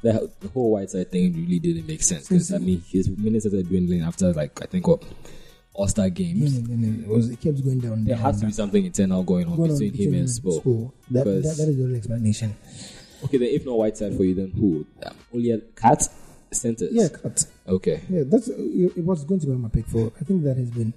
the, 0.00 0.30
the 0.40 0.48
whole 0.48 0.70
Whiteside 0.70 1.10
thing 1.10 1.34
really 1.34 1.58
didn't 1.58 1.86
make 1.86 2.02
sense 2.02 2.26
because 2.26 2.50
I 2.50 2.56
mean 2.56 2.82
his 2.88 3.10
minutes 3.10 3.44
started 3.44 3.68
dwindling 3.68 4.00
after 4.00 4.32
like 4.32 4.62
I 4.62 4.66
think 4.66 4.86
what 4.86 5.02
All 5.74 5.86
Star 5.86 6.08
games. 6.08 6.56
It, 6.56 7.06
was, 7.06 7.28
it 7.28 7.42
kept 7.42 7.62
going 7.62 7.80
down. 7.80 8.04
There 8.06 8.16
has 8.16 8.40
to 8.40 8.46
be 8.46 8.52
something 8.52 8.86
internal 8.86 9.22
going 9.22 9.48
on 9.48 9.56
Going 9.56 9.72
on 9.72 9.78
between 9.78 10.14
him 10.14 10.14
and 10.20 10.28
Spo. 10.28 10.92
That, 11.10 11.24
that, 11.24 11.42
that 11.42 11.68
is 11.68 11.76
the 11.76 11.84
only 11.84 11.98
explanation. 11.98 12.56
Okay, 13.22 13.36
then 13.36 13.48
if 13.48 13.66
not 13.66 13.76
Whiteside 13.76 14.16
for 14.16 14.24
you, 14.24 14.34
then 14.34 14.50
who? 14.50 14.86
Um, 15.04 15.14
only 15.34 15.50
a 15.50 15.58
cat 15.58 16.08
centers. 16.52 16.88
Yeah, 16.90 17.08
cut. 17.08 17.44
Okay. 17.68 18.00
Yeah, 18.08 18.22
that's 18.26 18.48
it, 18.48 18.92
it 18.96 19.04
was 19.04 19.24
going 19.24 19.40
to 19.40 19.46
be 19.46 19.52
my 19.54 19.68
pick 19.68 19.86
for. 19.86 20.12
I 20.20 20.24
think 20.24 20.44
that 20.44 20.56
has 20.56 20.70
been. 20.70 20.94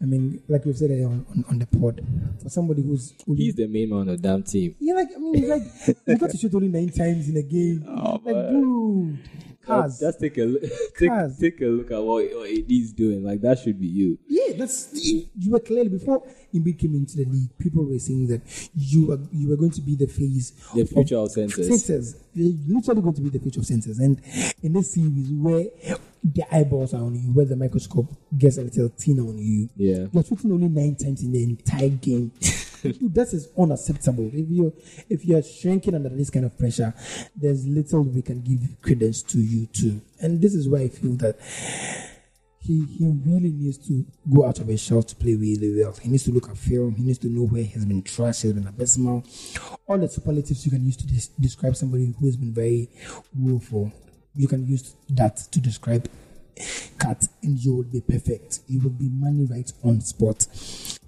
I 0.00 0.04
mean, 0.04 0.42
like 0.48 0.64
we've 0.64 0.76
said 0.76 0.90
on, 0.90 1.24
on, 1.30 1.44
on 1.48 1.58
the 1.58 1.66
pod, 1.66 2.04
for 2.42 2.48
somebody 2.50 2.82
who's 2.82 3.14
only 3.26 3.44
He's 3.44 3.54
the 3.54 3.66
main 3.66 3.90
man 3.90 4.00
on 4.00 4.06
the 4.08 4.16
damn 4.18 4.42
team. 4.42 4.74
Yeah, 4.80 4.94
like 4.94 5.08
I 5.14 5.18
mean, 5.18 5.48
like 5.48 5.62
you 6.06 6.16
got 6.18 6.30
to 6.30 6.36
shoot 6.36 6.54
only 6.54 6.68
nine 6.68 6.90
times 6.90 7.28
in 7.28 7.36
a 7.36 7.42
game. 7.42 7.84
Oh, 8.00 8.20
like, 8.24 8.34
man. 8.34 8.52
dude, 8.52 9.18
cars. 9.66 10.00
just 10.00 10.20
take 10.20 10.38
a 10.38 10.42
look, 10.44 10.62
take, 10.98 11.08
Cars. 11.08 11.38
take 11.38 11.60
a 11.60 11.64
look 11.66 11.90
at 11.90 12.02
what, 12.02 12.24
what 12.34 12.50
AD's 12.50 12.92
doing. 12.92 13.22
Like 13.24 13.40
that 13.42 13.58
should 13.58 13.78
be 13.80 13.86
you. 13.86 14.18
yeah, 14.28 14.54
that's 14.56 14.90
you 14.94 15.50
were 15.50 15.60
clearly 15.60 15.88
before 15.88 16.22
Embiid 16.54 16.78
came 16.78 16.94
into 16.94 17.16
the 17.16 17.24
league. 17.26 17.56
People 17.58 17.84
were 17.84 17.98
saying 17.98 18.26
that 18.28 18.42
you 18.74 19.06
were 19.06 19.18
you 19.32 19.48
were 19.48 19.56
going 19.56 19.70
to 19.72 19.80
be 19.80 19.94
the 19.96 20.06
face 20.06 20.50
The 20.74 20.84
future 20.84 21.16
of 21.18 21.30
centers. 21.32 21.84
centers. 21.84 22.16
You're 22.34 22.76
literally 22.76 23.02
going 23.02 23.14
to 23.14 23.20
be 23.22 23.28
the 23.30 23.38
future 23.38 23.60
of 23.60 23.66
centers. 23.66 23.98
And 23.98 24.20
in 24.62 24.72
this 24.72 24.92
series 24.94 25.30
where 25.32 25.64
the 26.22 26.44
eyeballs 26.54 26.92
are 26.94 27.02
on 27.02 27.14
you, 27.14 27.32
where 27.32 27.46
the 27.46 27.56
microscope 27.56 28.08
gets 28.36 28.58
a 28.58 28.62
little 28.62 28.88
thinner 28.88 29.22
on 29.22 29.38
you, 29.38 29.68
Yeah. 29.76 30.06
you're 30.12 30.22
shooting 30.24 30.52
only 30.52 30.68
nine 30.68 30.94
times 30.96 31.22
in 31.22 31.32
the 31.32 31.42
entire 31.42 31.88
game. 31.88 32.32
That 32.82 33.28
is 33.32 33.48
unacceptable. 33.58 34.30
If 34.32 34.48
you 34.48 34.72
if 35.08 35.24
you're 35.24 35.42
shrinking 35.42 35.94
under 35.94 36.08
this 36.08 36.30
kind 36.30 36.46
of 36.46 36.58
pressure, 36.58 36.94
there's 37.36 37.66
little 37.66 38.02
we 38.02 38.22
can 38.22 38.40
give 38.42 38.80
credence 38.80 39.22
to 39.24 39.38
you 39.38 39.66
too. 39.66 40.00
And 40.20 40.40
this 40.40 40.54
is 40.54 40.68
why 40.68 40.80
I 40.80 40.88
feel 40.88 41.12
that 41.16 41.38
he 42.58 42.84
he 42.84 43.06
really 43.26 43.50
needs 43.50 43.78
to 43.88 44.06
go 44.32 44.46
out 44.46 44.60
of 44.60 44.68
his 44.68 44.82
shell 44.82 45.02
to 45.02 45.14
play 45.16 45.34
really 45.34 45.82
well. 45.82 45.94
He 46.00 46.08
needs 46.08 46.24
to 46.24 46.30
look 46.30 46.48
at 46.48 46.56
film. 46.56 46.94
He 46.94 47.02
needs 47.02 47.18
to 47.18 47.28
know 47.28 47.46
where 47.46 47.62
he's 47.62 47.84
been 47.84 48.02
trashed, 48.02 48.42
he's 48.42 48.52
been 48.52 48.66
abysmal. 48.66 49.24
All 49.86 49.98
the 49.98 50.08
superlatives 50.08 50.64
you 50.64 50.70
can 50.70 50.84
use 50.84 50.96
to 50.98 51.06
des- 51.06 51.32
describe 51.40 51.76
somebody 51.76 52.14
who 52.18 52.26
has 52.26 52.36
been 52.36 52.52
very 52.54 52.88
willful. 53.34 53.92
You 54.34 54.48
can 54.48 54.66
use 54.66 54.94
that 55.10 55.36
to 55.36 55.60
describe 55.60 56.08
Cat, 56.98 57.26
and 57.42 57.58
you 57.58 57.74
would 57.76 57.92
be 57.92 58.00
perfect. 58.00 58.60
You 58.68 58.80
will 58.80 58.90
be 58.90 59.08
money 59.08 59.46
right 59.50 59.70
on 59.84 60.00
spot. 60.00 60.46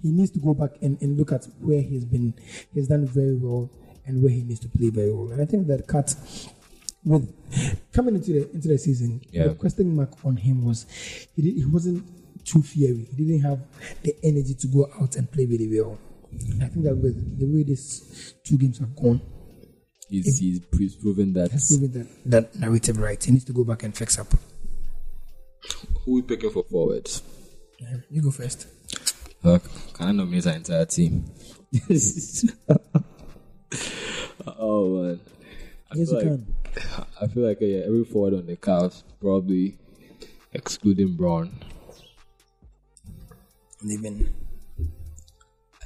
He 0.01 0.11
needs 0.11 0.31
to 0.31 0.39
go 0.39 0.53
back 0.53 0.71
and, 0.81 1.01
and 1.01 1.17
look 1.17 1.31
at 1.31 1.45
where 1.61 1.81
he's 1.81 2.05
been. 2.05 2.33
He's 2.73 2.87
done 2.87 3.05
very 3.07 3.35
well 3.35 3.69
and 4.05 4.21
where 4.21 4.31
he 4.31 4.43
needs 4.43 4.59
to 4.61 4.67
play 4.69 4.89
very 4.89 5.11
well. 5.13 5.31
And 5.31 5.41
I 5.41 5.45
think 5.45 5.67
that 5.67 5.87
cut 5.87 6.13
with 7.05 7.33
coming 7.93 8.15
into 8.15 8.31
the 8.33 8.51
into 8.53 8.67
the 8.69 8.77
season, 8.77 9.21
Yeah. 9.31 9.47
the 9.47 9.55
question 9.55 9.95
mark 9.95 10.11
on 10.25 10.37
him 10.37 10.65
was 10.65 10.85
he 11.35 11.41
did, 11.41 11.55
he 11.55 11.65
wasn't 11.65 12.03
too 12.45 12.61
fiery. 12.61 13.07
He 13.15 13.25
didn't 13.25 13.41
have 13.43 13.59
the 14.03 14.15
energy 14.23 14.53
to 14.55 14.67
go 14.67 14.89
out 15.01 15.15
and 15.15 15.31
play 15.31 15.45
really 15.45 15.69
well. 15.79 15.97
I 16.61 16.65
think 16.67 16.83
that 16.85 16.95
with 16.95 17.39
the 17.39 17.45
way 17.45 17.63
these 17.63 18.33
two 18.43 18.57
games 18.57 18.79
have 18.79 18.95
gone, 18.95 19.21
He's, 20.09 20.37
he's, 20.37 20.61
he's 20.77 20.95
proven 20.95 21.33
that. 21.33 21.51
has 21.51 21.69
proven 21.69 21.91
that 21.93 22.29
that 22.53 22.55
narrative 22.59 22.97
right. 22.99 23.21
He 23.23 23.31
needs 23.31 23.45
to 23.45 23.53
go 23.53 23.63
back 23.63 23.83
and 23.83 23.95
fix 23.95 24.19
up. 24.19 24.27
Who 26.05 26.13
we 26.13 26.21
picking 26.21 26.51
for 26.51 26.63
forwards? 26.63 27.21
You 28.09 28.21
go 28.21 28.31
first. 28.31 28.67
Look, 29.43 29.63
can 29.93 30.07
I 30.07 30.11
nominate 30.13 30.47
our 30.47 30.53
entire 30.53 30.85
team? 30.85 31.25
oh 34.57 34.87
man. 35.03 35.19
I 35.91 35.95
Yes, 35.95 36.09
feel 36.09 36.23
you 36.23 36.29
like, 36.29 36.45
can. 36.45 36.55
I 37.21 37.27
feel 37.27 37.47
like 37.47 37.61
uh, 37.61 37.65
yeah, 37.65 37.85
every 37.85 38.03
forward 38.03 38.33
on 38.35 38.45
the 38.47 38.55
Cavs, 38.55 39.03
probably 39.19 39.77
excluding 40.53 41.15
Braun. 41.15 41.51
They've. 43.83 44.29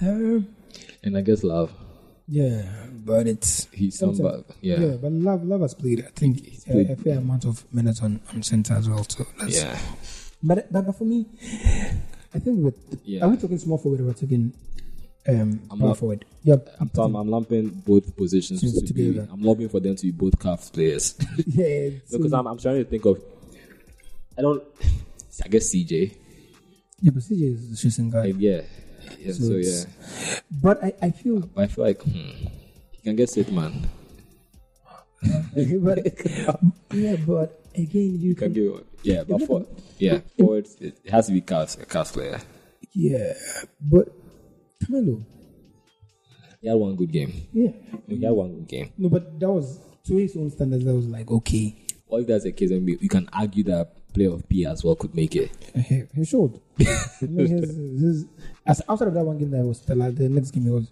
Um, 0.02 0.56
And 1.04 1.18
I 1.18 1.22
guess 1.22 1.44
Love. 1.44 1.72
Yeah, 2.28 2.64
but 3.06 3.28
it's 3.28 3.68
He's 3.72 3.98
some 3.98 4.14
Sometimes- 4.16 4.44
back. 4.44 4.56
Yeah. 4.62 4.80
yeah. 4.80 4.96
But 4.98 5.12
Love, 5.12 5.44
Love 5.46 5.62
has 5.62 5.74
played. 5.74 6.06
I 6.06 6.10
think 6.16 6.40
a, 6.46 6.72
played- 6.72 6.90
a 6.92 6.96
fair 6.96 7.18
amount 7.20 7.46
of 7.46 7.64
minutes 7.74 8.02
on, 8.02 8.20
on 8.34 8.44
center 8.44 8.74
as 8.76 8.90
well. 8.90 9.04
So 9.08 9.26
that's, 9.40 9.62
Yeah. 9.62 9.78
But, 10.44 10.72
but 10.72 10.92
for 10.96 11.06
me, 11.06 11.26
I 12.34 12.40
think 12.40 12.64
with 12.64 12.76
Yeah. 13.06 13.24
are 13.26 13.30
we 13.30 13.38
talking 13.38 13.58
small 13.58 13.78
forward 13.78 14.02
or 14.02 14.06
we're 14.06 14.14
talking 14.14 14.54
um 15.28 15.62
I'm 15.72 15.80
power 15.80 15.96
forward? 15.96 16.26
Yep. 16.44 16.70
I'm, 16.80 16.92
I'm, 16.98 17.16
I'm 17.16 17.28
lumping 17.30 17.70
both 17.86 18.16
positions 18.16 18.62
to 18.62 18.82
be. 18.94 19.08
together. 19.12 19.28
I'm 19.32 19.42
lobbying 19.42 19.70
for 19.70 19.80
them 19.80 19.96
to 19.96 20.04
be 20.04 20.12
both 20.12 20.38
Cavs 20.38 20.72
players. 20.72 21.16
yeah. 21.48 21.90
because 22.12 22.34
I'm, 22.34 22.46
I'm 22.48 22.58
trying 22.58 22.84
to 22.84 22.86
think 22.90 23.06
of. 23.06 23.22
I 24.38 24.42
don't. 24.42 24.64
I 25.44 25.48
guess 25.50 25.74
CJ. 25.74 26.16
yeah, 27.02 27.12
but 27.12 27.24
CJ 27.24 27.54
is 27.56 27.72
a 27.72 27.78
shooting 27.78 28.10
guy. 28.10 28.26
Like, 28.28 28.36
yeah. 28.38 28.62
Yeah. 29.20 29.34
So 29.34 29.54
yeah. 29.56 29.84
But 30.62 30.84
I, 30.84 30.94
I 31.02 31.10
feel 31.12 31.50
I 31.56 31.68
feel 31.68 31.86
like 31.86 32.02
hmm, 32.02 32.48
he 32.92 33.02
can 33.04 33.16
get 33.16 33.30
sit 33.30 33.52
man. 33.52 33.88
but 35.82 35.98
yeah, 36.94 37.16
but 37.26 37.60
again 37.76 38.20
you 38.20 38.36
Can 38.36 38.54
can 38.54 38.54
give 38.54 38.84
yeah, 39.04 39.24
but 39.24 39.42
for 39.44 39.66
yeah 39.98 40.20
forwards 40.38 40.76
it 40.80 40.98
has 41.10 41.28
to 41.28 41.34
be 41.34 41.42
Cavs 41.42 41.82
a 41.82 41.86
Cavs 41.86 42.14
player. 42.14 42.40
yeah, 42.94 43.34
but 43.82 44.10
Carmelo, 44.86 45.24
He 46.62 46.68
had 46.68 46.76
one 46.78 46.96
good 46.96 47.12
game. 47.12 47.34
yeah. 47.52 47.72
He 48.08 48.22
had 48.24 48.32
one 48.32 48.54
good 48.54 48.68
game. 48.68 48.92
No, 48.98 49.10
but 49.10 49.40
that 49.40 49.50
was 49.50 49.80
to 50.06 50.16
his 50.18 50.36
own 50.38 50.50
standards. 50.52 50.86
That 50.86 50.94
was 50.94 51.08
like 51.08 51.30
okay. 51.32 51.76
Or 52.08 52.22
if 52.22 52.28
that's 52.28 52.44
the 52.46 52.52
case, 52.54 52.70
then 52.70 52.86
we- 52.86 52.98
you 53.02 53.10
can 53.10 53.28
argue 53.34 53.64
that 53.66 53.97
player 54.18 54.34
of 54.34 54.48
P 54.50 54.66
as 54.66 54.84
well 54.84 54.96
could 54.96 55.14
make 55.16 55.36
it. 55.36 55.52
He, 55.76 55.82
he. 55.82 56.22
I 57.22 57.26
mean, 57.26 57.48
his, 57.48 57.76
his, 58.02 58.26
as 58.66 58.82
outside 58.90 59.08
of 59.10 59.14
that 59.14 59.26
one 59.26 59.38
game 59.38 59.52
that 59.52 59.64
was 59.64 59.78
stellar, 59.80 60.12
the 60.12 60.28
next 60.30 60.52
game 60.52 60.64
he 60.64 60.70
was. 60.72 60.90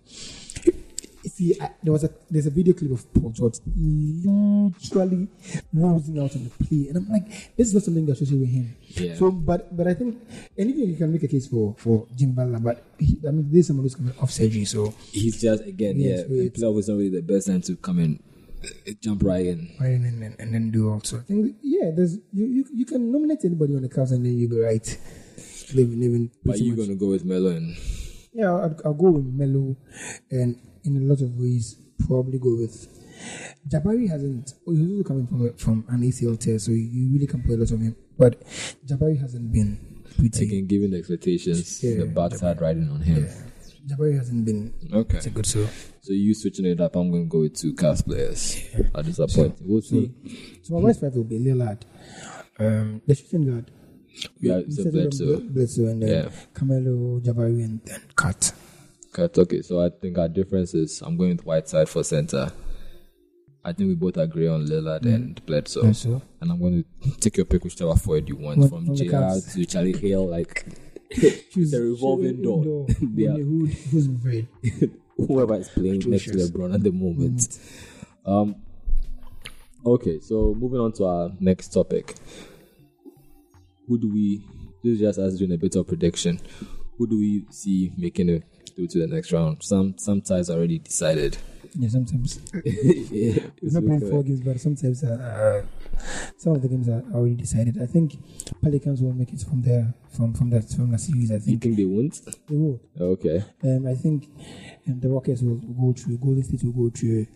See, 1.25 1.57
I, 1.59 1.71
there 1.81 1.91
was 1.91 2.03
a 2.03 2.11
there's 2.29 2.45
a 2.45 2.51
video 2.51 2.73
clip 2.75 2.91
of 2.91 3.11
Paul 3.13 3.31
George 3.31 3.55
literally 3.75 5.27
losing 5.73 6.19
out 6.21 6.35
on 6.35 6.43
the 6.43 6.51
play, 6.63 6.87
and 6.89 6.97
I'm 6.97 7.09
like, 7.09 7.25
this 7.57 7.69
is 7.69 7.73
not 7.73 7.81
something 7.83 8.05
that's 8.05 8.21
associated 8.21 8.41
with 8.41 8.51
him. 8.51 8.75
Yeah. 8.89 9.15
So, 9.15 9.31
but 9.31 9.75
but 9.75 9.87
I 9.87 9.95
think 9.95 10.21
anything 10.55 10.85
you 10.87 10.95
can 10.95 11.11
make 11.11 11.23
a 11.23 11.27
case 11.27 11.47
for 11.47 11.73
for 11.79 12.05
Jimmy 12.15 12.33
Butler, 12.33 12.59
but 12.59 12.83
he, 12.99 13.17
I 13.27 13.31
mean, 13.31 13.49
this 13.49 13.61
is 13.61 13.67
someone 13.67 13.85
who's 13.85 13.95
coming 13.95 14.13
off 14.21 14.29
surgery, 14.29 14.65
so 14.65 14.93
He's 15.11 15.41
just 15.41 15.63
again, 15.65 15.99
Yes, 15.99 16.25
yeah. 16.29 16.43
so 16.43 16.49
Playoff 16.51 16.79
is 16.79 16.89
not 16.89 16.97
really 16.97 17.09
the 17.09 17.21
best 17.23 17.47
time 17.47 17.61
to 17.61 17.75
come 17.75 17.99
in, 17.99 18.11
uh, 18.13 18.34
jump 19.01 19.23
right 19.23 19.45
in. 19.45 19.69
and 19.79 20.21
then 20.21 20.35
and 20.39 20.53
then 20.53 20.71
do 20.71 20.89
also. 20.91 21.19
I 21.19 21.21
think 21.21 21.55
yeah, 21.61 21.91
there's 21.95 22.17
you 22.33 22.45
you, 22.45 22.65
you 22.73 22.85
can 22.85 23.11
nominate 23.11 23.43
anybody 23.45 23.75
on 23.75 23.81
the 23.81 23.89
Cavs 23.89 24.11
and 24.11 24.25
then 24.25 24.37
you'll 24.37 24.49
be 24.51 24.59
right. 24.59 24.85
Living, 25.73 25.99
living 25.99 26.31
But 26.43 26.59
you're 26.59 26.75
much. 26.77 26.85
gonna 26.85 26.97
go 26.99 27.07
with 27.09 27.25
Melo 27.25 27.49
and 27.49 27.75
Yeah, 28.33 28.51
I'll, 28.53 28.75
I'll 28.85 28.93
go 28.93 29.09
with 29.11 29.25
Melo, 29.25 29.75
and 30.29 30.59
in 30.83 30.97
a 30.97 30.99
lot 31.01 31.21
of 31.21 31.35
ways, 31.37 31.75
probably 32.07 32.37
go 32.37 32.55
with 32.55 32.87
Jabari. 33.67 34.07
Hasn't 34.09 34.53
oh, 34.67 34.71
he's 34.71 34.89
also 34.91 35.03
coming 35.03 35.25
from 35.27 35.53
from 35.57 35.85
an 35.89 36.01
ACL 36.01 36.39
tear, 36.39 36.59
so 36.59 36.71
you 36.71 37.09
really 37.11 37.25
can 37.27 37.41
play 37.41 37.55
a 37.55 37.57
lot 37.57 37.71
of 37.71 37.79
him. 37.81 37.95
But 38.17 38.41
Jabari 38.85 39.19
hasn't 39.19 39.51
been 39.51 40.03
pretty. 40.15 40.45
again, 40.45 40.67
given 40.67 40.91
the 40.91 40.97
expectations, 40.99 41.83
Yeah, 41.83 41.97
the 41.97 42.05
bad 42.05 42.33
side 42.37 42.61
riding 42.61 42.89
on 42.89 43.01
him. 43.01 43.27
Jabari 43.87 44.17
hasn't 44.17 44.45
been 44.45 44.73
Okay. 44.91 45.17
It's 45.17 45.25
a 45.27 45.29
good. 45.29 45.45
So, 45.45 45.67
So 46.01 46.13
you 46.13 46.33
switching 46.33 46.65
it 46.65 46.81
up, 46.81 46.95
I'm 46.95 47.11
gonna 47.11 47.25
go 47.25 47.41
with 47.41 47.55
two 47.55 47.73
Cavs 47.73 48.03
players. 48.05 48.63
At 48.95 49.05
disappoint. 49.05 49.57
We'll 49.61 49.81
see. 49.81 50.11
so 50.63 50.73
my 50.75 50.79
West 50.81 51.01
five 51.01 51.13
will 51.15 51.23
be 51.23 51.39
Lillard, 51.39 51.81
um, 52.59 53.01
the 53.05 53.15
shooting 53.15 53.45
guard. 53.49 53.71
Yeah, 54.39 54.57
it's 54.59 54.79
a 54.79 54.83
Instead 54.83 54.87
of 54.87 54.93
Bledsoe. 54.93 55.39
Bledsoe, 55.53 55.85
and 55.87 56.01
then 56.01 56.09
Yeah. 56.09 56.29
Carmelo, 56.53 57.19
Jabari, 57.19 57.63
and 57.65 57.81
then 57.85 58.01
Cut. 58.15 58.53
Cut. 59.11 59.37
Okay, 59.37 59.61
so 59.61 59.81
I 59.81 59.89
think 59.89 60.17
our 60.17 60.29
difference 60.29 60.73
is 60.73 61.01
I'm 61.01 61.17
going 61.17 61.31
with 61.37 61.45
Whiteside 61.45 61.89
for 61.89 62.03
center. 62.03 62.51
I 63.63 63.73
think 63.73 63.89
we 63.89 63.95
both 63.95 64.17
agree 64.17 64.47
on 64.47 64.65
Lillard 64.67 65.05
and 65.05 65.43
Bledsoe. 65.45 65.81
Bledsoe. 65.81 66.21
And 66.39 66.51
I'm 66.51 66.59
going 66.59 66.83
to 67.03 67.11
take 67.19 67.35
your 67.37 67.45
pick 67.47 67.63
whichever 67.63 67.95
forward 67.95 68.29
you 68.29 68.35
want, 68.35 68.59
What- 68.59 68.69
from 68.69 68.85
from 68.85 68.95
JR 68.95 69.39
to 69.53 69.65
Charlie 69.65 69.97
Hale. 69.97 70.27
Like 70.27 70.65
Choose- 71.51 71.71
The 71.71 71.81
revolving 71.81 72.37
choose 72.37 72.43
door. 72.43 72.87
Yeah. 73.15 73.31
Who, 73.33 73.65
who's 73.67 74.07
afraid? 74.07 74.47
whoever 75.17 75.55
is 75.55 75.69
playing 75.69 76.03
next 76.07 76.25
to 76.25 76.31
LeBron 76.31 76.73
at 76.75 76.83
the 76.83 76.91
moment. 76.91 77.59
Um. 78.25 78.55
Okay, 79.85 80.19
so 80.19 80.55
moving 80.57 80.79
on 80.79 80.91
to 80.93 81.05
our 81.05 81.31
next 81.39 81.67
topic. 81.69 82.15
Who 83.87 83.99
do 83.99 84.11
we? 84.11 84.43
This 84.83 84.93
is 84.93 84.99
just 84.99 85.19
us 85.19 85.35
doing 85.37 85.51
a 85.53 85.57
bit 85.57 85.75
of 85.75 85.87
prediction. 85.87 86.39
Who 86.97 87.07
do 87.07 87.17
we 87.19 87.45
see 87.51 87.91
making 87.97 88.29
it 88.29 88.43
through 88.75 88.87
to 88.87 88.99
the 88.99 89.07
next 89.07 89.31
round? 89.31 89.61
Some 89.63 89.95
some 89.97 90.21
ties 90.21 90.49
already 90.49 90.79
decided. 90.79 91.37
Yeah, 91.77 91.89
sometimes 91.89 92.39
yeah, 92.63 93.43
We're 93.61 93.71
not 93.79 93.85
playing 93.85 94.09
four 94.09 94.23
games, 94.23 94.41
but 94.41 94.59
sometimes 94.61 95.03
uh, 95.03 95.63
some 96.37 96.55
of 96.55 96.61
the 96.61 96.67
games 96.67 96.89
are 96.89 97.03
already 97.13 97.35
decided. 97.35 97.81
I 97.81 97.85
think 97.85 98.17
Pelicans 98.61 99.01
will 99.01 99.13
make 99.13 99.33
it 99.33 99.41
from 99.41 99.61
there, 99.61 99.93
from 100.15 100.33
from 100.33 100.49
that 100.51 100.69
from 100.69 100.91
the 100.91 100.97
series. 100.97 101.31
I 101.31 101.39
think. 101.39 101.65
You 101.65 101.75
think 101.75 101.77
they 101.77 101.85
won't? 101.85 102.21
they 102.47 102.55
will. 102.55 102.79
Okay. 102.99 103.43
Um, 103.63 103.87
I 103.87 103.95
think 103.95 104.29
um, 104.87 104.99
the 104.99 105.09
Rockets 105.09 105.41
will 105.41 105.55
go 105.55 105.93
through. 105.93 106.17
Golden 106.17 106.43
State 106.43 106.63
will 106.63 106.89
go 106.89 106.89
through. 106.89 107.27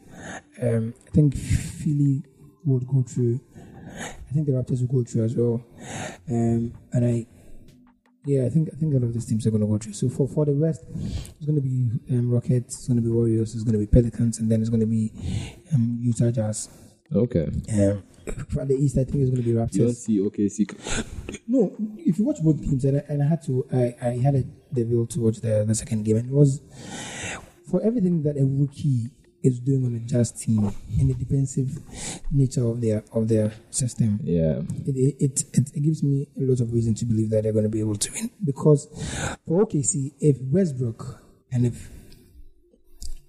Um, 0.61 0.93
I 1.07 1.11
think 1.11 1.35
Philly 1.35 2.23
will 2.65 2.79
go 2.79 3.03
through. 3.03 3.39
I 4.29 4.31
think 4.33 4.45
the 4.45 4.53
Raptors 4.53 4.81
will 4.81 5.01
go 5.01 5.03
through 5.03 5.23
as 5.25 5.35
well. 5.35 5.63
Um, 6.29 6.73
and 6.93 7.05
I, 7.05 7.25
yeah, 8.25 8.45
I 8.45 8.49
think 8.49 8.69
I 8.73 8.77
think 8.77 8.93
all 8.93 9.03
of 9.03 9.13
these 9.13 9.25
teams 9.25 9.47
are 9.47 9.51
going 9.51 9.61
to 9.61 9.67
go 9.67 9.77
through. 9.77 9.93
So 9.93 10.09
for 10.09 10.27
for 10.27 10.45
the 10.45 10.51
West, 10.51 10.83
it's 10.93 11.45
going 11.45 11.55
to 11.55 11.61
be 11.61 11.89
um, 12.11 12.29
Rockets, 12.29 12.77
it's 12.77 12.87
going 12.87 12.97
to 12.97 13.03
be 13.03 13.09
Warriors, 13.09 13.55
it's 13.55 13.63
going 13.63 13.73
to 13.73 13.79
be 13.79 13.87
Pelicans, 13.87 14.39
and 14.39 14.51
then 14.51 14.61
it's 14.61 14.69
going 14.69 14.81
to 14.81 14.85
be 14.85 15.11
um, 15.73 15.97
Utah 16.01 16.31
Jazz. 16.31 16.69
Okay. 17.13 17.49
Um, 17.73 18.03
for 18.49 18.65
the 18.65 18.75
East, 18.75 18.97
I 18.97 19.03
think 19.03 19.17
it's 19.17 19.29
going 19.29 19.37
to 19.37 19.43
be 19.43 19.49
You 19.49 19.55
don't 19.55 19.67
Raptors. 19.69 19.95
see 19.95 20.19
OKC. 20.19 21.39
No, 21.47 21.75
if 21.97 22.17
you 22.19 22.25
watch 22.25 22.41
both 22.43 22.61
teams, 22.61 22.85
and 22.85 22.97
I, 22.97 23.03
and 23.09 23.23
I 23.23 23.27
had 23.27 23.41
to, 23.43 23.65
I, 23.73 23.95
I 24.01 24.17
had 24.17 24.35
a, 24.35 24.43
the 24.71 24.83
will 24.83 25.07
to 25.07 25.19
watch 25.21 25.37
the, 25.37 25.63
the 25.67 25.75
second 25.75 26.03
game, 26.05 26.17
and 26.17 26.29
it 26.29 26.33
was 26.33 26.61
for 27.69 27.81
everything 27.83 28.23
that 28.23 28.37
a 28.37 28.45
rookie 28.45 29.11
is 29.41 29.59
doing 29.59 29.85
on 29.85 29.95
a 29.95 29.99
Jazz 29.99 30.31
team 30.33 30.71
in 30.99 31.07
the 31.07 31.13
defensive 31.13 31.69
nature 32.31 32.65
of 32.67 32.81
their 32.81 33.03
of 33.13 33.27
their 33.27 33.53
system. 33.69 34.19
Yeah. 34.23 34.61
It, 34.85 34.95
it, 34.95 35.15
it, 35.19 35.43
it, 35.53 35.71
it 35.75 35.79
gives 35.81 36.03
me 36.03 36.27
a 36.37 36.41
lot 36.41 36.59
of 36.59 36.73
reason 36.73 36.93
to 36.95 37.05
believe 37.05 37.29
that 37.29 37.43
they're 37.43 37.53
going 37.53 37.63
to 37.63 37.69
be 37.69 37.79
able 37.79 37.95
to 37.95 38.11
win. 38.11 38.31
Because 38.43 38.87
for 39.47 39.65
OKC, 39.65 40.11
if 40.19 40.37
Westbrook 40.41 41.23
and 41.51 41.65
if 41.65 41.89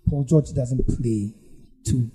Paul 0.08 0.24
George 0.24 0.52
doesn't 0.52 0.84
play 0.88 1.32
to 1.84 2.10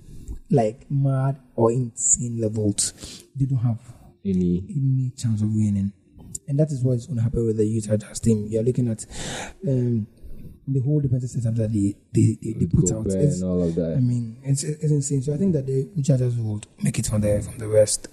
like 0.50 0.90
mad 0.90 1.40
or 1.56 1.72
insane 1.72 2.40
levels, 2.40 2.94
they 3.36 3.46
don't 3.46 3.60
have 3.60 3.80
Any. 4.24 4.64
any 4.70 5.12
chance 5.18 5.42
of 5.42 5.50
winning. 5.54 5.92
And 6.48 6.60
that 6.60 6.72
is 6.72 6.84
what 6.84 6.94
is 6.94 7.08
going 7.08 7.18
to 7.18 7.24
happen 7.24 7.46
with 7.46 7.58
the 7.58 7.82
Jazz 7.82 8.20
team. 8.20 8.48
You're 8.50 8.62
looking 8.64 8.88
at 8.90 9.04
um, 9.68 10.06
the 10.68 10.80
whole 10.80 11.00
defensive 11.00 11.30
setup 11.30 11.56
that 11.56 11.74
they, 11.74 11.96
they, 12.14 12.38
they, 12.42 12.54
they 12.54 12.66
put 12.68 12.92
out. 12.92 13.08
It's- 13.08 13.42
and 13.42 13.50
all 13.50 13.64
of 13.64 13.74
that. 13.76 13.96
I 13.98 14.00
mean, 14.00 14.38
it's, 14.44 14.64
it's 14.64 14.84
insane. 14.92 15.22
So 15.24 15.34
I 15.34 15.38
think 15.38 15.54
that 15.54 15.66
the 15.66 15.90
Jazz 16.02 16.38
will 16.38 16.62
make 16.82 17.00
it 17.00 17.08
from 17.08 17.22
the 17.22 17.42
from 17.42 17.58
the 17.58 17.68
West. 17.70 18.08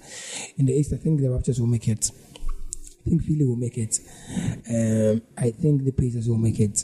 In 0.57 0.65
the 0.65 0.73
East, 0.73 0.93
I 0.93 0.97
think 0.97 1.21
the 1.21 1.27
Raptors 1.27 1.59
will 1.59 1.67
make 1.67 1.87
it. 1.87 2.09
I 3.05 3.09
think 3.09 3.23
Philly 3.23 3.45
will 3.45 3.55
make 3.57 3.77
it. 3.77 3.99
Um, 4.69 5.21
I 5.37 5.51
think 5.51 5.83
the 5.83 5.91
Pacers 5.91 6.27
will 6.29 6.37
make 6.37 6.59
it, 6.59 6.83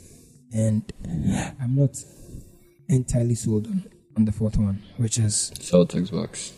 and 0.52 0.92
I'm 1.60 1.74
not 1.74 1.96
entirely 2.88 3.34
sold 3.36 3.66
on, 3.66 3.84
on 4.16 4.24
the 4.24 4.32
fourth 4.32 4.56
one, 4.56 4.82
which 4.96 5.18
is 5.18 5.52
Celtics 5.56 6.10
Bucks. 6.10 6.52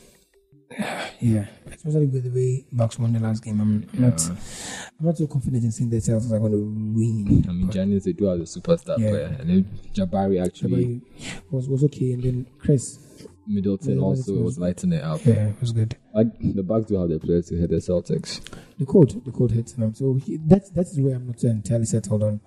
yeah, 1.20 1.46
especially 1.70 2.06
with 2.06 2.24
the 2.24 2.30
way 2.30 2.64
Bucks 2.72 2.98
won 2.98 3.12
the 3.12 3.20
last 3.20 3.44
game. 3.44 3.60
I'm 3.60 3.86
not, 3.92 4.20
I'm 4.30 5.06
not 5.06 5.18
so 5.18 5.26
confident 5.26 5.64
in 5.64 5.70
seeing 5.72 5.90
the 5.90 5.98
Celtics 5.98 6.32
are 6.32 6.38
going 6.38 6.52
to 6.52 6.58
win. 6.58 7.44
I 7.48 7.52
mean, 7.52 7.68
Giannis 7.68 8.04
they 8.04 8.12
do 8.12 8.24
have 8.24 8.38
a 8.40 8.44
superstar 8.44 8.98
Yeah. 8.98 9.10
player, 9.10 9.36
and 9.38 9.50
then 9.50 9.64
Jabari 9.92 10.42
actually 10.44 11.02
But 11.50 11.52
was 11.52 11.68
was 11.68 11.84
okay, 11.84 12.12
and 12.12 12.22
then 12.22 12.46
Khris, 12.58 12.98
Middleton 13.46 13.96
Yeah, 13.98 14.02
also 14.02 14.32
was- 14.34 14.42
was 14.42 14.58
lighting 14.58 14.92
it 14.94 15.02
up. 15.02 15.24
yeah, 15.26 15.48
it 15.48 15.60
was 15.60 15.72
good. 15.72 15.96
Like 16.14 16.28
the 16.40 16.62
Bucks 16.62 16.86
do 16.86 16.94
have 16.98 17.10
their 17.10 17.18
players 17.18 17.46
to 17.48 17.56
hit 17.56 17.68
the 17.68 17.76
Celtics. 17.76 18.40
The 18.78 18.86
code, 18.86 19.22
the 19.26 19.30
code 19.30 19.50
hits 19.50 19.72
them. 19.74 19.92
So 19.94 20.14
he, 20.14 20.38
that's 20.38 20.70
that's 20.70 20.98
where 20.98 21.16
I'm 21.16 21.26
not 21.26 21.42
entirely 21.44 21.84
settled 21.84 22.22
on. 22.22 22.40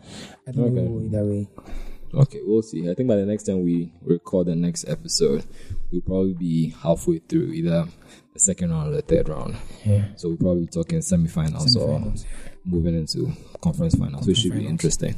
I 0.48 0.52
don't 0.52 0.66
Okay. 0.76 0.82
know 0.82 1.02
either 1.06 1.26
way. 1.26 1.48
Okay, 2.14 2.40
we'll 2.44 2.62
see. 2.62 2.90
I 2.90 2.94
think 2.94 3.10
by 3.10 3.16
the 3.16 3.26
next 3.26 3.44
time 3.44 3.64
we 3.64 3.92
record 4.02 4.48
the 4.48 4.56
next 4.56 4.88
episode, 4.88 5.44
we'll 5.92 6.02
probably 6.02 6.34
be 6.34 6.70
halfway 6.70 7.20
through 7.20 7.52
either 7.52 7.88
the 8.34 8.40
second 8.40 8.72
round 8.72 8.90
or 8.90 8.96
the 8.96 9.02
third 9.02 9.28
round. 9.28 9.58
Yeah. 9.86 10.06
So 10.16 10.30
we're 10.30 10.38
probably 10.38 10.62
be 10.62 10.68
talking 10.68 11.00
semifinals, 11.00 11.76
or 11.76 12.14
moving 12.64 12.96
into 12.96 13.32
conference 13.62 13.96
finals, 13.96 14.28
which 14.28 14.38
should 14.38 14.54
be 14.54 14.66
interesting. 14.66 15.18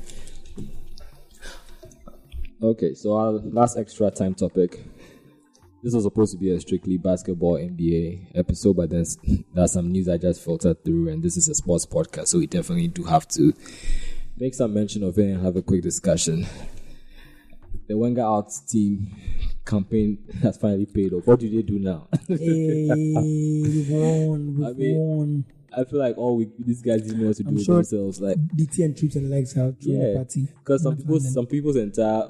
Okay, 2.62 2.96
so 2.96 3.16
our 3.16 3.32
last 3.32 3.78
extra 3.78 4.10
time 4.10 4.34
topic. 4.34 4.84
This 5.84 5.94
was 5.94 6.06
supposed 6.06 6.32
to 6.32 6.40
be 6.40 6.52
a 6.52 6.60
strictly 6.60 6.98
basketball 6.98 7.54
NBA 7.54 8.36
episode, 8.36 8.76
but 8.76 8.90
then 8.90 9.06
there's 9.54 9.72
some 9.72 9.92
news 9.92 10.10
I 10.10 10.18
just 10.18 10.44
filtered 10.44 10.84
through, 10.84 11.10
and 11.10 11.22
this 11.22 11.38
is 11.38 11.48
a 11.50 11.54
sports 11.54 11.86
podcast, 11.86 12.30
so 12.30 12.40
we 12.40 12.48
definitely 12.48 12.88
do 12.88 13.04
have 13.04 13.28
to 13.30 13.54
make 14.40 14.56
some 14.56 14.74
mention 14.74 15.04
of 15.04 15.20
it 15.20 15.30
and 15.30 15.46
have 15.46 15.56
a 15.56 15.62
quick 15.62 15.84
discussion. 15.84 16.48
The 17.88 17.98
Wenger 17.98 18.22
out 18.22 18.52
team 18.68 19.16
campaign 19.66 20.18
has 20.42 20.58
finally 20.58 20.86
paid 20.86 21.14
off. 21.14 21.26
What 21.28 21.40
do 21.40 21.50
they 21.50 21.62
do 21.62 21.80
now? 21.80 22.08
Hey, 22.28 22.88
we've 23.64 23.90
won. 23.90 24.56
We've 24.58 24.68
I 24.68 24.74
mean, 24.74 24.98
won. 24.98 25.46
I 25.76 25.84
feel 25.84 26.00
like 26.00 26.18
all 26.18 26.38
we 26.38 26.50
these 26.60 26.82
guys 26.82 27.02
didn't 27.04 27.20
know 27.22 27.28
what 27.28 27.38
to 27.38 27.44
do 27.44 27.50
I'm 27.50 27.56
with 27.56 27.66
sure- 27.66 27.76
themselves. 27.76 28.20
Like 28.22 28.38
DT 28.38 28.84
and 28.86 28.96
Troopz 28.96 29.16
and 29.16 29.30
legs 29.30 29.54
the 29.54 29.76
Yeah, 29.82 30.16
party. 30.16 30.48
because 30.60 30.84
some 30.84 30.98
people, 30.98 31.20
some 31.20 31.46
people's 31.46 31.76
entire 31.76 32.30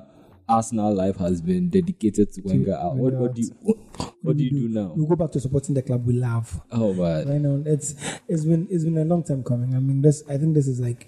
Arsenal 0.50 0.94
life 0.94 1.18
has 1.18 1.42
been 1.42 1.70
dedicated 1.70 2.32
to 2.34 2.42
Wenger 2.42 2.74
out. 2.76 2.96
What, 2.96 3.14
what 3.14 3.36
do 3.36 3.42
you, 3.42 3.50
what, 3.62 3.78
what 4.22 4.38
do 4.38 4.44
you 4.44 4.50
do 4.52 4.70
now? 4.70 4.94
We 4.96 5.06
go 5.06 5.16
back 5.16 5.32
to 5.32 5.40
supporting 5.42 5.76
the 5.76 5.82
club 5.82 6.06
we 6.06 6.14
love. 6.14 6.62
Oh 6.72 6.94
man, 6.94 7.28
Right 7.28 7.42
now, 7.42 7.62
it's 7.66 7.96
it's 8.28 8.46
been 8.46 8.68
it's 8.70 8.84
been 8.84 8.98
a 8.98 9.06
long 9.06 9.24
time 9.24 9.44
coming. 9.44 9.76
I 9.76 9.80
mean, 9.80 10.02
this 10.02 10.24
I 10.30 10.38
think 10.38 10.54
this 10.54 10.68
is 10.68 10.80
like 10.80 11.08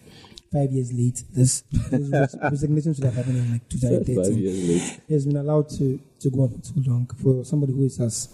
five 0.52 0.72
years 0.72 0.92
late. 0.94 1.24
This, 1.32 1.62
this 1.72 2.10
res- 2.12 2.36
resignation 2.42 2.94
should 2.94 3.06
have 3.06 3.16
happened 3.16 3.38
in 3.38 3.52
like 3.52 3.62
five 3.62 4.06
2013. 4.06 4.38
years 4.38 4.70
late. 4.70 5.02
He 5.08 5.14
has 5.14 5.26
been 5.26 5.38
allowed 5.38 5.70
to 5.70 6.00
to 6.20 6.30
go 6.30 6.42
on 6.44 6.50
for 6.50 6.74
too 6.74 6.84
long 6.90 7.08
for 7.22 7.44
somebody 7.46 7.74
who 7.74 7.86
is 7.86 8.00
as 8.00 8.30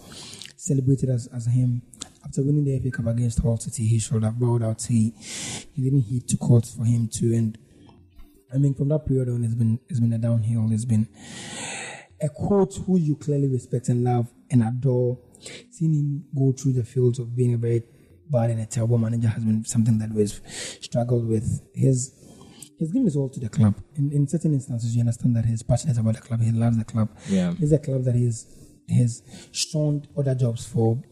celebrated 0.56 1.10
as, 1.10 1.28
as 1.34 1.46
him. 1.46 1.82
After 2.24 2.42
winning 2.42 2.64
the 2.64 2.78
FA 2.80 2.90
Cup 2.90 3.06
against 3.06 3.40
Hull 3.40 3.56
City, 3.56 3.86
he 3.86 4.00
should 4.00 4.24
have 4.24 4.38
bowed 4.38 4.62
out. 4.62 4.82
He 4.82 5.12
he 5.72 5.82
didn't 5.82 6.02
hit 6.02 6.26
to 6.28 6.36
court 6.36 6.66
for 6.66 6.84
him 6.84 7.08
to 7.14 7.34
and 7.34 7.56
I 8.52 8.58
mean 8.58 8.74
from 8.74 8.88
that 8.88 9.06
period 9.06 9.28
on 9.28 9.44
it's 9.44 9.54
been 9.54 9.78
it's 9.88 10.00
been 10.00 10.12
a 10.12 10.18
downhill. 10.18 10.68
It's 10.72 10.84
been 10.84 11.08
a 12.20 12.28
coach 12.28 12.76
who 12.78 12.98
you 12.98 13.16
clearly 13.16 13.48
respect 13.48 13.88
and 13.88 14.02
love 14.02 14.28
and 14.50 14.62
adore. 14.62 15.18
Seeing 15.70 15.94
him 15.94 16.24
go 16.36 16.52
through 16.52 16.72
the 16.72 16.84
fields 16.84 17.18
of 17.18 17.36
being 17.36 17.54
a 17.54 17.58
very 17.58 17.84
bad 18.30 18.50
and 18.50 18.60
a 18.60 18.66
terrible 18.66 18.98
manager 18.98 19.28
has 19.28 19.44
been 19.44 19.64
something 19.64 19.98
that 19.98 20.12
we've 20.12 20.40
struggled 20.80 21.26
with. 21.28 21.62
His 21.74 22.12
he's 22.78 22.92
given 22.92 23.04
his 23.04 23.16
all 23.16 23.28
to 23.30 23.40
the 23.40 23.48
club. 23.48 23.74
In, 23.94 24.12
in 24.12 24.26
certain 24.28 24.54
instances, 24.54 24.94
you 24.94 25.00
understand 25.00 25.36
that 25.36 25.44
he's 25.44 25.62
passionate 25.62 25.98
about 25.98 26.14
the 26.14 26.20
club. 26.20 26.42
He 26.42 26.52
loves 26.52 26.76
the 26.78 26.84
club. 26.84 27.08
Yeah. 27.28 27.54
It's 27.58 27.72
a 27.72 27.78
club 27.78 28.04
that 28.04 28.14
he's 28.14 28.46
he's 28.86 29.22
shunned 29.52 30.08
other 30.16 30.34
jobs 30.34 30.66
for, 30.66 31.02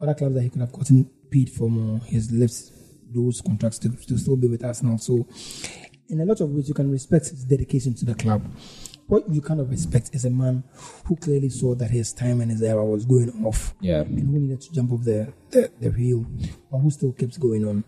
other 0.00 0.14
clubs 0.14 0.34
that 0.34 0.42
he 0.42 0.50
could 0.50 0.60
have 0.60 0.72
gotten 0.72 1.10
paid 1.30 1.50
for 1.50 1.68
more. 1.68 2.00
He's 2.06 2.30
left 2.30 2.72
those 3.10 3.40
contracts 3.40 3.78
to, 3.80 3.90
to 3.90 4.18
still 4.18 4.36
be 4.36 4.48
with 4.48 4.64
Arsenal. 4.64 4.98
So, 4.98 5.26
in 6.08 6.20
a 6.20 6.24
lot 6.24 6.40
of 6.40 6.50
ways, 6.50 6.68
you 6.68 6.74
can 6.74 6.90
respect 6.90 7.28
his 7.28 7.44
dedication 7.44 7.94
to 7.94 8.04
the 8.04 8.14
club. 8.14 8.44
What 9.08 9.26
you 9.32 9.40
kind 9.40 9.58
of 9.58 9.70
respect 9.70 10.10
is 10.12 10.26
a 10.26 10.30
man 10.30 10.64
who 11.06 11.16
clearly 11.16 11.48
saw 11.48 11.74
that 11.74 11.90
his 11.90 12.12
time 12.12 12.42
and 12.42 12.50
his 12.50 12.62
era 12.62 12.84
was 12.84 13.06
going 13.06 13.44
off 13.44 13.74
Yeah, 13.80 14.02
and 14.02 14.20
who 14.20 14.38
needed 14.38 14.60
to 14.60 14.72
jump 14.72 14.92
off 14.92 15.02
the, 15.02 15.32
the, 15.50 15.70
the 15.80 15.90
hill, 15.90 16.26
but 16.70 16.78
who 16.78 16.90
still 16.90 17.12
kept 17.12 17.40
going 17.40 17.66
on. 17.66 17.84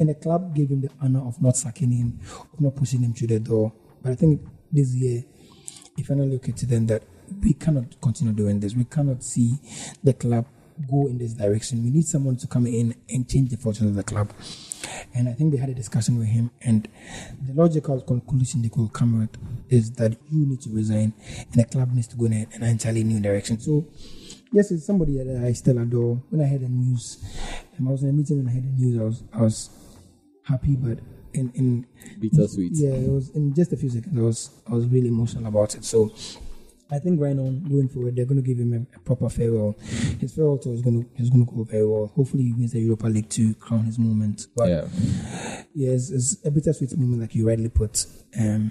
And 0.00 0.08
the 0.08 0.14
club 0.14 0.54
gave 0.54 0.70
him 0.70 0.80
the 0.80 0.90
honor 1.00 1.20
of 1.20 1.40
not 1.40 1.56
sacking 1.56 1.92
him, 1.92 2.18
of 2.52 2.60
not 2.60 2.74
pushing 2.74 3.02
him 3.02 3.14
to 3.14 3.26
the 3.26 3.38
door. 3.38 3.72
But 4.02 4.12
I 4.12 4.14
think 4.16 4.42
this 4.72 4.92
year, 4.94 5.24
he 5.96 6.02
finally 6.02 6.30
looked 6.30 6.56
to 6.56 6.66
them 6.66 6.86
that 6.88 7.04
we 7.40 7.52
cannot 7.54 8.00
continue 8.00 8.34
doing 8.34 8.58
this. 8.58 8.74
We 8.74 8.84
cannot 8.84 9.22
see 9.22 9.58
the 10.02 10.12
club 10.12 10.44
go 10.90 11.06
in 11.06 11.18
this 11.18 11.34
direction. 11.34 11.84
We 11.84 11.90
need 11.90 12.06
someone 12.06 12.36
to 12.38 12.48
come 12.48 12.66
in 12.66 12.96
and 13.08 13.28
change 13.28 13.50
the 13.50 13.56
fortune 13.56 13.86
of 13.86 13.94
the 13.94 14.02
club. 14.02 14.32
And 15.14 15.28
I 15.28 15.32
think 15.32 15.52
they 15.52 15.58
had 15.58 15.68
a 15.68 15.74
discussion 15.74 16.18
with 16.18 16.26
him, 16.28 16.50
and 16.60 16.88
the 17.40 17.54
logical 17.54 18.00
conclusion 18.00 18.62
they 18.62 18.68
could 18.68 18.92
come 18.92 19.20
with 19.20 19.53
is 19.68 19.92
that 19.92 20.16
you 20.30 20.46
need 20.46 20.60
to 20.62 20.70
resign, 20.70 21.12
and 21.52 21.54
the 21.54 21.64
club 21.64 21.92
needs 21.92 22.06
to 22.08 22.16
go 22.16 22.26
in 22.26 22.32
an 22.32 22.62
entirely 22.62 23.04
new 23.04 23.20
direction. 23.20 23.58
So, 23.60 23.86
yes, 24.52 24.70
it's 24.70 24.86
somebody 24.86 25.18
that 25.18 25.44
I 25.44 25.52
still 25.52 25.78
adore. 25.78 26.22
When 26.30 26.40
I 26.40 26.46
heard 26.46 26.60
the 26.62 26.68
news, 26.68 27.22
um, 27.78 27.88
I 27.88 27.90
was 27.92 28.02
in 28.02 28.10
a 28.10 28.12
meeting 28.12 28.38
and 28.40 28.48
I 28.48 28.52
heard 28.52 28.64
the 28.64 28.82
news. 28.82 29.00
I 29.00 29.04
was 29.04 29.22
I 29.32 29.40
was 29.42 29.70
happy, 30.44 30.76
but 30.76 30.98
in 31.32 31.50
in 31.54 31.86
bittersweet. 32.20 32.72
yeah, 32.74 32.90
it 32.92 33.10
was 33.10 33.30
in 33.30 33.54
just 33.54 33.72
a 33.72 33.76
few 33.76 33.90
seconds. 33.90 34.18
I 34.18 34.22
was 34.22 34.50
I 34.68 34.72
was 34.74 34.86
really 34.86 35.08
emotional 35.08 35.46
about 35.46 35.74
it. 35.74 35.84
So 35.84 36.12
I 36.90 36.98
think 36.98 37.20
right 37.20 37.36
on 37.36 37.64
going 37.64 37.88
forward, 37.88 38.14
they're 38.14 38.26
going 38.26 38.42
to 38.42 38.46
give 38.46 38.58
him 38.58 38.72
a, 38.74 38.96
a 38.96 39.00
proper 39.00 39.28
farewell. 39.28 39.74
His 40.20 40.34
farewell 40.34 40.58
tour 40.58 40.74
is 40.74 40.82
going 40.82 41.02
to 41.02 41.22
is 41.22 41.30
going 41.30 41.46
to 41.46 41.52
go 41.52 41.64
very 41.64 41.86
well. 41.86 42.12
Hopefully, 42.14 42.44
he 42.44 42.52
wins 42.52 42.72
the 42.72 42.80
Europa 42.80 43.06
League 43.06 43.28
to 43.30 43.54
crown 43.54 43.84
his 43.84 43.98
moment. 43.98 44.46
But 44.54 44.68
Yeah, 44.68 44.88
yeah, 45.74 45.90
it's, 45.90 46.10
it's 46.10 46.36
a 46.44 46.50
bittersweet 46.50 46.96
moment, 46.96 47.22
like 47.22 47.34
you 47.34 47.48
rightly 47.48 47.70
put. 47.70 48.06
Um, 48.38 48.70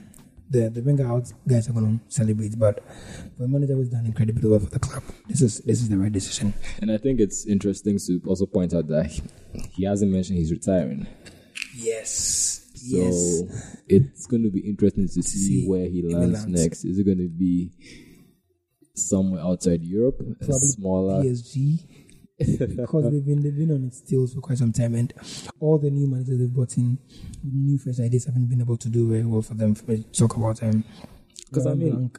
the 0.50 0.70
the 0.70 0.82
Wenger 0.82 1.08
out 1.08 1.32
guys 1.48 1.70
are 1.70 1.74
going 1.74 2.00
to 2.00 2.14
celebrate, 2.14 2.58
but 2.58 2.84
the 3.38 3.48
manager 3.48 3.76
was 3.76 3.90
done 3.90 4.06
incredibly 4.06 4.50
well 4.50 4.60
for 4.60 4.70
the 4.70 4.80
club. 4.80 5.04
This 5.28 5.42
is 5.42 5.60
this 5.60 5.82
is 5.82 5.90
the 5.90 5.98
right 5.98 6.12
decision. 6.12 6.54
and 6.82 6.92
I 6.92 6.98
think 6.98 7.20
it's 7.20 7.46
interesting 7.46 8.00
to 8.08 8.22
also 8.28 8.46
point 8.46 8.74
out 8.74 8.88
that 8.88 9.08
he, 9.72 9.86
hasn't 9.86 10.12
mentioned 10.12 10.38
he's 10.38 10.52
retiring. 10.52 11.08
Yes. 11.76 12.60
So 12.76 13.48
it's 13.88 14.26
going 14.28 14.44
to 14.44 14.50
be 14.50 14.60
interesting 14.60 15.08
to 15.08 15.24
see, 15.24 15.24
see 15.24 15.68
where 15.68 15.88
he 15.88 16.02
lands 16.02 16.46
lands. 16.46 16.62
next. 16.62 16.84
Is 16.84 17.00
it 17.00 17.06
going 17.06 17.20
to 17.20 17.30
be 17.30 17.72
somewhere 18.94 19.42
outside 19.42 19.82
Europe, 19.84 20.20
a 20.20 20.24
Probably 20.36 20.60
smaller? 20.60 21.24
PSG 21.24 21.80
because 22.38 23.12
they've 23.12 23.26
been 23.26 23.44
they've 23.44 23.56
been 23.58 23.72
on 23.72 23.86
its 23.86 24.02
tails 24.02 24.34
for 24.34 24.42
quite 24.42 24.58
some 24.58 24.72
time, 24.74 24.96
and 24.96 25.14
all 25.60 25.78
the 25.78 25.90
new 25.90 26.08
managers 26.08 26.40
they've 26.40 26.54
brought 26.54 26.78
in, 26.78 26.98
new 27.44 27.78
fresh 27.78 28.00
ideas, 28.00 28.26
haven't 28.26 28.48
been 28.50 28.62
able 28.62 28.78
to 28.78 28.90
do 28.90 29.10
very 29.10 29.24
well 29.24 29.42
for 29.42 29.54
them. 29.54 29.76
For 29.76 29.96
talk 29.98 30.36
about 30.38 30.60
them. 30.60 30.84
Because 31.50 31.68
I 31.68 31.76
mean, 31.76 32.10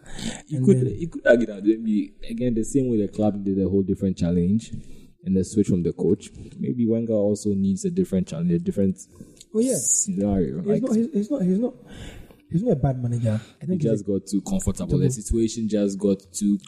You 0.47 0.65
could 0.65 0.81
then- 0.81 0.97
you 0.97 1.09
could 1.09 1.27
argue 1.27 1.47
that 1.47 1.65
maybe 1.65 2.15
again 2.31 2.55
the 2.55 2.65
same 2.65 2.89
way 2.89 2.99
the 3.05 3.09
club 3.09 3.45
did 3.45 3.59
a 3.61 3.69
whole 3.69 3.83
different 3.83 4.17
challenge 4.17 4.73
and 5.25 5.37
the 5.37 5.43
switch 5.43 5.67
from 5.67 5.83
the 5.83 5.93
coach. 5.93 6.31
Maybe 6.59 6.87
Wenger 6.87 7.15
also 7.15 7.53
needs 7.53 7.85
a 7.85 7.91
different 7.91 8.29
challenge, 8.29 8.53
a 8.53 8.59
different 8.61 8.97
oh 9.53 9.59
yeah, 9.59 9.75
scenario. 9.77 10.59
he's 10.59 10.67
Like 10.67 10.83
not 10.83 10.95
he's, 10.97 11.13
he's 11.13 11.31
not 11.31 11.43
he's 11.43 11.59
not 11.59 11.75
he's 12.51 12.63
not 12.63 12.73
a 12.73 12.77
bad 12.77 13.03
manager. 13.03 13.41
I 13.43 13.61
he 13.63 13.67
think 13.67 13.83
he's 13.83 13.91
just 13.91 14.07
got 14.07 14.25
too 14.27 14.41
comfortable. 14.43 14.99
The 14.99 15.11
situation 15.11 15.69
just 15.69 15.99
got 15.99 16.19
too 16.33 16.59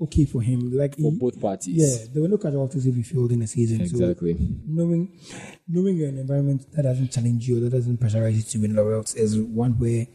okay 0.00 0.24
for 0.24 0.40
him. 0.42 0.70
Like 0.76 0.94
for 0.96 1.10
he- 1.10 1.18
both 1.18 1.40
parties. 1.40 1.76
yeah, 1.76 2.06
there 2.12 2.22
were 2.22 2.28
no 2.28 2.38
casualties 2.38 2.86
if 2.86 2.94
he 2.94 3.02
failed 3.02 3.32
in 3.32 3.40
the 3.40 3.46
season. 3.46 3.80
Exactly. 3.80 4.34
So 4.34 4.44
knowing 4.66 5.18
knowing 5.68 6.02
an 6.02 6.18
environment 6.18 6.66
that 6.72 6.82
doesn't 6.82 7.12
challenge 7.12 7.46
you, 7.48 7.60
that 7.60 7.70
doesn't 7.70 7.98
pressurize 7.98 8.34
you 8.36 8.42
to 8.42 8.58
win 8.58 8.74
laurels, 8.74 9.14
is 9.14 9.38
one 9.38 9.78
where 9.78 10.06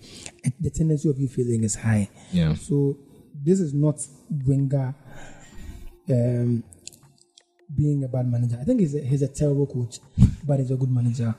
the 0.60 0.70
tendency 0.70 1.10
of 1.10 1.20
you 1.20 1.28
failing 1.28 1.64
is 1.64 1.76
high. 1.76 2.10
Yeah. 2.32 2.56
So 2.56 2.98
this 3.44 3.60
is 3.60 3.74
not 3.74 4.00
Wenger 4.46 4.96
um, 6.10 6.64
being 7.76 8.04
a 8.04 8.08
bad 8.08 8.32
manager. 8.32 8.58
I 8.60 8.64
think 8.64 8.80
he's 8.80 8.96
a, 8.96 9.02
he's 9.02 9.22
a 9.22 9.28
terrible 9.28 9.68
coach, 9.68 10.00
but 10.46 10.60
he's 10.60 10.72
a 10.72 10.76
good 10.76 10.92
manager. 10.92 11.36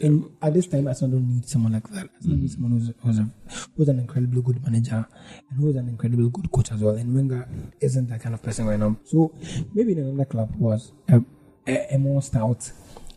And 0.00 0.30
at 0.42 0.54
this 0.54 0.66
time, 0.66 0.86
Arsenal 0.86 1.18
don't 1.18 1.28
need 1.28 1.48
someone 1.48 1.72
like 1.72 1.88
that. 1.90 2.08
Arsenal 2.16 2.36
need 2.38 2.50
someone 2.50 2.72
who's, 2.72 2.92
who's, 3.02 3.18
a, 3.18 3.28
who's 3.76 3.88
an 3.88 3.98
incredibly 4.00 4.42
good 4.42 4.62
manager 4.62 5.06
and 5.50 5.60
who's 5.60 5.76
an 5.76 5.88
incredibly 5.88 6.28
good 6.30 6.50
coach 6.50 6.72
as 6.72 6.80
well. 6.80 6.94
And 6.96 7.14
Wenger 7.14 7.48
isn't 7.80 8.08
that 8.08 8.22
kind 8.22 8.34
of 8.34 8.42
person 8.42 8.66
right 8.66 8.78
now. 8.78 8.96
So 9.04 9.34
maybe 9.74 9.92
in 9.92 9.98
another 9.98 10.24
club 10.24 10.54
was 10.56 10.92
a, 11.08 11.22
a, 11.66 11.94
a 11.94 11.98
more 11.98 12.22
stout 12.22 12.70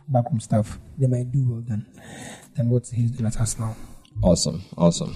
backroom 0.07 0.39
staff, 0.39 0.79
they 0.97 1.07
might 1.07 1.31
do 1.31 1.43
well 1.49 1.61
than 1.61 1.85
than 2.55 2.69
what 2.69 2.87
he's 2.87 3.11
doing 3.11 3.27
at 3.27 3.39
Arsenal. 3.39 3.75
Awesome, 4.21 4.61
awesome. 4.77 5.15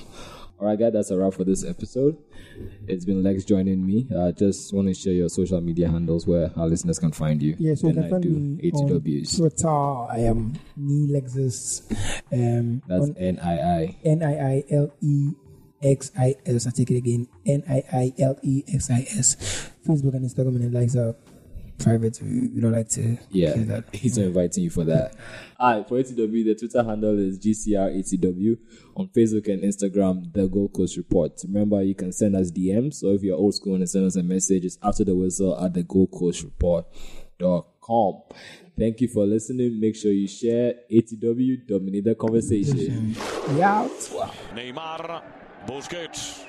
All 0.57 0.67
right, 0.67 0.79
guys, 0.79 0.93
that's 0.93 1.11
a 1.11 1.17
wrap 1.17 1.33
for 1.33 1.43
this 1.43 1.65
episode. 1.65 2.17
It's 2.87 3.03
been 3.03 3.21
Lex 3.21 3.43
joining 3.43 3.85
me. 3.85 4.07
I 4.11 4.29
uh, 4.29 4.31
just 4.31 4.73
want 4.73 4.87
to 4.87 4.93
share 4.93 5.11
your 5.11 5.27
social 5.27 5.59
media 5.59 5.89
handles 5.89 6.25
where 6.25 6.49
our 6.55 6.67
listeners 6.67 6.97
can 6.97 7.11
find 7.11 7.43
you. 7.43 7.57
Yeah, 7.59 7.75
so 7.75 7.89
you 7.89 7.93
can 7.93 8.09
find 8.09 8.23
me 8.23 8.71
ATWs. 8.71 9.33
on 9.33 9.49
Twitter. 9.49 9.67
I 9.67 10.29
am 10.29 10.53
Niilexis. 10.79 11.91
Um, 12.31 12.81
that's 12.87 13.11
N 13.17 13.39
I 13.43 13.53
I 13.59 13.97
N 14.05 14.23
I 14.23 14.33
I 14.33 14.63
L 14.71 14.93
E 15.01 15.33
X 15.83 16.11
I 16.17 16.35
S. 16.45 16.67
I 16.67 16.69
take 16.69 16.89
it 16.89 16.97
again. 16.97 17.27
N 17.45 17.63
I 17.69 17.83
I 17.91 18.13
L 18.17 18.39
E 18.41 18.63
X 18.73 18.89
I 18.89 19.01
S. 19.01 19.71
Facebook 19.85 20.15
and 20.15 20.25
Instagram 20.25 20.55
and 20.55 20.73
likes 20.73 20.95
are 20.95 21.15
private. 21.77 22.19
We 22.21 22.59
don't 22.59 22.71
like 22.71 22.89
to. 22.89 23.17
Yeah, 23.29 23.55
he's 23.91 24.17
not 24.17 24.27
inviting 24.27 24.63
you 24.63 24.69
for 24.69 24.83
that. 24.85 25.15
All 25.59 25.77
right, 25.77 25.87
for 25.87 25.97
ATW, 25.97 26.45
the 26.45 26.55
Twitter 26.55 26.83
handle 26.83 27.17
is 27.17 27.39
GCR 27.39 28.57
On 28.95 29.07
Facebook 29.07 29.47
and 29.51 29.63
Instagram, 29.63 30.33
The 30.33 30.47
Gold 30.47 30.73
Coast 30.73 30.97
Report. 30.97 31.31
Remember, 31.43 31.81
you 31.81 31.95
can 31.95 32.11
send 32.11 32.35
us 32.35 32.51
DMs. 32.51 32.95
So 32.95 33.11
if 33.11 33.23
you're 33.23 33.37
old 33.37 33.55
school 33.55 33.75
and 33.75 33.89
send 33.89 34.05
us 34.05 34.15
a 34.15 34.23
message, 34.23 34.65
it's 34.65 34.77
after 34.83 35.03
the 35.03 35.15
whistle 35.15 35.57
at 35.63 35.73
the 35.73 35.83
Gold 35.83 36.11
Coast 36.11 36.43
Report.com. 36.43 38.21
Thank 38.77 38.99
you 38.99 39.07
for 39.07 39.25
listening. 39.25 39.79
Make 39.79 39.95
sure 39.95 40.11
you 40.11 40.27
share 40.27 40.73
ATW, 40.91 41.65
dominate 41.65 42.03
the 42.03 42.15
conversation. 42.15 43.15
Yeah. 43.55 43.87
Neymar, 44.53 45.23
Busquets. 45.65 46.44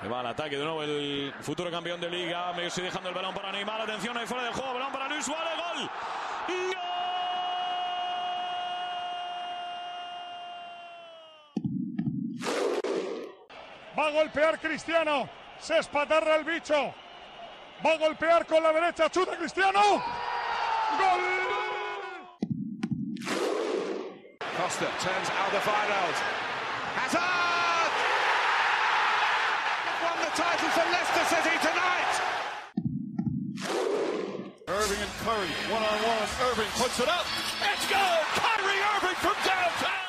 Se 0.00 0.08
va 0.08 0.20
al 0.20 0.26
ataque 0.28 0.56
de 0.56 0.64
nuevo 0.64 0.82
el 0.82 1.34
futuro 1.40 1.70
campeón 1.70 2.00
de 2.00 2.08
liga. 2.08 2.52
Messi 2.54 2.80
dejando 2.80 3.10
el 3.10 3.14
balón 3.14 3.34
para 3.34 3.52
Neymar. 3.52 3.82
Atención 3.82 4.16
ahí 4.16 4.26
fuera 4.26 4.44
del 4.44 4.54
juego. 4.54 4.72
Balón 4.72 4.92
para 4.92 5.08
Luis 5.08 5.24
Suárez. 5.24 5.52
Gol. 5.56 5.90
¡Gol! 6.48 6.90
Va 13.98 14.06
a 14.06 14.10
golpear 14.10 14.58
Cristiano. 14.58 15.28
Se 15.58 15.78
espatarra 15.78 16.36
el 16.36 16.44
bicho. 16.44 16.94
Va 17.84 17.92
a 17.92 17.98
golpear 17.98 18.46
con 18.46 18.62
la 18.62 18.72
derecha. 18.72 19.10
Chuta 19.10 19.36
Cristiano. 19.36 19.80
Gol. 19.82 21.20
Costa 24.56 24.86
turns 25.02 25.30
Alderweireld. 25.30 26.16
Hazard. 26.96 27.59
Title 30.36 30.68
for 30.70 30.86
Leicester 30.92 31.24
City 31.34 31.56
tonight. 31.58 32.12
Irving 34.68 34.98
and 35.02 35.10
Curry 35.24 35.48
one 35.72 35.82
on 35.82 35.98
one. 36.06 36.28
Irving 36.50 36.70
puts 36.78 37.00
it 37.00 37.08
up. 37.08 37.26
It's 37.72 37.88
good. 37.88 38.20
Kyrie 38.38 38.80
Irving 38.94 39.16
from 39.16 39.34
downtown. 39.44 39.99